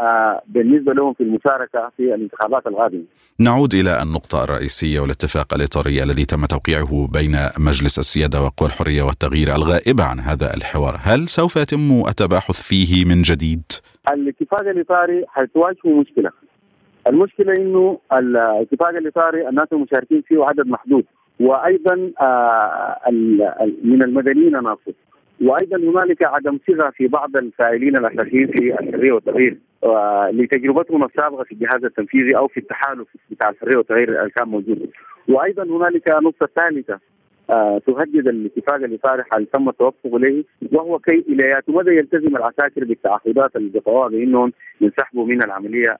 بالنسبة 0.47 0.93
لهم 0.93 1.15
في 1.15 1.23
المشاركة 1.23 1.93
في 1.97 2.15
الانتخابات 2.15 2.67
القادمة. 2.67 3.05
نعود 3.41 3.75
إلى 3.75 4.03
النقطة 4.03 4.45
الرئيسية 4.45 5.01
والاتفاق 5.01 5.55
الإطاري 5.55 6.03
الذي 6.03 6.25
تم 6.25 6.47
توقيعه 6.47 7.09
بين 7.13 7.33
مجلس 7.59 7.99
السيادة 7.99 8.43
وقوى 8.43 8.69
الحرية 8.69 9.03
والتغيير 9.03 9.55
الغائبة 9.55 10.05
عن 10.05 10.21
هذا 10.21 10.55
الحوار، 10.57 11.01
هل 11.03 11.29
سوف 11.29 11.57
يتم 11.57 12.03
التباحث 12.09 12.69
فيه 12.69 13.05
من 13.05 13.23
جديد؟ 13.23 13.63
الاتفاق 14.13 14.61
الإطاري 14.61 15.25
حتواجهه 15.29 16.01
مشكلة. 16.01 16.31
المشكلة 17.09 17.53
إنه 17.57 17.99
الاتفاق 18.13 18.89
الاطاري 18.89 19.49
الناس 19.49 19.67
المشاركين 19.73 20.23
فيه 20.23 20.45
عدد 20.45 20.67
محدود 20.67 21.05
وأيضا 21.41 21.95
من 23.85 24.03
المدنيين 24.03 24.53
ناقص 24.63 24.95
وأيضا 25.41 25.77
هنالك 25.77 26.25
عدم 26.25 26.59
ثقة 26.69 26.91
في 26.91 27.07
بعض 27.07 27.37
الفاعلين 27.37 27.97
الاساسيين 27.97 28.47
في 28.47 28.81
الحريه 28.81 29.13
والتغيير 29.13 29.59
لتجربتهم 30.33 31.05
السابقة 31.05 31.45
في 31.45 31.53
الجهاز 31.53 31.85
التنفيذي 31.85 32.37
أو 32.37 32.49
في 32.49 32.61
التحالف 32.61 33.09
بتاع 33.31 33.49
الحريه 33.51 33.77
والتغيير 33.77 34.09
اللي 34.09 34.31
كان 34.31 34.49
موجود. 34.49 34.91
وأيضا 35.29 35.63
هنالك 35.63 36.11
نقطة 36.11 36.49
ثالثة 36.57 36.95
آه 36.95 37.01
تهدد 37.87 38.29
الاتفاق 38.29 38.75
الاطاري 38.75 39.23
حال 39.31 39.51
تم 39.51 39.69
التوافق 39.69 40.15
عليه 40.15 40.45
وهو 40.73 40.99
كي 40.99 41.25
إلى 41.29 41.63
مدى 41.69 41.91
يلتزم 41.91 42.37
العساكر 42.37 42.85
بالتعهدات 42.85 43.57
اللي 43.57 43.81
بقوها 43.81 44.09
بانهم 44.09 44.53
ينسحبوا 44.81 45.27
من 45.27 45.43
العملية 45.43 45.99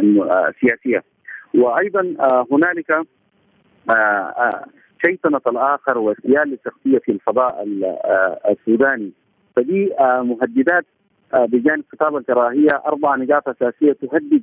السياسية. 0.00 1.02
وأيضا 1.54 2.14
آه 2.20 2.46
هنالك 2.52 2.90
آه 3.90 4.64
شيطنة 5.06 5.40
الآخر 5.46 5.98
واغتيال 5.98 6.48
للشخصية 6.48 6.98
في 6.98 7.12
الفضاء 7.12 7.66
السوداني. 8.50 9.12
فدي 9.56 9.90
مهددات 10.00 10.84
بجانب 11.34 11.84
خطاب 11.92 12.16
الكراهية. 12.16 12.82
أربع 12.86 13.16
نقاط 13.16 13.48
أساسية 13.48 13.92
تهدد 13.92 14.42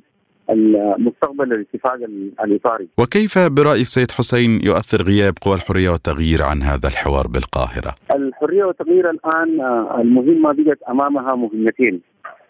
مستقبل 0.98 1.52
الاتفاق 1.52 1.98
الإطاري 2.44 2.88
وكيف 2.98 3.38
برأي 3.38 3.80
السيد 3.80 4.10
حسين 4.10 4.50
يؤثر 4.64 5.02
غياب 5.02 5.34
قوى 5.42 5.54
الحرية 5.54 5.90
والتغيير 5.90 6.42
عن 6.42 6.62
هذا 6.62 6.88
الحوار 6.88 7.26
بالقاهرة؟ 7.26 7.94
الحرية 8.14 8.64
والتغيير 8.64 9.10
الآن 9.10 9.60
المهمة 10.00 10.52
بقت 10.52 10.82
أمامها 10.82 11.34
مهمتين 11.34 12.00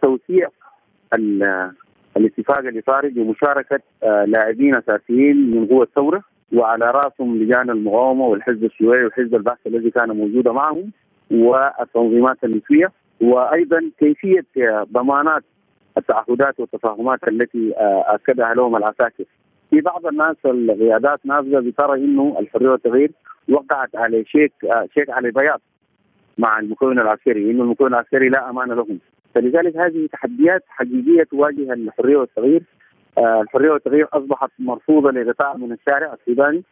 توسيع 0.03 0.49
الاتفاق 2.17 2.59
الإطاري 2.59 3.09
بمشاركة 3.09 3.81
لاعبين 4.03 4.75
أساسيين 4.75 5.51
من 5.51 5.67
قوى 5.67 5.83
الثورة 5.83 6.23
وعلى 6.53 6.91
رأسهم 6.91 7.37
لجان 7.43 7.71
المقاومة 7.71 8.25
والحزب 8.25 8.65
الشيوعي 8.65 9.05
وحزب 9.05 9.35
البحث 9.35 9.59
الذي 9.67 9.91
كان 9.91 10.09
موجودا 10.09 10.53
معهم 10.53 10.91
والتنظيمات 11.31 12.45
النسوية 12.45 12.93
وأيضا 13.21 13.91
كيفية 13.99 14.45
ضمانات 14.93 15.43
التعهدات 15.99 16.61
والتفاهمات 16.61 17.29
التي 17.29 17.73
أكدها 18.07 18.55
لهم 18.55 18.77
العساكر. 18.77 19.25
في 19.71 19.81
بعض 19.81 20.07
الناس 20.07 20.37
القيادات 20.45 21.21
نافذه 21.25 21.59
بترى 21.59 22.05
إنه 22.05 22.37
الحرية 22.39 22.69
والتغيير 22.69 23.11
وقعت 23.49 23.97
على 23.97 24.25
شيك 24.25 24.53
شيك 24.95 25.11
على 25.11 25.31
بياض 25.31 25.61
مع 26.39 26.59
المكون 26.59 27.01
العسكري 27.01 27.51
إنه 27.51 27.63
المكون 27.63 27.95
العسكري 27.95 28.29
لا 28.29 28.51
أمان 28.51 28.69
لهم. 28.69 28.99
فلذلك 29.35 29.77
هذه 29.77 30.09
تحديات 30.13 30.65
حقيقية 30.69 31.23
تواجه 31.23 31.73
الحرية 31.73 32.17
والتغيير. 32.17 32.63
الحرية 33.19 33.71
والتغيير 33.71 34.09
أصبحت 34.13 34.51
مرفوضة 34.59 35.11
لقطاع 35.11 35.55
من 35.57 35.73
الشارع 35.73 36.15
السوداني 36.15 36.63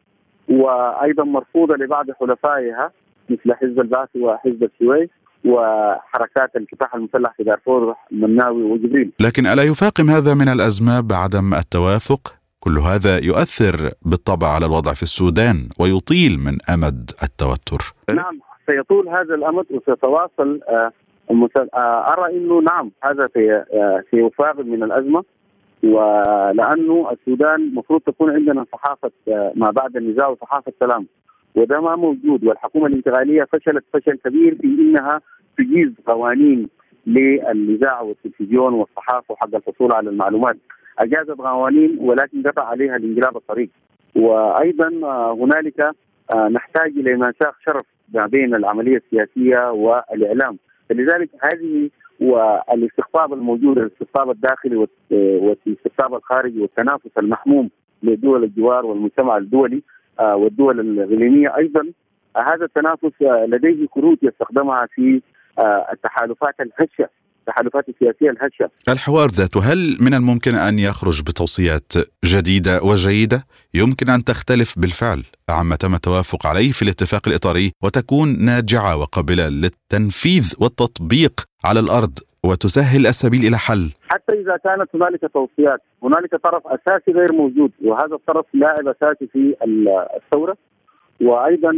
وأيضا 0.48 1.24
مرفوضة 1.24 1.74
لبعض 1.76 2.10
حلفائها 2.10 2.90
مثل 3.30 3.54
حزب 3.54 3.80
البعث 3.80 4.08
وحزب 4.16 4.62
السويس. 4.62 5.10
وحركات 5.47 6.57
الكفاح 6.57 6.94
المسلح 6.94 7.34
في 7.36 7.42
دارفور 7.44 7.94
مناوي 8.11 8.62
وجبريل. 8.62 9.12
لكن 9.20 9.47
ألا 9.47 9.62
يفاقم 9.62 10.11
هذا 10.11 10.34
من 10.34 10.49
الاسباب 10.49 11.12
عدم 11.12 11.55
التوافق؟ 11.55 12.34
كل 12.61 12.78
هذا 12.78 13.24
يؤثر 13.24 13.90
بالطبع 14.03 14.49
على 14.49 14.66
الوضع 14.66 14.92
في 14.92 15.03
السودان 15.03 15.57
ويطيل 15.80 16.38
من 16.47 16.59
أمد 16.74 17.11
التوتر. 17.22 17.94
نعم 18.14 18.40
سيطول 18.66 19.09
هذا 19.09 19.34
الأمد 19.34 19.64
وسيتواصل 19.70 20.61
أرى 22.12 22.36
إنه 22.36 22.61
نعم 22.61 22.90
هذا 23.05 23.28
سيفاقم 24.11 24.66
من 24.66 24.82
الأزمة. 24.82 25.24
ولأنه 25.82 27.11
السودان 27.12 27.55
المفروض 27.55 28.01
تكون 28.01 28.30
عندنا 28.30 28.66
صحافة 28.72 29.11
ما 29.55 29.70
بعد 29.70 29.97
النزاع 29.97 30.28
وصحافه 30.28 30.72
سلام. 30.80 31.07
وده 31.55 31.80
ما 31.80 31.97
موجود 31.97 32.44
والحكومة 32.44 32.86
الانتقالية 32.86 33.47
فشلت 33.53 33.84
فشل 33.92 34.18
كبير 34.24 34.59
في 34.61 34.66
إنها 34.66 35.20
تجيز 35.59 35.92
قوانين 36.07 36.68
للاذاعه 37.07 38.02
والتلفزيون 38.02 38.74
والصحافة 38.74 39.32
وحق 39.32 39.54
الحصول 39.54 39.92
على 39.92 40.11
المعلومات. 40.11 40.57
أجازت 40.98 41.30
قوانين 41.30 41.98
ولكن 42.00 42.42
قطع 42.42 42.64
عليها 42.64 42.96
الانقلاب 42.96 43.36
الطريق. 43.36 43.68
وأيضا 44.16 44.88
هنالك 45.32 45.90
نحتاج 46.50 46.92
إلى 46.96 47.14
منساق 47.16 47.54
شرف 47.66 47.86
ما 48.14 48.26
بين 48.26 48.54
العملية 48.54 48.96
السياسية 48.96 49.70
والإعلام. 49.70 50.59
فلذلك 50.88 51.30
هذه 51.42 51.90
والاستقطاب 52.20 53.32
الموجود 53.32 53.78
الاستقطاب 53.78 54.30
الداخلي 54.30 54.86
والاستقطاب 55.11 56.14
الخارجي 56.14 56.61
والتنافس 56.61 57.11
المحموم 57.18 57.70
لدول 58.02 58.44
الجوار 58.44 58.86
والمجتمع 58.86 59.36
الدولي 59.36 59.82
والدول 60.20 60.80
الاقليميه 60.80 61.57
أيضا 61.57 61.92
هذا 62.36 62.64
التنافس 62.64 63.12
لديه 63.22 63.86
كروت 63.86 64.18
يستخدمها 64.22 64.86
في 64.94 65.22
التحالفات 65.92 66.54
الهشة 66.61 67.09
التحالفات 67.48 67.88
السياسية 67.88 68.30
الهشة. 68.30 68.70
الحوار 68.88 69.28
ذاته 69.28 69.72
هل 69.72 69.96
من 70.00 70.14
الممكن 70.14 70.54
أن 70.54 70.78
يخرج 70.78 71.22
بتوصيات 71.22 71.92
جديدة 72.24 72.80
وجيدة 72.82 73.44
يمكن 73.74 74.09
أن 74.11 74.24
تختلف 74.24 74.78
بالفعل 74.78 75.22
عما 75.50 75.76
تم 75.76 75.94
التوافق 75.94 76.46
عليه 76.46 76.72
في 76.72 76.82
الاتفاق 76.82 77.28
الإطاري 77.28 77.72
وتكون 77.82 78.44
ناجعة 78.44 78.96
وقابلة 78.96 79.48
للتنفيذ 79.48 80.54
والتطبيق 80.61 81.44
على 81.64 81.80
الأرض 81.80 82.18
وتسهل 82.44 83.07
السبيل 83.07 83.46
إلى 83.46 83.59
حل. 83.59 83.90
حتى 84.09 84.32
إذا 84.32 84.57
كانت 84.64 84.88
هنالك 84.94 85.20
توصيات، 85.34 85.80
هنالك 86.02 86.30
طرف 86.44 86.62
أساسي 86.66 87.11
غير 87.12 87.32
موجود 87.32 87.70
وهذا 87.84 88.14
الطرف 88.14 88.46
لاعب 88.54 88.88
أساسي 88.88 89.26
في 89.32 89.54
الثورة 90.16 90.57
وأيضا 91.20 91.72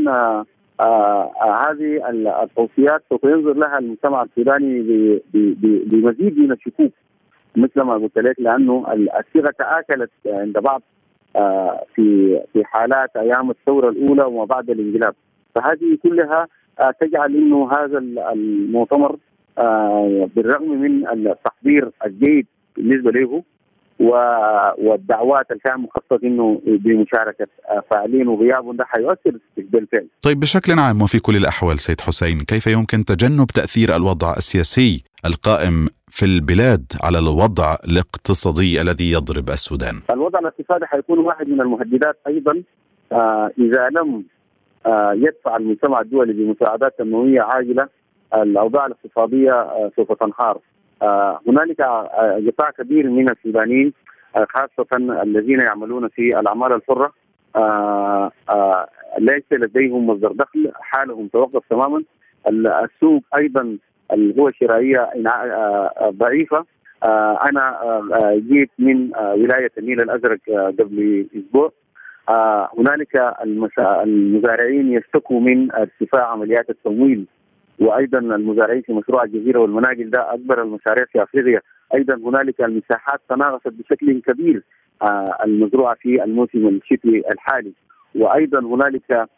آآ 0.80 1.30
آآ 1.42 1.70
هذه 1.70 2.10
التوصيات 2.42 3.02
سوف 3.08 3.24
ينظر 3.24 3.52
لها 3.52 3.78
المجتمع 3.78 4.22
السوداني 4.22 4.82
بمزيد 5.90 6.38
من 6.38 6.52
الشكوك 6.52 6.92
مثل 7.56 7.80
ما 7.80 7.94
قلت 7.94 8.18
لك 8.18 8.40
لأنه 8.40 8.86
الصيغة 8.92 9.50
تآكلت 9.58 10.10
عند 10.26 10.58
بعض 10.58 10.82
في 11.94 12.40
في 12.52 12.64
حالات 12.64 13.16
أيام 13.16 13.50
الثورة 13.50 13.88
الأولى 13.88 14.24
وما 14.24 14.44
بعد 14.44 14.70
الانقلاب. 14.70 15.14
فهذه 15.54 15.98
كلها 16.02 16.46
تجعل 17.00 17.36
إنه 17.36 17.70
هذا 17.72 17.98
المؤتمر 18.32 19.16
بالرغم 20.36 20.70
من 20.80 21.08
التحضير 21.08 21.90
الجيد 22.06 22.46
بالنسبة 22.76 23.10
له 23.10 23.42
والدعوات 24.00 25.46
اللي 25.50 25.60
كان 25.64 25.80
مخطط 25.80 26.24
إنه 26.24 26.60
بمشاركة 26.66 27.46
فاعلين 27.90 28.28
وغيابهم 28.28 28.76
ده 28.76 28.84
حيؤثر 28.84 29.38
بالفعل. 29.56 30.06
طيب 30.22 30.40
بشكل 30.40 30.78
عام 30.78 31.02
وفي 31.02 31.18
كل 31.18 31.36
الأحوال 31.36 31.80
سيد 31.80 32.00
حسين 32.00 32.40
كيف 32.40 32.66
يمكن 32.66 33.04
تجنب 33.04 33.46
تأثير 33.46 33.96
الوضع 33.96 34.32
السياسي 34.36 35.04
القائم 35.26 35.86
في 36.08 36.24
البلاد 36.24 36.92
على 37.02 37.18
الوضع 37.18 37.76
الاقتصادي 37.92 38.80
الذي 38.80 39.12
يضرب 39.12 39.48
السودان؟ 39.48 39.94
الوضع 40.12 40.38
الاقتصادي 40.38 40.86
حيكون 40.86 41.18
واحد 41.18 41.48
من 41.48 41.60
المهددات 41.60 42.16
أيضا 42.26 42.62
آه 43.12 43.50
إذا 43.58 43.88
لم 43.88 44.24
آه 44.86 45.12
يدفع 45.12 45.56
المجتمع 45.56 46.00
الدولي 46.00 46.32
بمساعدات 46.32 46.98
تنمويه 46.98 47.40
عاجلة 47.40 47.88
الأوضاع 48.34 48.86
الاقتصادية 48.86 49.52
آه 49.52 49.90
سوف 49.96 50.12
تنهار 50.12 50.58
هنالك 51.02 51.80
آه، 51.80 52.42
قطاع 52.46 52.70
كبير 52.70 53.10
من 53.10 53.30
السودانيين 53.30 53.92
آه، 54.36 54.46
خاصة 54.50 55.22
الذين 55.22 55.60
يعملون 55.60 56.08
في 56.08 56.40
الأعمال 56.40 56.72
الحرة. 56.72 57.12
ليس 59.18 59.44
لديهم 59.52 60.06
مصدر 60.06 60.32
دخل 60.32 60.72
حالهم 60.80 61.28
توقف 61.28 61.62
تماما. 61.70 62.02
السوق 62.48 63.22
أيضا 63.38 63.76
اللي 64.12 64.42
هو 64.42 64.50
شرائية 64.50 65.10
ضعيفة. 66.08 66.64
أنا 67.48 67.80
جيت 68.34 68.70
من 68.78 69.16
ولاية 69.16 69.70
النيل 69.78 70.00
الأزرق 70.00 70.38
قبل 70.78 71.26
أسبوع. 71.36 71.72
هنالك 72.78 73.36
المزارعين 74.02 74.92
يشتكوا 74.92 75.40
من 75.40 75.72
ارتفاع 75.72 76.26
عمليات 76.26 76.70
التمويل 76.70 77.26
وأيضا 77.80 78.18
المزارعين 78.18 78.82
في 78.82 78.92
مشروع 78.92 79.24
الجزيرة 79.24 79.60
والمناجل 79.60 80.10
ده 80.10 80.34
أكبر 80.34 80.62
المشاريع 80.62 81.04
في 81.12 81.22
أفريقيا. 81.22 81.60
أيضا 81.94 82.14
هنالك 82.14 82.60
المساحات 82.60 83.20
تناقصت 83.28 83.68
بشكل 83.72 84.20
كبير 84.20 84.62
آه، 85.02 85.38
المزروعة 85.44 85.94
في 85.94 86.24
الموسم 86.24 86.68
الشتوي 86.68 87.22
الحالي. 87.32 87.72
وأيضا 88.14 88.60
هنالك 88.60 89.28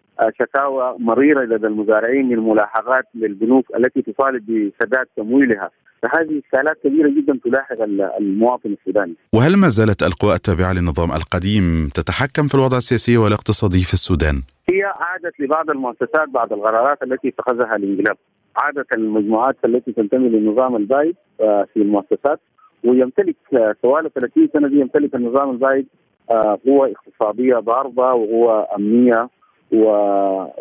شكاوى 0.40 0.96
مريرة 0.98 1.44
لدى 1.44 1.66
المزارعين 1.66 2.28
من 2.28 2.38
ملاحقات 2.38 3.04
للبنوك 3.14 3.64
التي 3.76 4.02
تطالب 4.02 4.46
بسداد 4.46 5.06
تمويلها 5.16 5.70
فهذه 6.02 6.40
إشكالات 6.44 6.78
كبيرة 6.84 7.08
جدا 7.08 7.38
تلاحق 7.44 7.76
المواطن 8.20 8.72
السوداني. 8.80 9.14
وهل 9.34 9.56
ما 9.56 9.68
زالت 9.68 10.02
القوى 10.02 10.34
التابعة 10.34 10.72
للنظام 10.72 11.10
القديم 11.12 11.88
تتحكم 11.94 12.48
في 12.48 12.54
الوضع 12.54 12.76
السياسي 12.76 13.16
والاقتصادي 13.16 13.84
في 13.84 13.92
السودان؟ 13.92 14.42
هي 14.70 14.82
عادت 14.84 15.40
لبعض 15.40 15.70
المؤسسات 15.70 16.28
بعض 16.28 16.52
القرارات 16.52 17.02
التي 17.02 17.28
اتخذها 17.28 17.76
الانقلاب 17.76 18.16
عادة 18.56 18.86
المجموعات 18.94 19.56
التي 19.64 19.92
تنتمي 19.92 20.28
للنظام 20.28 20.76
البايد 20.76 21.16
آه، 21.40 21.66
في 21.74 21.80
المؤسسات 21.82 22.40
ويمتلك 22.84 23.36
طوال 23.82 24.12
30 24.14 24.48
سنة 24.52 24.68
دي 24.68 24.80
يمتلك 24.80 25.14
النظام 25.14 25.50
البايد 25.50 25.86
آه، 26.30 26.58
قوة 26.66 26.92
اقتصادية 26.92 27.56
ضاربة 27.56 28.12
وقوة 28.14 28.66
أمنية 28.76 29.28
و... 29.72 29.84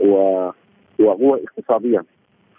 و... 0.05 0.13
وقوة 0.99 1.41
اقتصادية 1.47 2.05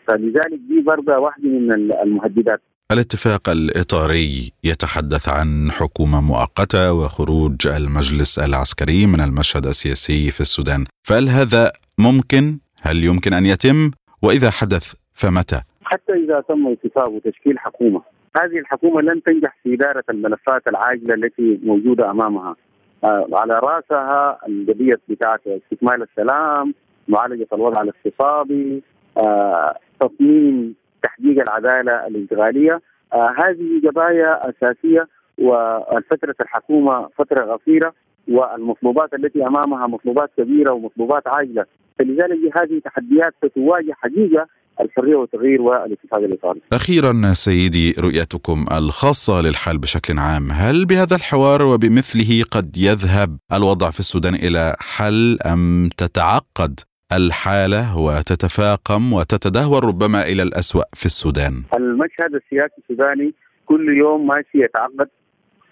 فلذلك 0.09 0.61
دي 0.69 0.81
برضه 0.81 1.19
واحدة 1.19 1.49
من 1.49 1.73
المهددات 1.93 2.61
الاتفاق 2.93 3.49
الإطاري 3.49 4.53
يتحدث 4.65 5.29
عن 5.29 5.71
حكومة 5.71 6.21
مؤقتة 6.21 6.93
وخروج 6.93 7.67
المجلس 7.67 8.39
العسكري 8.39 9.07
من 9.07 9.21
المشهد 9.21 9.67
السياسي 9.67 10.31
في 10.31 10.41
السودان 10.41 10.85
فهل 11.03 11.29
هذا 11.29 11.73
ممكن؟ 11.99 12.59
هل 12.83 13.05
يمكن 13.05 13.33
أن 13.33 13.47
يتم؟ 13.47 13.91
وإذا 14.23 14.51
حدث 14.51 14.95
فمتى؟ 15.13 15.61
حتى 15.85 16.13
إذا 16.13 16.41
تم 16.49 16.67
اتفاق 16.67 17.11
وتشكيل 17.11 17.59
حكومة 17.59 18.03
هذه 18.37 18.59
الحكومة 18.59 19.01
لن 19.01 19.23
تنجح 19.23 19.57
في 19.63 19.75
إدارة 19.75 20.05
الملفات 20.11 20.63
العاجلة 20.69 21.15
التي 21.15 21.61
موجودة 21.63 22.11
أمامها 22.11 22.51
آه 22.51 22.70
على 23.05 23.59
رأسها 23.59 24.39
القضية 24.49 25.01
بتاعت 25.09 25.41
استكمال 25.47 26.03
السلام 26.03 26.75
معالجة 27.09 27.47
الوضع 27.53 27.83
الاقتصادي 27.83 28.83
آه 29.27 29.75
تصميم 30.01 30.75
تحقيق 31.03 31.43
العدالة 31.43 32.07
الانتقالية. 32.07 32.81
آه 33.13 33.35
هذه 33.39 33.89
قضايا 33.89 34.51
أساسية 34.51 35.09
وفترة 35.39 36.35
الحكومة 36.41 37.09
فترة 37.19 37.45
قصيرة 37.53 37.93
والمطلوبات 38.29 39.15
التي 39.15 39.47
أمامها 39.47 39.87
مطلوبات 39.87 40.31
كبيرة 40.37 40.73
ومطلوبات 40.73 41.29
عاجلة. 41.29 41.65
فلذلك 41.99 42.59
هذه 42.59 42.81
تحديات 42.85 43.35
ستواجه 43.45 43.93
حقيقة 43.93 44.47
الحرية 44.81 45.17
والتغيير 45.17 45.63
والاتفاق 45.63 46.19
الإيطالي. 46.19 46.61
أخيرا 46.73 47.13
سيدي 47.33 47.93
رؤيتكم 47.99 48.65
الخاصة 48.73 49.41
للحال 49.43 49.79
بشكل 49.79 50.19
عام، 50.19 50.51
هل 50.51 50.85
بهذا 50.85 51.17
الحوار 51.17 51.63
وبمثله 51.63 52.45
قد 52.51 52.77
يذهب 52.77 53.39
الوضع 53.53 53.91
في 53.91 54.01
السودان 54.01 54.35
إلى 54.35 54.77
حل 54.81 55.39
أم 55.53 55.89
تتعقد 55.97 56.81
الحالة 57.13 57.99
وتتفاقم 57.99 59.13
وتتدهور 59.13 59.85
ربما 59.85 60.23
إلى 60.23 60.43
الاسوء 60.43 60.85
في 60.95 61.07
السودان؟ 61.07 61.55
المشهد 61.77 62.35
السياسي 62.35 62.75
السوداني 62.79 63.35
كل 63.67 63.97
يوم 63.99 64.27
ماشي 64.27 64.65
يتعقد 64.65 65.09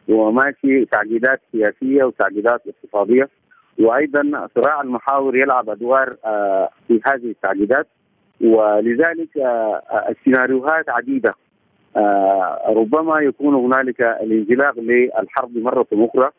وماشي 0.08 0.84
تعقيدات 0.84 1.40
سياسية 1.52 2.04
وتعقيدات 2.04 2.62
اقتصادية 2.68 3.28
وأيضا 3.78 4.48
صراع 4.54 4.80
المحاور 4.80 5.36
يلعب 5.36 5.70
أدوار 5.70 6.16
آه، 6.24 6.68
في 6.88 7.00
هذه 7.06 7.30
التعقيدات 7.30 7.86
ولذلك 8.40 9.38
آه، 9.38 9.82
آه، 9.90 10.08
السيناريوهات 10.08 10.90
عديدة. 10.90 11.34
ربما 12.68 13.20
يكون 13.20 13.54
هنالك 13.54 14.00
الانزلاق 14.00 14.78
للحرب 14.78 15.56
مرة 15.56 15.86
أخرى 15.92 16.30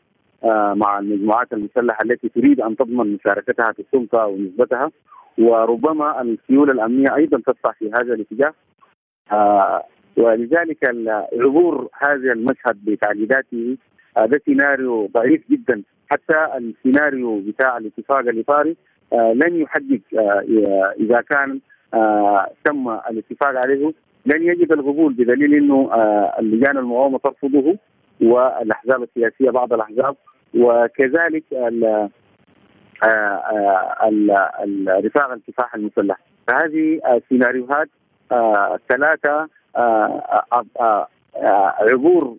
مع 0.76 1.00
المجموعات 1.00 1.54
المسلحة 1.54 2.00
التي 2.06 2.30
تريد 2.30 2.62
أن 2.62 2.76
تضمن 2.76 3.14
مشاركتها 3.14 3.72
في 3.72 3.80
السلطة 3.82 4.26
ونسبتها. 4.26 4.92
وربما 5.38 6.22
السيولة 6.22 6.72
الأمنية 6.72 7.16
أيضا 7.16 7.38
تدفع 7.38 7.72
في 7.72 7.92
هذا 7.92 8.14
الاتجاه. 8.14 8.54
ولذلك 10.18 10.78
عبور 11.34 11.88
هذا 11.94 12.32
المشهد 12.34 12.86
بتعقيداته 12.86 13.78
هذا 14.18 14.40
سيناريو 14.46 15.08
ضعيف 15.08 15.42
جدا. 15.50 15.84
حتى 16.12 16.58
السيناريو 16.58 17.40
بتاع 17.40 17.78
الاتفاق 17.78 18.18
الإطاري 18.18 18.76
آه 19.14 19.34
لن 19.34 19.66
آه 20.18 20.94
إذا 21.00 21.22
كان 21.22 21.50
آه 21.52 21.60
تم 22.66 22.90
الاتفاق 22.90 23.54
عليه. 23.66 23.94
لن 24.26 24.44
يجد 24.44 24.72
القبول 24.72 25.14
بدليل 25.14 25.54
إنه 25.54 25.90
آه 25.94 26.36
اللجان 26.40 26.78
المقاومة 26.78 27.20
ترفضه 27.24 27.78
والأحزاب 28.22 29.04
السياسية 29.04 29.50
بعض 29.50 29.74
الأحزاب. 29.74 30.16
وكذلك 30.56 31.44
آه، 31.54 32.10
آه، 33.04 34.10
رفاق 35.06 35.32
الكفاح 35.32 35.76
المسلح. 35.76 36.20
فهذه 36.48 37.00
سيناريوهات 37.30 37.90
ثلاثة 38.90 39.48
عبور 41.92 42.38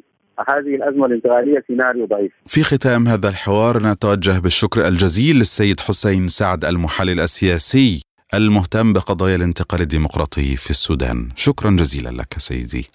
هذه 0.49 0.75
الأزمة 0.75 1.07
الانتقالية 1.07 1.65
سيناريو 1.67 2.07
ضعيف. 2.07 2.33
في 2.47 2.63
ختام 2.63 3.09
هذا 3.09 3.29
الحوار 3.29 3.77
نتوجه 3.83 4.41
بالشكر 4.43 4.89
الجزيل 4.89 5.37
للسيد 5.37 5.81
حسين 5.81 6.29
سعد 6.29 6.65
المحلل 6.65 7.21
السياسي. 7.21 8.10
المهتم 8.35 8.93
بقضايا 8.93 9.37
الانتقال 9.37 9.81
الديمقراطي 9.81 10.57
في 10.57 10.71
السودان. 10.71 11.29
شكرا 11.37 11.71
جزيلا 11.71 12.09
لك 12.09 12.35
سيدي. 12.39 12.87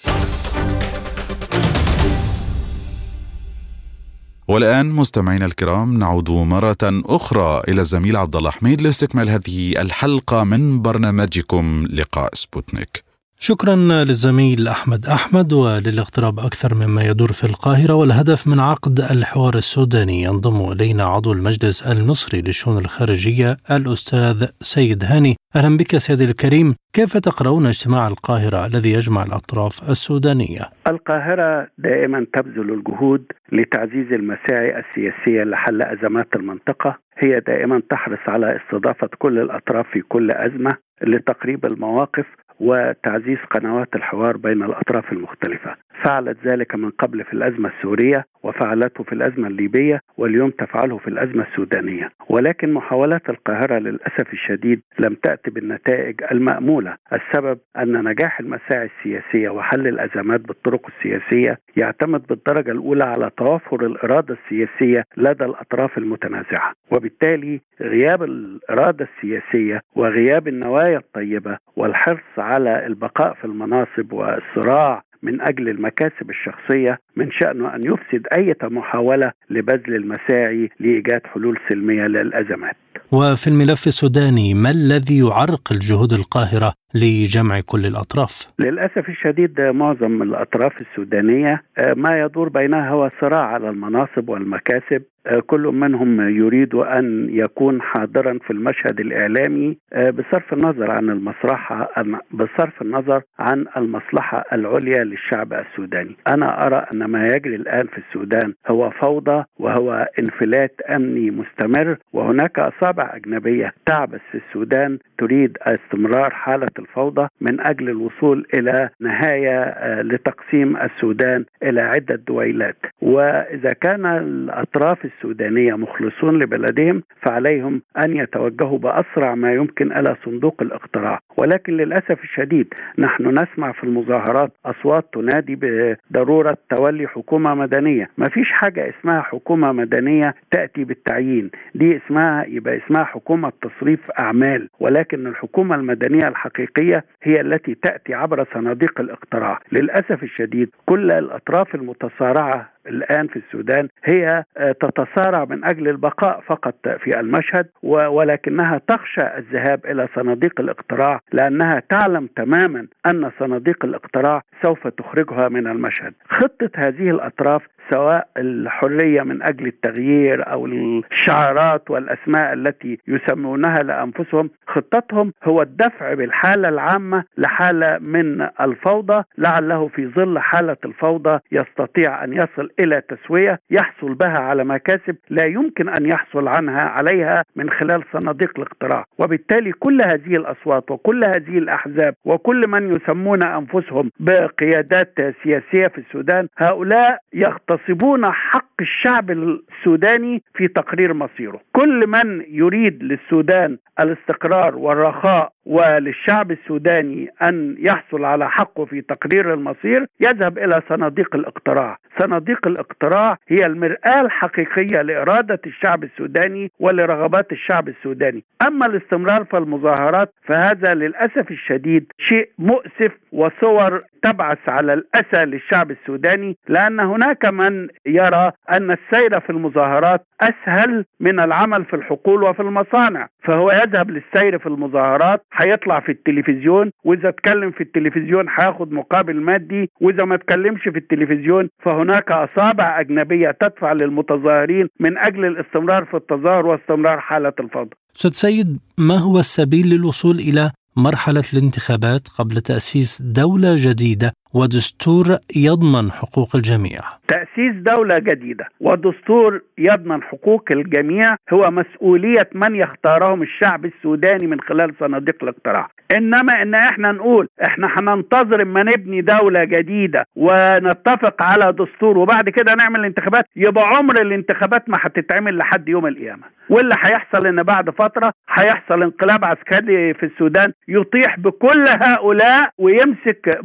والآن 4.47 4.89
مستمعينا 4.89 5.45
الكرام 5.45 5.99
نعود 5.99 6.29
مرة 6.29 6.77
أخرى 6.83 7.61
إلى 7.67 7.81
الزميل 7.81 8.17
عبد 8.17 8.35
الله 8.35 8.51
حميد 8.51 8.81
لاستكمال 8.81 9.29
هذه 9.29 9.81
الحلقة 9.81 10.43
من 10.43 10.81
برنامجكم 10.81 11.87
لقاء 11.89 12.29
سبوتنيك. 12.33 13.04
شكرا 13.39 13.75
للزميل 13.75 14.67
أحمد 14.67 15.05
أحمد 15.05 15.53
وللاقتراب 15.53 16.39
أكثر 16.39 16.73
مما 16.75 17.03
يدور 17.03 17.27
في 17.27 17.43
القاهرة 17.43 17.93
والهدف 17.93 18.47
من 18.47 18.59
عقد 18.59 18.99
الحوار 18.99 19.53
السوداني 19.55 20.23
ينضم 20.23 20.71
إلينا 20.71 21.03
عضو 21.03 21.33
المجلس 21.33 21.91
المصري 21.91 22.41
للشؤون 22.41 22.77
الخارجية 22.77 23.57
الأستاذ 23.71 24.47
سيد 24.61 25.03
هاني. 25.03 25.35
أهلا 25.55 25.77
بك 25.77 25.97
سيدي 25.97 26.23
الكريم. 26.23 26.75
كيف 26.93 27.17
تقرؤون 27.17 27.65
اجتماع 27.65 28.07
القاهرة 28.07 28.65
الذي 28.65 28.91
يجمع 28.91 29.23
الأطراف 29.23 29.89
السودانية؟ 29.89 30.61
القاهرة 30.87 31.67
دائما 31.77 32.25
تبذل 32.33 32.73
الجهود 32.73 33.25
لتعزيز 33.51 34.13
المساعي 34.13 34.79
السياسية 34.79 35.43
لحل 35.43 35.81
أزمات 35.81 36.35
المنطقة. 36.35 36.97
هي 37.17 37.39
دائما 37.39 37.81
تحرص 37.89 38.19
على 38.27 38.59
استضافة 38.59 39.09
كل 39.17 39.39
الأطراف 39.39 39.85
في 39.93 40.01
كل 40.01 40.31
أزمة 40.31 40.71
لتقريب 41.01 41.65
المواقف 41.65 42.25
وتعزيز 42.59 43.37
قنوات 43.51 43.95
الحوار 43.95 44.37
بين 44.37 44.63
الأطراف 44.63 45.11
المختلفة. 45.11 45.75
فعلت 46.03 46.37
ذلك 46.47 46.75
من 46.75 46.89
قبل 46.89 47.23
في 47.23 47.33
الأزمة 47.33 47.69
السورية 47.77 48.25
وفعلته 48.43 49.03
في 49.03 49.13
الأزمة 49.13 49.47
الليبية 49.47 49.99
واليوم 50.17 50.49
تفعله 50.49 50.97
في 50.97 51.07
الأزمة 51.07 51.43
السودانية. 51.51 52.09
ولكن 52.29 52.73
محاولات 52.73 53.29
القاهرة 53.29 53.79
للأسف 53.79 54.33
الشديد 54.33 54.81
لم 54.99 55.13
تأتي 55.23 55.51
بالنتائج 55.51 56.23
المأمولة. 56.31 56.95
السبب 57.13 57.59
أن 57.77 58.03
نجاح 58.03 58.39
المساعي 58.39 58.89
السياسية 58.97 59.49
وحل 59.49 59.87
الأزمات 59.87 60.39
بالطرق 60.41 60.87
السياسية 60.97 61.57
يعتمد 61.77 62.27
بالدرجة 62.27 62.71
الأولى 62.71 63.03
على 63.03 63.29
توفر 63.37 63.85
الإرادة 63.85 64.37
السياسية 64.43 65.03
لدى 65.17 65.45
الأطراف 65.45 65.97
المتنازعة. 65.97 66.73
وبالتالي 66.91 67.61
غياب 67.81 68.23
الإرادة 68.23 69.07
السياسية 69.15 69.81
وغياب 69.95 70.47
النوايا 70.47 70.97
الطيبة 70.97 71.57
والحرص 71.75 72.19
على 72.37 72.85
البقاء 72.85 73.33
في 73.33 73.45
المناصب 73.45 74.13
والصراع 74.13 75.01
من 75.25 75.41
أجل 75.41 75.69
المكاسب 75.69 76.29
الشخصية 76.29 76.99
من 77.15 77.31
شأنه 77.31 77.75
أن 77.75 77.83
يفسد 77.83 78.27
أي 78.37 78.55
محاولة 78.63 79.31
لبذل 79.49 79.95
المساعي 79.95 80.69
لإيجاد 80.79 81.21
حلول 81.27 81.59
سلمية 81.69 82.03
للأزمات. 82.07 82.75
وفي 83.11 83.47
الملف 83.47 83.87
السوداني 83.87 84.53
ما 84.53 84.69
الذي 84.69 85.19
يعرقل 85.19 85.79
جهود 85.79 86.13
القاهرة 86.13 86.73
لجمع 86.95 87.59
كل 87.65 87.85
الأطراف؟ 87.85 88.47
للأسف 88.59 89.09
الشديد 89.09 89.61
معظم 89.61 90.21
الأطراف 90.21 90.73
السودانية 90.81 91.63
آه، 91.77 91.93
ما 91.93 92.19
يدور 92.21 92.49
بينها 92.49 92.89
هو 92.89 93.11
صراع 93.21 93.45
على 93.45 93.69
المناصب 93.69 94.29
والمكاسب 94.29 95.01
آه، 95.27 95.39
كل 95.39 95.61
منهم 95.61 96.29
يريد 96.29 96.75
أن 96.75 97.27
يكون 97.29 97.81
حاضرا 97.81 98.39
في 98.47 98.53
المشهد 98.53 98.99
الإعلامي 98.99 99.77
آه، 99.93 100.09
بصرف 100.09 100.53
النظر 100.53 100.91
عن 100.91 101.09
المصلحة 101.09 101.89
بصرف 102.31 102.81
النظر 102.81 103.21
عن 103.39 103.65
المصلحة 103.77 104.43
العليا 104.53 105.03
للشعب 105.03 105.53
السوداني. 105.53 106.15
أنا 106.27 106.65
أرى 106.65 106.85
أن 106.93 107.05
ما 107.05 107.27
يجري 107.27 107.55
الآن 107.55 107.87
في 107.87 107.97
السودان 107.97 108.53
هو 108.67 108.89
فوضى 108.89 109.43
وهو 109.59 110.07
انفلات 110.19 110.81
أمني 110.89 111.31
مستمر 111.31 111.97
وهناك 112.13 112.59
اصابع 112.85 113.15
أجنبية 113.15 113.73
تعبث 113.85 114.21
في 114.31 114.37
السودان 114.47 114.99
تريد 115.17 115.57
استمرار 115.61 116.29
حالة 116.29 116.67
الفوضى 116.79 117.27
من 117.41 117.59
أجل 117.61 117.89
الوصول 117.89 118.45
إلى 118.53 118.89
نهاية 118.99 119.59
آه، 119.63 120.01
لتقسيم 120.01 120.77
السودان 120.77 121.45
إلى 121.63 121.81
عدة 121.81 122.15
دويلات. 122.15 122.75
وإذا 123.01 123.73
كان 123.73 124.05
الأطراف 124.05 125.05
السودانية 125.05 125.73
مخلصون 125.73 126.39
لبلدهم 126.39 127.03
فعليهم 127.21 127.81
أن 128.05 128.17
يتوجهوا 128.17 128.77
بأسرع 128.77 129.35
ما 129.35 129.53
يمكن 129.53 129.91
إلى 129.91 130.15
صندوق 130.25 130.61
الاقتراع. 130.61 131.19
ولكن 131.37 131.73
للأسف 131.77 132.23
الشديد 132.23 132.73
نحن 132.97 133.27
نسمع 133.39 133.71
في 133.71 133.83
المظاهرات 133.83 134.51
أصوات 134.65 135.05
تنادي 135.13 135.55
بضرورة 135.61 136.57
تولي 136.69 137.07
حكومة 137.07 137.55
مدنية. 137.55 138.09
ما 138.17 138.29
فيش 138.29 138.51
حاجة 138.51 138.89
اسمها 138.89 139.21
حكومة 139.21 139.71
مدنية 139.71 140.35
تأتي 140.51 140.83
بالتعيين. 140.83 141.49
دي 141.75 141.97
اسمها 141.97 142.45
يبقى 142.45 142.74
اسمها 142.77 143.03
حكومة 143.03 143.51
تصريف 143.61 144.11
أعمال 144.19 144.69
ولكن 144.79 145.27
الحكومة 145.27 145.75
المدنية 145.75 146.27
الحقيقية 146.27 147.03
هي 147.23 147.41
التي 147.41 147.75
تأتي 147.75 148.13
عبر 148.13 148.45
صناديق 148.53 148.99
الاقتراع. 148.99 149.59
للأسف 149.71 150.23
الشديد 150.23 150.69
كل 150.85 151.11
الأطراف 151.11 151.75
المتصارعة 151.75 152.74
الآن 152.87 153.27
في 153.27 153.35
السودان 153.39 153.87
هي 154.03 154.43
آه، 154.57 154.71
تتصارع 154.71 155.45
من 155.45 155.65
أجل 155.65 155.87
البقاء 155.87 156.43
فقط 156.47 156.75
في 157.03 157.19
المشهد 157.19 157.67
ولكنها 157.83 158.81
تخشى 158.87 159.37
الذهاب 159.37 159.85
إلى 159.85 160.07
صناديق 160.15 160.59
الاقتراع 160.59 161.19
لأنها 161.33 161.81
تعلم 161.89 162.27
تماما 162.35 162.87
أن 163.05 163.31
صناديق 163.39 163.85
الاقتراع 163.85 164.41
سوف 164.63 164.87
تخرجها 164.87 165.49
من 165.49 165.67
المشهد. 165.67 166.13
خطة 166.29 166.69
هذه 166.75 167.09
الأطراف 167.09 167.61
سواء 167.93 168.27
الحرية 168.37 169.21
من 169.21 169.41
أجل 169.43 169.67
التغيير 169.67 170.51
أو 170.51 170.65
الشعارات 170.65 171.91
والأسماء 171.91 172.53
التي 172.53 172.99
يسمونها 173.07 173.83
لأنفسهم 173.83 174.49
خطتهم 174.67 175.33
هو 175.43 175.61
الدفع 175.61 176.13
بالحالة 176.13 176.69
العامة 176.69 177.23
لحالة 177.37 177.97
من 177.97 178.47
الفوضى 178.61 179.23
لعله 179.37 179.87
في 179.87 180.07
ظل 180.07 180.39
حالة 180.39 180.77
الفوضى 180.85 181.39
يستطيع 181.51 182.23
أن 182.23 182.33
يصل 182.33 182.69
إلى 182.79 183.01
تسوية 183.01 183.59
يحصل 183.71 184.13
بها 184.13 184.39
على 184.39 184.63
مكاسب 184.63 185.15
لا 185.29 185.45
يمكن 185.45 185.89
أن 185.89 186.05
يحصل 186.05 186.47
عنها 186.47 186.81
عليها 186.81 187.43
من 187.55 187.69
خلال 187.69 188.03
صناديق 188.13 188.51
الاقتراع. 188.57 189.05
وبالتالي 189.19 189.71
كل 189.71 190.01
هذه 190.01 190.35
الأصوات 190.35 190.91
وكل 190.91 191.23
هذه 191.23 191.57
الأحزاب 191.57 192.15
وكل 192.25 192.67
من 192.67 192.95
يسمون 192.95 193.43
أنفسهم 193.43 194.11
بقيادات 194.19 195.13
سياسية 195.43 195.87
في 195.87 195.97
السودان 195.97 196.47
هؤلاء 196.57 197.17
يغتصبون 197.33 198.25
حق 198.25 198.65
الشعب 198.81 199.31
السوداني 199.31 200.43
في 200.55 200.67
تقرير 200.67 201.13
مصيره. 201.13 201.59
كل 201.71 202.07
من 202.07 202.43
يريد 202.49 203.03
للسودان 203.03 203.77
الاستقرار 203.99 204.75
والرخاء 204.75 205.54
وللشعب 205.65 206.51
السوداني 206.51 207.29
أن 207.41 207.75
يحصل 207.79 208.25
على 208.25 208.49
حقه 208.49 208.85
في 208.85 209.01
تقرير 209.01 209.53
المصير 209.53 210.05
يذهب 210.21 210.57
إلى 210.57 210.81
صناديق 210.89 211.35
الاقتراع، 211.35 211.97
صناديق 212.19 212.67
الاقتراع 212.67 213.37
هي 213.47 213.65
المرآة 213.65 214.21
الحقيقية 214.21 215.01
لإرادة 215.01 215.59
الشعب 215.65 216.03
السوداني 216.03 216.71
ولرغبات 216.79 217.51
الشعب 217.51 217.87
السوداني، 217.89 218.43
أما 218.67 218.85
الاستمرار 218.85 219.45
في 219.45 219.57
المظاهرات 219.57 220.33
فهذا 220.43 220.93
للأسف 220.93 221.51
الشديد 221.51 222.11
شيء 222.19 222.49
مؤسف 222.59 223.11
وصور 223.31 224.03
تبعث 224.23 224.57
على 224.67 224.93
الأسى 224.93 225.45
للشعب 225.45 225.91
السوداني 225.91 226.57
لأن 226.67 226.99
هناك 226.99 227.45
من 227.45 227.87
يرى 228.05 228.51
أن 228.71 228.91
السير 228.91 229.39
في 229.39 229.49
المظاهرات 229.49 230.25
أسهل 230.41 231.05
من 231.19 231.39
العمل 231.39 231.85
في 231.85 231.95
الحقول 231.95 232.43
وفي 232.43 232.61
المصانع 232.61 233.27
فهو 233.43 233.71
يذهب 233.71 234.09
للسير 234.11 234.59
في 234.59 234.65
المظاهرات 234.65 235.45
هيطلع 235.53 235.99
في 235.99 236.11
التلفزيون 236.11 236.91
وإذا 237.03 237.29
اتكلم 237.29 237.71
في 237.71 237.81
التلفزيون 237.81 238.45
هياخد 238.59 238.91
مقابل 238.91 239.41
مادي 239.41 239.89
وإذا 240.01 240.25
ما 240.25 240.35
اتكلمش 240.35 240.81
في 240.81 240.97
التلفزيون 240.97 241.69
فهناك 241.85 242.31
أصابع 242.31 242.99
أجنبية 242.99 243.51
تدفع 243.61 243.93
للمتظاهرين 243.93 244.87
من 244.99 245.17
أجل 245.17 245.45
الاستمرار 245.45 246.05
في 246.05 246.17
التظاهر 246.17 246.65
واستمرار 246.65 247.19
حالة 247.19 247.53
الفوضى. 247.59 247.89
أستاذ 248.15 248.31
سيد 248.31 248.79
ما 248.97 249.17
هو 249.17 249.39
السبيل 249.39 249.89
للوصول 249.89 250.35
إلى 250.35 250.71
مرحلة 250.97 251.43
الانتخابات 251.53 252.27
قبل 252.27 252.61
تأسيس 252.61 253.21
دولة 253.21 253.75
جديدة. 253.75 254.33
ودستور 254.55 255.25
يضمن 255.55 256.11
حقوق 256.11 256.55
الجميع. 256.55 256.99
تأسيس 257.27 257.75
دولة 257.75 258.17
جديدة 258.17 258.65
ودستور 258.81 259.61
يضمن 259.77 260.23
حقوق 260.23 260.63
الجميع 260.71 261.35
هو 261.53 261.71
مسؤولية 261.71 262.49
من 262.53 262.75
يختارهم 262.75 263.41
الشعب 263.41 263.85
السوداني 263.85 264.47
من 264.47 264.61
خلال 264.61 264.93
صناديق 264.99 265.35
الاقتراع. 265.43 265.89
إنما 266.17 266.61
إن 266.61 266.75
إحنا 266.75 267.11
نقول 267.11 267.47
إحنا 267.67 267.87
هننتظر 267.97 268.61
أما 268.61 268.83
نبني 268.83 269.21
دولة 269.21 269.63
جديدة 269.63 270.25
ونتفق 270.35 271.43
على 271.43 271.71
دستور 271.71 272.17
وبعد 272.17 272.49
كده 272.49 272.73
نعمل 272.73 273.05
انتخابات 273.05 273.45
يبقى 273.55 273.85
عمر 273.87 274.21
الانتخابات 274.21 274.89
ما 274.89 274.97
هتتعمل 275.01 275.57
لحد 275.57 275.89
يوم 275.89 276.07
القيامة. 276.07 276.43
واللي 276.69 276.95
هيحصل 277.05 277.47
إن 277.47 277.63
بعد 277.63 277.89
فترة 277.89 278.31
هيحصل 278.49 279.03
انقلاب 279.03 279.45
عسكري 279.45 280.13
في 280.13 280.25
السودان 280.25 280.71
يطيح 280.87 281.39
بكل 281.39 281.85
هؤلاء 282.01 282.69
ويمسك 282.77 283.59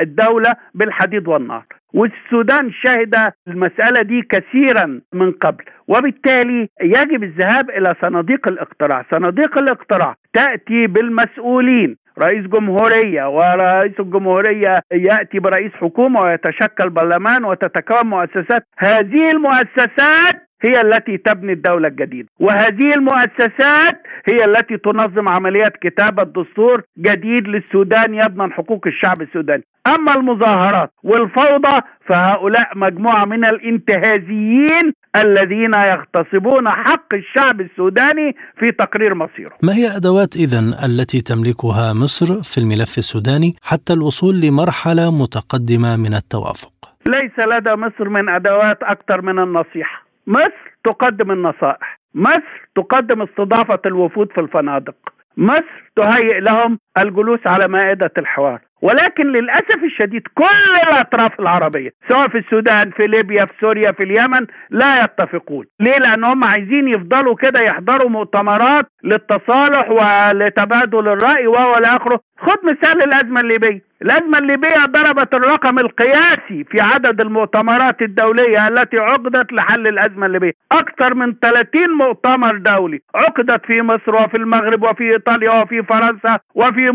الدولة 0.00 0.35
الدولة 0.36 0.56
بالحديد 0.74 1.28
والنار. 1.28 1.64
والسودان 1.94 2.72
شهد 2.72 3.32
المسألة 3.48 4.02
دي 4.02 4.22
كثيرا 4.22 5.00
من 5.12 5.32
قبل 5.32 5.64
وبالتالي 5.88 6.68
يجب 6.82 7.22
الذهاب 7.22 7.70
إلى 7.70 7.94
صناديق 8.02 8.48
الاقتراع. 8.48 9.04
صناديق 9.14 9.58
الاقتراع 9.58 10.14
تأتي 10.32 10.86
بالمسؤولين. 10.86 11.96
رئيس 12.18 12.46
جمهورية 12.46 13.28
ورئيس 13.28 14.00
الجمهورية 14.00 14.74
يأتي 14.92 15.38
برئيس 15.38 15.72
حكومة 15.72 16.20
ويتشكل 16.22 16.90
برلمان 16.90 17.44
وتتكون 17.44 18.06
مؤسسات. 18.06 18.62
هذه 18.78 19.30
المؤسسات 19.30 20.45
هي 20.62 20.80
التي 20.80 21.16
تبني 21.18 21.52
الدولة 21.52 21.88
الجديدة. 21.88 22.28
وهذه 22.40 22.94
المؤسسات 22.94 24.02
هي 24.26 24.44
التي 24.44 24.76
تنظم 24.76 25.28
عمليات 25.28 25.72
كتابة 25.82 26.22
دستور 26.22 26.82
جديد 26.98 27.48
للسودان 27.48 28.14
يضمن 28.14 28.52
حقوق 28.52 28.86
الشعب 28.86 29.22
السوداني. 29.22 29.62
أما 29.86 30.14
المظاهرات 30.14 30.90
والفوضى 31.02 31.80
فهؤلاء 32.08 32.78
مجموعة 32.78 33.24
من 33.24 33.44
الانتهازيين 33.44 34.92
الذين 35.16 35.74
يغتصبون 35.74 36.68
حق 36.68 37.14
الشعب 37.14 37.60
السوداني 37.60 38.36
في 38.58 38.72
تقرير 38.72 39.14
مصيره. 39.14 39.52
ما 39.62 39.74
هي 39.74 39.86
الأدوات 39.86 40.36
إذن 40.36 40.74
التي 40.84 41.20
تملكها 41.20 41.92
مصر 41.92 42.42
في 42.42 42.58
الملف 42.58 42.98
السوداني 42.98 43.56
حتى 43.62 43.92
الوصول 43.92 44.40
لمرحلة 44.40 45.22
متقدمة 45.22 45.96
من 45.96 46.14
التوافق؟ 46.14 46.72
ليس 47.06 47.38
لدى 47.38 47.74
مصر 47.74 48.08
من 48.08 48.28
أدوات 48.28 48.82
أكثر 48.82 49.22
من 49.22 49.38
النصيحة. 49.38 50.05
مصر 50.26 50.76
تقدم 50.84 51.30
النصائح 51.30 52.00
مصر 52.14 52.68
تقدم 52.76 53.22
استضافة 53.22 53.80
الوفود 53.86 54.32
في 54.32 54.40
الفنادق 54.40 54.94
مصر 55.36 55.90
تهيئ 55.96 56.40
لهم 56.40 56.78
الجلوس 56.98 57.40
على 57.46 57.68
مائدة 57.68 58.10
الحوار. 58.18 58.60
ولكن 58.82 59.26
للأسف 59.26 59.84
الشديد 59.84 60.22
كل 60.34 60.88
الأطراف 60.88 61.40
العربية 61.40 61.90
سواء 62.08 62.28
في 62.28 62.38
السودان 62.38 62.90
في 62.90 63.02
ليبيا 63.06 63.44
في 63.44 63.52
سوريا 63.60 63.92
في 63.92 64.02
اليمن 64.02 64.46
لا 64.70 65.04
يتفقون. 65.04 65.64
ليه؟ 65.80 65.96
لأن 65.96 66.24
هم 66.24 66.44
عايزين 66.44 66.88
يفضلوا 66.88 67.34
كده 67.34 67.60
يحضروا 67.60 68.10
مؤتمرات 68.10 68.86
للتصالح 69.04 69.90
ولتبادل 69.90 71.08
الرأي 71.08 71.46
والى 71.46 71.86
اخره 71.86 72.20
خد 72.38 72.58
مثال 72.64 73.02
الأزمة 73.02 73.40
الليبية. 73.40 73.85
الأزمة 74.02 74.38
الليبية 74.38 74.84
ضربت 74.86 75.34
الرقم 75.34 75.78
القياسي 75.78 76.64
في 76.70 76.80
عدد 76.80 77.20
المؤتمرات 77.20 78.02
الدولية 78.02 78.68
التي 78.68 78.96
عقدت 78.98 79.52
لحل 79.52 79.86
الأزمة 79.86 80.26
الليبية. 80.26 80.52
أكثر 80.72 81.14
من 81.14 81.34
30 81.42 81.90
مؤتمر 81.98 82.56
دولي 82.58 83.00
عقدت 83.14 83.66
في 83.66 83.82
مصر 83.82 84.14
وفي 84.14 84.36
المغرب 84.36 84.82
وفي 84.82 85.12
إيطاليا 85.12 85.62
وفي 85.62 85.82
فرنسا 85.82 86.38
وفي 86.54 86.86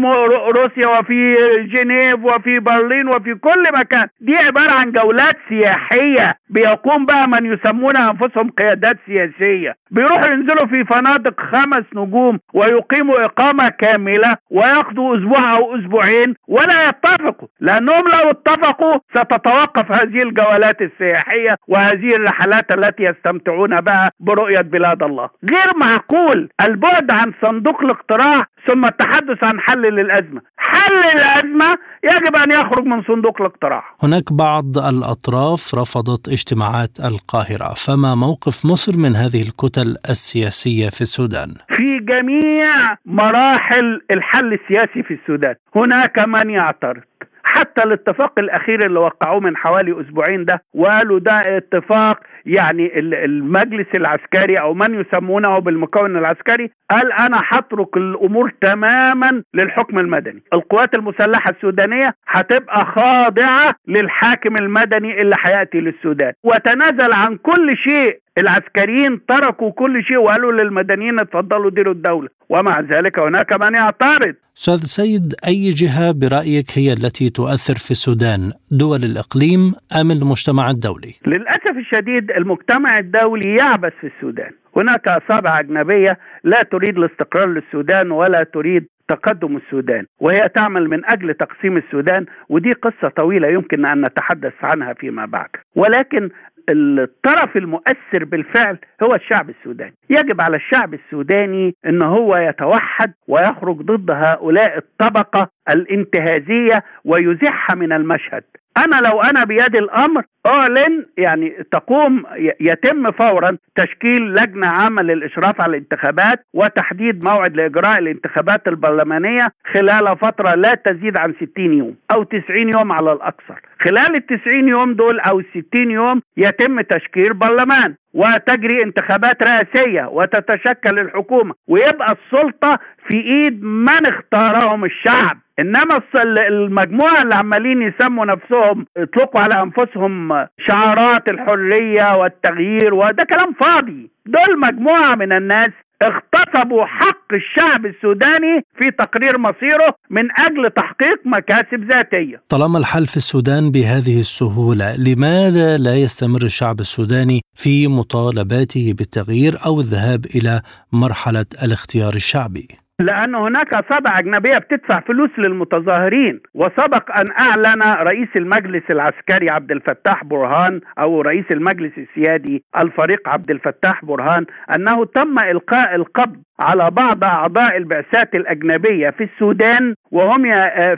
روسيا 0.56 0.88
وفي 0.99 1.36
جنيف 1.76 2.16
وفي 2.24 2.60
برلين 2.60 3.08
وفي 3.08 3.34
كل 3.36 3.64
مكان. 3.80 4.08
دي 4.22 4.38
عبارة 4.38 4.72
عن 4.72 4.91
جولات 4.91 5.36
سياحية. 5.49 6.34
بيقوم 6.49 7.06
بها 7.06 7.26
من 7.26 7.54
يسمون 7.54 7.97
أنفسهم 7.97 8.49
قيادات 8.49 8.97
سياسية. 9.08 9.80
بيروحوا 9.91 10.27
ينزلوا 10.33 10.67
في 10.67 10.85
فنادق 10.85 11.39
خمس 11.51 11.83
نجوم 11.95 12.39
ويقيموا 12.53 13.25
إقامة 13.25 13.69
كاملة 13.69 14.35
وياخدوا 14.49 15.17
أسبوع 15.17 15.57
أو 15.57 15.75
أسبوعين 15.75 16.35
ولا 16.47 16.89
يتفقوا 16.89 17.47
لأنهم 17.59 18.03
لو 18.13 18.29
اتفقوا 18.29 18.99
ستتوقف 19.15 19.91
هذه 19.91 20.23
الجولات 20.23 20.77
السياحية 20.81 21.55
وهذه 21.67 22.15
الرحلات 22.15 22.71
التي 22.71 23.03
يستمتعون 23.03 23.81
بها 23.81 24.11
برؤية 24.19 24.61
بلاد 24.61 25.03
الله. 25.03 25.29
غير 25.53 25.77
معقول 25.77 26.49
البعد 26.61 27.11
عن 27.11 27.33
صندوق 27.45 27.81
الاقتراع 27.81 28.45
ثم 28.67 28.85
التحدث 28.85 29.43
عن 29.43 29.59
حل 29.59 29.81
للأزمة. 29.81 30.41
حل 30.57 30.97
الأزمة 31.15 31.77
يجب 32.03 32.35
أن 32.35 32.51
يخرج 32.51 32.85
من 32.85 33.03
صندوق 33.03 33.41
الاقتراع. 33.41 33.83
هناك 34.03 34.33
بعض 34.33 34.77
الأطراف 34.77 35.75
رفضت 35.75 36.29
اجتماعات 36.29 36.99
القاهرة 36.99 37.73
فما 37.73 38.15
موقف 38.15 38.65
مصر 38.65 38.97
من 38.97 39.15
هذه 39.15 39.41
الكتل؟ 39.41 39.80
السياسية 40.09 40.89
في 40.89 41.01
السودان؟ 41.01 41.53
في 41.69 41.99
جميع 41.99 42.67
مراحل 43.05 44.01
الحل 44.11 44.53
السياسي 44.53 45.03
في 45.03 45.13
السودان. 45.13 45.55
هناك 45.75 46.19
من 46.27 46.49
يعترض. 46.49 47.01
حتى 47.43 47.84
الاتفاق 47.84 48.39
الأخير 48.39 48.86
اللي 48.86 48.99
وقعوه 48.99 49.39
من 49.39 49.57
حوالي 49.57 50.01
أسبوعين 50.01 50.45
ده 50.45 50.63
وقالوا 50.73 51.19
ده 51.19 51.41
اتفاق 51.57 52.19
يعني 52.45 52.99
المجلس 52.99 53.88
العسكري 53.95 54.55
أو 54.55 54.73
من 54.73 55.01
يسمونه 55.01 55.59
بالمكون 55.59 56.17
العسكري 56.17 56.71
قال 56.91 57.11
أنا 57.11 57.41
هترك 57.49 57.97
الأمور 57.97 58.53
تماما 58.61 59.43
للحكم 59.53 59.99
المدني. 59.99 60.43
القوات 60.53 60.95
المسلحة 60.95 61.51
السودانية 61.51 62.13
هتبقى 62.27 62.86
خاضعة 62.86 63.75
للحاكم 63.88 64.55
المدني 64.55 65.21
اللي 65.21 65.36
هيأتي 65.45 65.77
للسودان. 65.77 66.34
وتنازل 66.43 67.13
عن 67.13 67.38
كل 67.38 67.77
شيء 67.77 68.19
العسكريين 68.38 69.25
تركوا 69.25 69.71
كل 69.71 70.03
شيء 70.03 70.17
وقالوا 70.17 70.51
للمدنيين 70.51 71.19
اتفضلوا 71.19 71.71
ديروا 71.71 71.93
الدولة. 71.93 72.29
ومع 72.49 72.79
ذلك 72.79 73.19
هناك 73.19 73.53
من 73.53 73.73
يعترض. 73.73 74.36
أستاذ 74.57 74.77
سيد 74.77 75.34
أي 75.47 75.69
جهة 75.69 76.11
برأيك 76.11 76.65
هي 76.75 76.93
التي 76.93 77.29
تؤثر 77.29 77.75
في 77.75 77.91
السودان؟ 77.91 78.51
دول 78.71 79.03
الإقليم 79.03 79.73
أم 80.01 80.11
المجتمع 80.11 80.69
الدولي؟ 80.69 81.13
للأسف 81.25 81.77
الشديد 81.77 82.32
المجتمع 82.32 82.97
الدولي 82.97 83.55
يعبث 83.55 83.93
في 84.01 84.07
السودان. 84.07 84.51
هناك 84.77 85.07
أصابع 85.07 85.59
أجنبية 85.59 86.19
لا 86.43 86.63
تريد 86.63 86.97
الاستقرار 86.97 87.47
للسودان 87.47 88.11
ولا 88.11 88.43
تريد 88.53 88.88
تقدم 89.07 89.57
السودان 89.57 90.05
وهي 90.19 90.49
تعمل 90.55 90.89
من 90.89 91.05
أجل 91.05 91.34
تقسيم 91.34 91.77
السودان 91.77 92.25
ودي 92.49 92.71
قصة 92.71 93.09
طويلة 93.17 93.47
يمكن 93.47 93.86
أن 93.86 94.01
نتحدث 94.01 94.53
عنها 94.61 94.93
فيما 94.93 95.25
بعد. 95.25 95.49
ولكن 95.75 96.29
الطرف 96.70 97.57
المؤثر 97.57 98.24
بالفعل 98.24 98.78
هو 99.03 99.16
الشعب 99.16 99.49
السوداني. 99.49 99.93
يجب 100.09 100.41
على 100.41 100.55
الشعب 100.57 100.93
السوداني 100.93 101.76
إن 101.86 102.01
هو 102.01 102.38
يتوحد 102.38 103.14
ويخرج 103.28 103.82
ضد 103.82 104.12
هؤلاء 104.12 104.78
الطبقة 104.78 105.49
الانتهازية 105.70 106.84
ويزحها 107.05 107.76
من 107.76 107.93
المشهد. 107.93 108.43
أنا 108.78 109.07
لو 109.07 109.22
أنا 109.22 109.43
بيد 109.43 109.76
الأمر 109.76 110.24
اعلن 110.45 111.05
يعني 111.17 111.49
تقوم 111.71 112.23
يتم 112.59 113.11
فورا 113.11 113.57
تشكيل 113.75 114.33
لجنة 114.33 114.67
عامة 114.67 115.01
للإشراف 115.01 115.61
على 115.61 115.69
الانتخابات 115.77 116.45
وتحديد 116.53 117.23
موعد 117.23 117.55
لإجراء 117.55 117.99
الانتخابات 117.99 118.67
البرلمانية 118.67 119.47
خلال 119.73 120.17
فترة 120.17 120.55
لا 120.55 120.73
تزيد 120.73 121.17
عن 121.17 121.33
60 121.53 121.73
يوم 121.73 121.95
أو 122.11 122.23
90 122.23 122.43
يوم 122.77 122.91
على 122.91 123.13
الاكثر 123.13 123.61
خلال 123.81 124.15
ال 124.15 124.25
90 124.25 124.67
يوم 124.69 124.93
دول 124.93 125.19
أو 125.19 125.39
ال 125.39 125.45
60 125.73 125.91
يوم 125.91 126.21
يتم 126.37 126.81
تشكيل 126.81 127.33
برلمان 127.33 127.95
وتجري 128.13 128.83
انتخابات 128.83 129.43
رئاسية 129.43 130.05
وتتشكل 130.07 130.99
الحكومة 130.99 131.53
ويبقى 131.67 132.15
السلطة 132.17 132.79
في 133.07 133.15
إيد 133.17 133.63
من 133.63 134.05
اختارهم 134.05 134.85
الشعب. 134.85 135.37
إنما 135.59 136.01
المجموعة 136.47 137.21
اللي 137.21 137.35
عمالين 137.35 137.81
يسموا 137.81 138.25
نفسهم 138.25 138.85
يطلقوا 138.97 139.41
على 139.41 139.61
أنفسهم 139.61 140.30
شعارات 140.67 141.29
الحرية 141.29 142.17
والتغيير 142.17 142.93
وده 142.93 143.23
كلام 143.23 143.53
فاضي 143.59 144.11
دول 144.25 144.59
مجموعة 144.59 145.15
من 145.15 145.32
الناس 145.34 145.69
اغتصبوا 146.01 146.86
حق 146.86 147.34
الشعب 147.34 147.86
السوداني 147.86 148.65
في 148.79 148.91
تقرير 148.91 149.38
مصيره 149.38 149.95
من 150.09 150.23
أجل 150.39 150.69
تحقيق 150.69 151.21
مكاسب 151.25 151.91
ذاتية. 151.91 152.43
طالما 152.49 152.77
الحل 152.79 153.07
في 153.07 153.17
السودان 153.17 153.71
بهذه 153.71 154.19
السهولة، 154.19 154.95
لماذا 154.95 155.77
لا 155.77 155.95
يستمر 155.95 156.43
الشعب 156.43 156.79
السوداني 156.79 157.41
في 157.55 157.88
مطالباته 157.88 158.93
بالتغيير 158.97 159.57
أو 159.65 159.79
الذهاب 159.79 160.25
إلى 160.25 160.61
مرحلة 160.93 161.45
الاختيار 161.63 162.13
الشعبي؟ 162.15 162.67
لأن 163.02 163.36
هناك 163.36 163.74
أصابع 163.74 164.20
أجنبية 164.20 164.58
بتدفع 164.58 164.99
فلوس 164.99 165.30
للمتظاهرين 165.38 166.39
وسبق 166.54 167.20
أن 167.20 167.26
أعلن 167.39 167.82
رئيس 167.84 168.30
المجلس 168.36 168.84
العسكري 168.89 169.49
عبد 169.49 169.72
الفتاح 169.72 170.24
برهان 170.24 170.82
أو 170.99 171.22
رئيس 171.22 171.45
المجلس 171.52 171.91
السيادي 171.97 172.64
الفريق 172.78 173.30
عبد 173.30 173.52
الفتاح 173.52 174.06
برهان 174.06 174.45
أنه 174.76 175.06
تم 175.06 175.39
إلقاء 175.39 175.95
القبض 175.95 176.41
على 176.62 176.91
بعض 176.91 177.24
أعضاء 177.24 177.78
البعثات 177.78 178.36
الأجنبية 178.36 179.09
في 179.09 179.24
السودان 179.24 179.95
وهم 180.12 180.51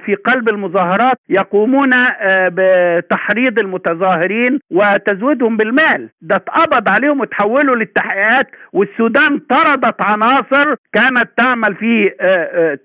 في 0.06 0.16
قلب 0.26 0.50
المظاهرات 0.50 1.18
يقومون 1.30 1.90
بتحريض 2.32 3.60
المتظاهرين 3.60 4.60
وتزويدهم 4.72 5.58
بالمال. 5.58 6.10
ده 6.22 6.36
اتقبض 6.36 6.90
عليهم 6.90 7.20
وتحولوا 7.20 7.76
للتحقيقات 7.76 8.48
والسودان 8.74 9.40
طردت 9.40 10.02
عناصر 10.02 10.76
كانت 10.94 11.30
تعمل 11.38 11.76
في 11.76 12.10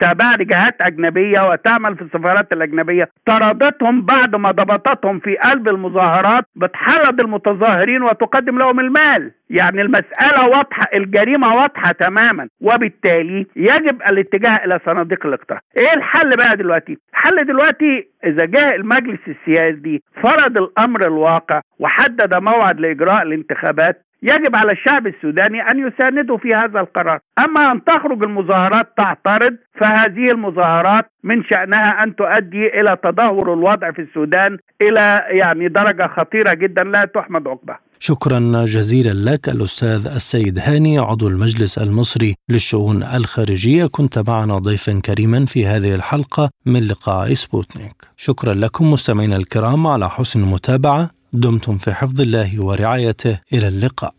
تابعه 0.01 0.37
لجهات 0.37 0.77
أجنبية 0.83 1.49
وتعمل 1.49 1.97
في 1.97 2.03
السفارات 2.03 2.53
الأجنبية. 2.53 3.09
طردتهم 3.27 4.03
بعد 4.03 4.37
ما 4.37 4.51
ضبطتهم 4.51 5.19
في 5.21 5.37
قلب 5.37 5.69
المظاهرات 5.69 6.45
بتحرض 6.57 7.21
المتظاهرين 7.21 8.03
وتقدم 8.03 8.59
لهم 8.59 8.81
المال. 8.81 9.33
يعني 9.51 9.83
المسألة 9.83 10.49
واضحة 10.49 10.85
الجريمة 10.95 11.55
واضحة 11.55 11.93
تماما 11.93 12.49
وبالتالي 12.61 13.47
يجب 13.57 14.03
الاتجاه 14.11 14.65
إلى 14.65 14.81
صناديق 14.87 15.27
الاقتراع. 15.27 15.61
إيه 15.79 15.95
الحل 15.97 16.37
بقى 16.37 16.57
دلوقتي؟ 16.57 16.99
الحل 17.15 17.47
دلوقتي 17.47 18.09
إذا 18.25 18.45
جاء 18.45 18.75
المجلس 18.77 19.21
السياسي 19.29 20.03
فرض 20.23 20.59
الأمر 20.59 21.07
الواقع 21.07 21.61
وحدد 21.79 22.35
موعد 22.35 22.81
لإجراء 22.81 23.23
الانتخابات 23.23 24.05
يجب 24.23 24.57
على 24.57 24.73
الشعب 24.73 25.07
السوداني 25.07 25.63
أن 25.63 25.89
يساندوا 25.89 26.39
في 26.39 26.49
هذا 26.55 26.81
القرار، 26.81 27.19
أما 27.45 27.73
أن 27.73 27.85
تخرج 27.85 28.23
المظاهرات 28.23 28.93
تعترض 28.97 29.57
فهذه 29.81 30.31
المظاهرات 30.31 31.11
من 31.25 31.45
شأنها 31.45 32.03
أن 32.05 32.17
تؤدي 32.17 32.81
إلى 32.81 32.97
تدهور 33.05 33.53
الوضع 33.53 33.91
في 33.91 34.03
السودان 34.03 34.59
إلى 34.83 35.25
يعني 35.29 35.69
درجة 35.69 36.07
خطيرة 36.07 36.55
جدا 36.55 36.85
لا 36.85 37.05
تحمد 37.05 37.49
عقبها. 37.49 37.81
شكرا 38.01 38.65
جزيلا 38.65 39.31
لك 39.31 39.49
الأستاذ 39.49 40.07
السيد 40.07 40.59
هاني 40.59 40.99
عضو 40.99 41.29
المجلس 41.29 41.79
المصري 41.79 42.35
للشؤون 42.49 43.03
الخارجية. 43.03 43.87
كنت 43.87 44.19
معنا 44.19 44.59
ضيفا 44.59 45.01
كريما 45.05 45.47
في 45.47 45.67
هذه 45.67 45.95
الحلقة 45.95 46.51
من 46.67 46.87
لقاء 46.89 47.35
سبوتنيك. 47.35 48.09
شكرا 48.17 48.55
لكم 48.55 48.91
مستمعينا 48.91 49.37
الكرام 49.37 49.87
على 49.87 50.11
حسن 50.11 50.41
المتابعة. 50.41 51.11
دمتم 51.33 51.77
في 51.77 51.95
حفظ 51.95 52.21
الله 52.21 52.65
ورعايته. 52.65 53.39
إلى 53.53 53.69
اللقاء. 53.69 54.15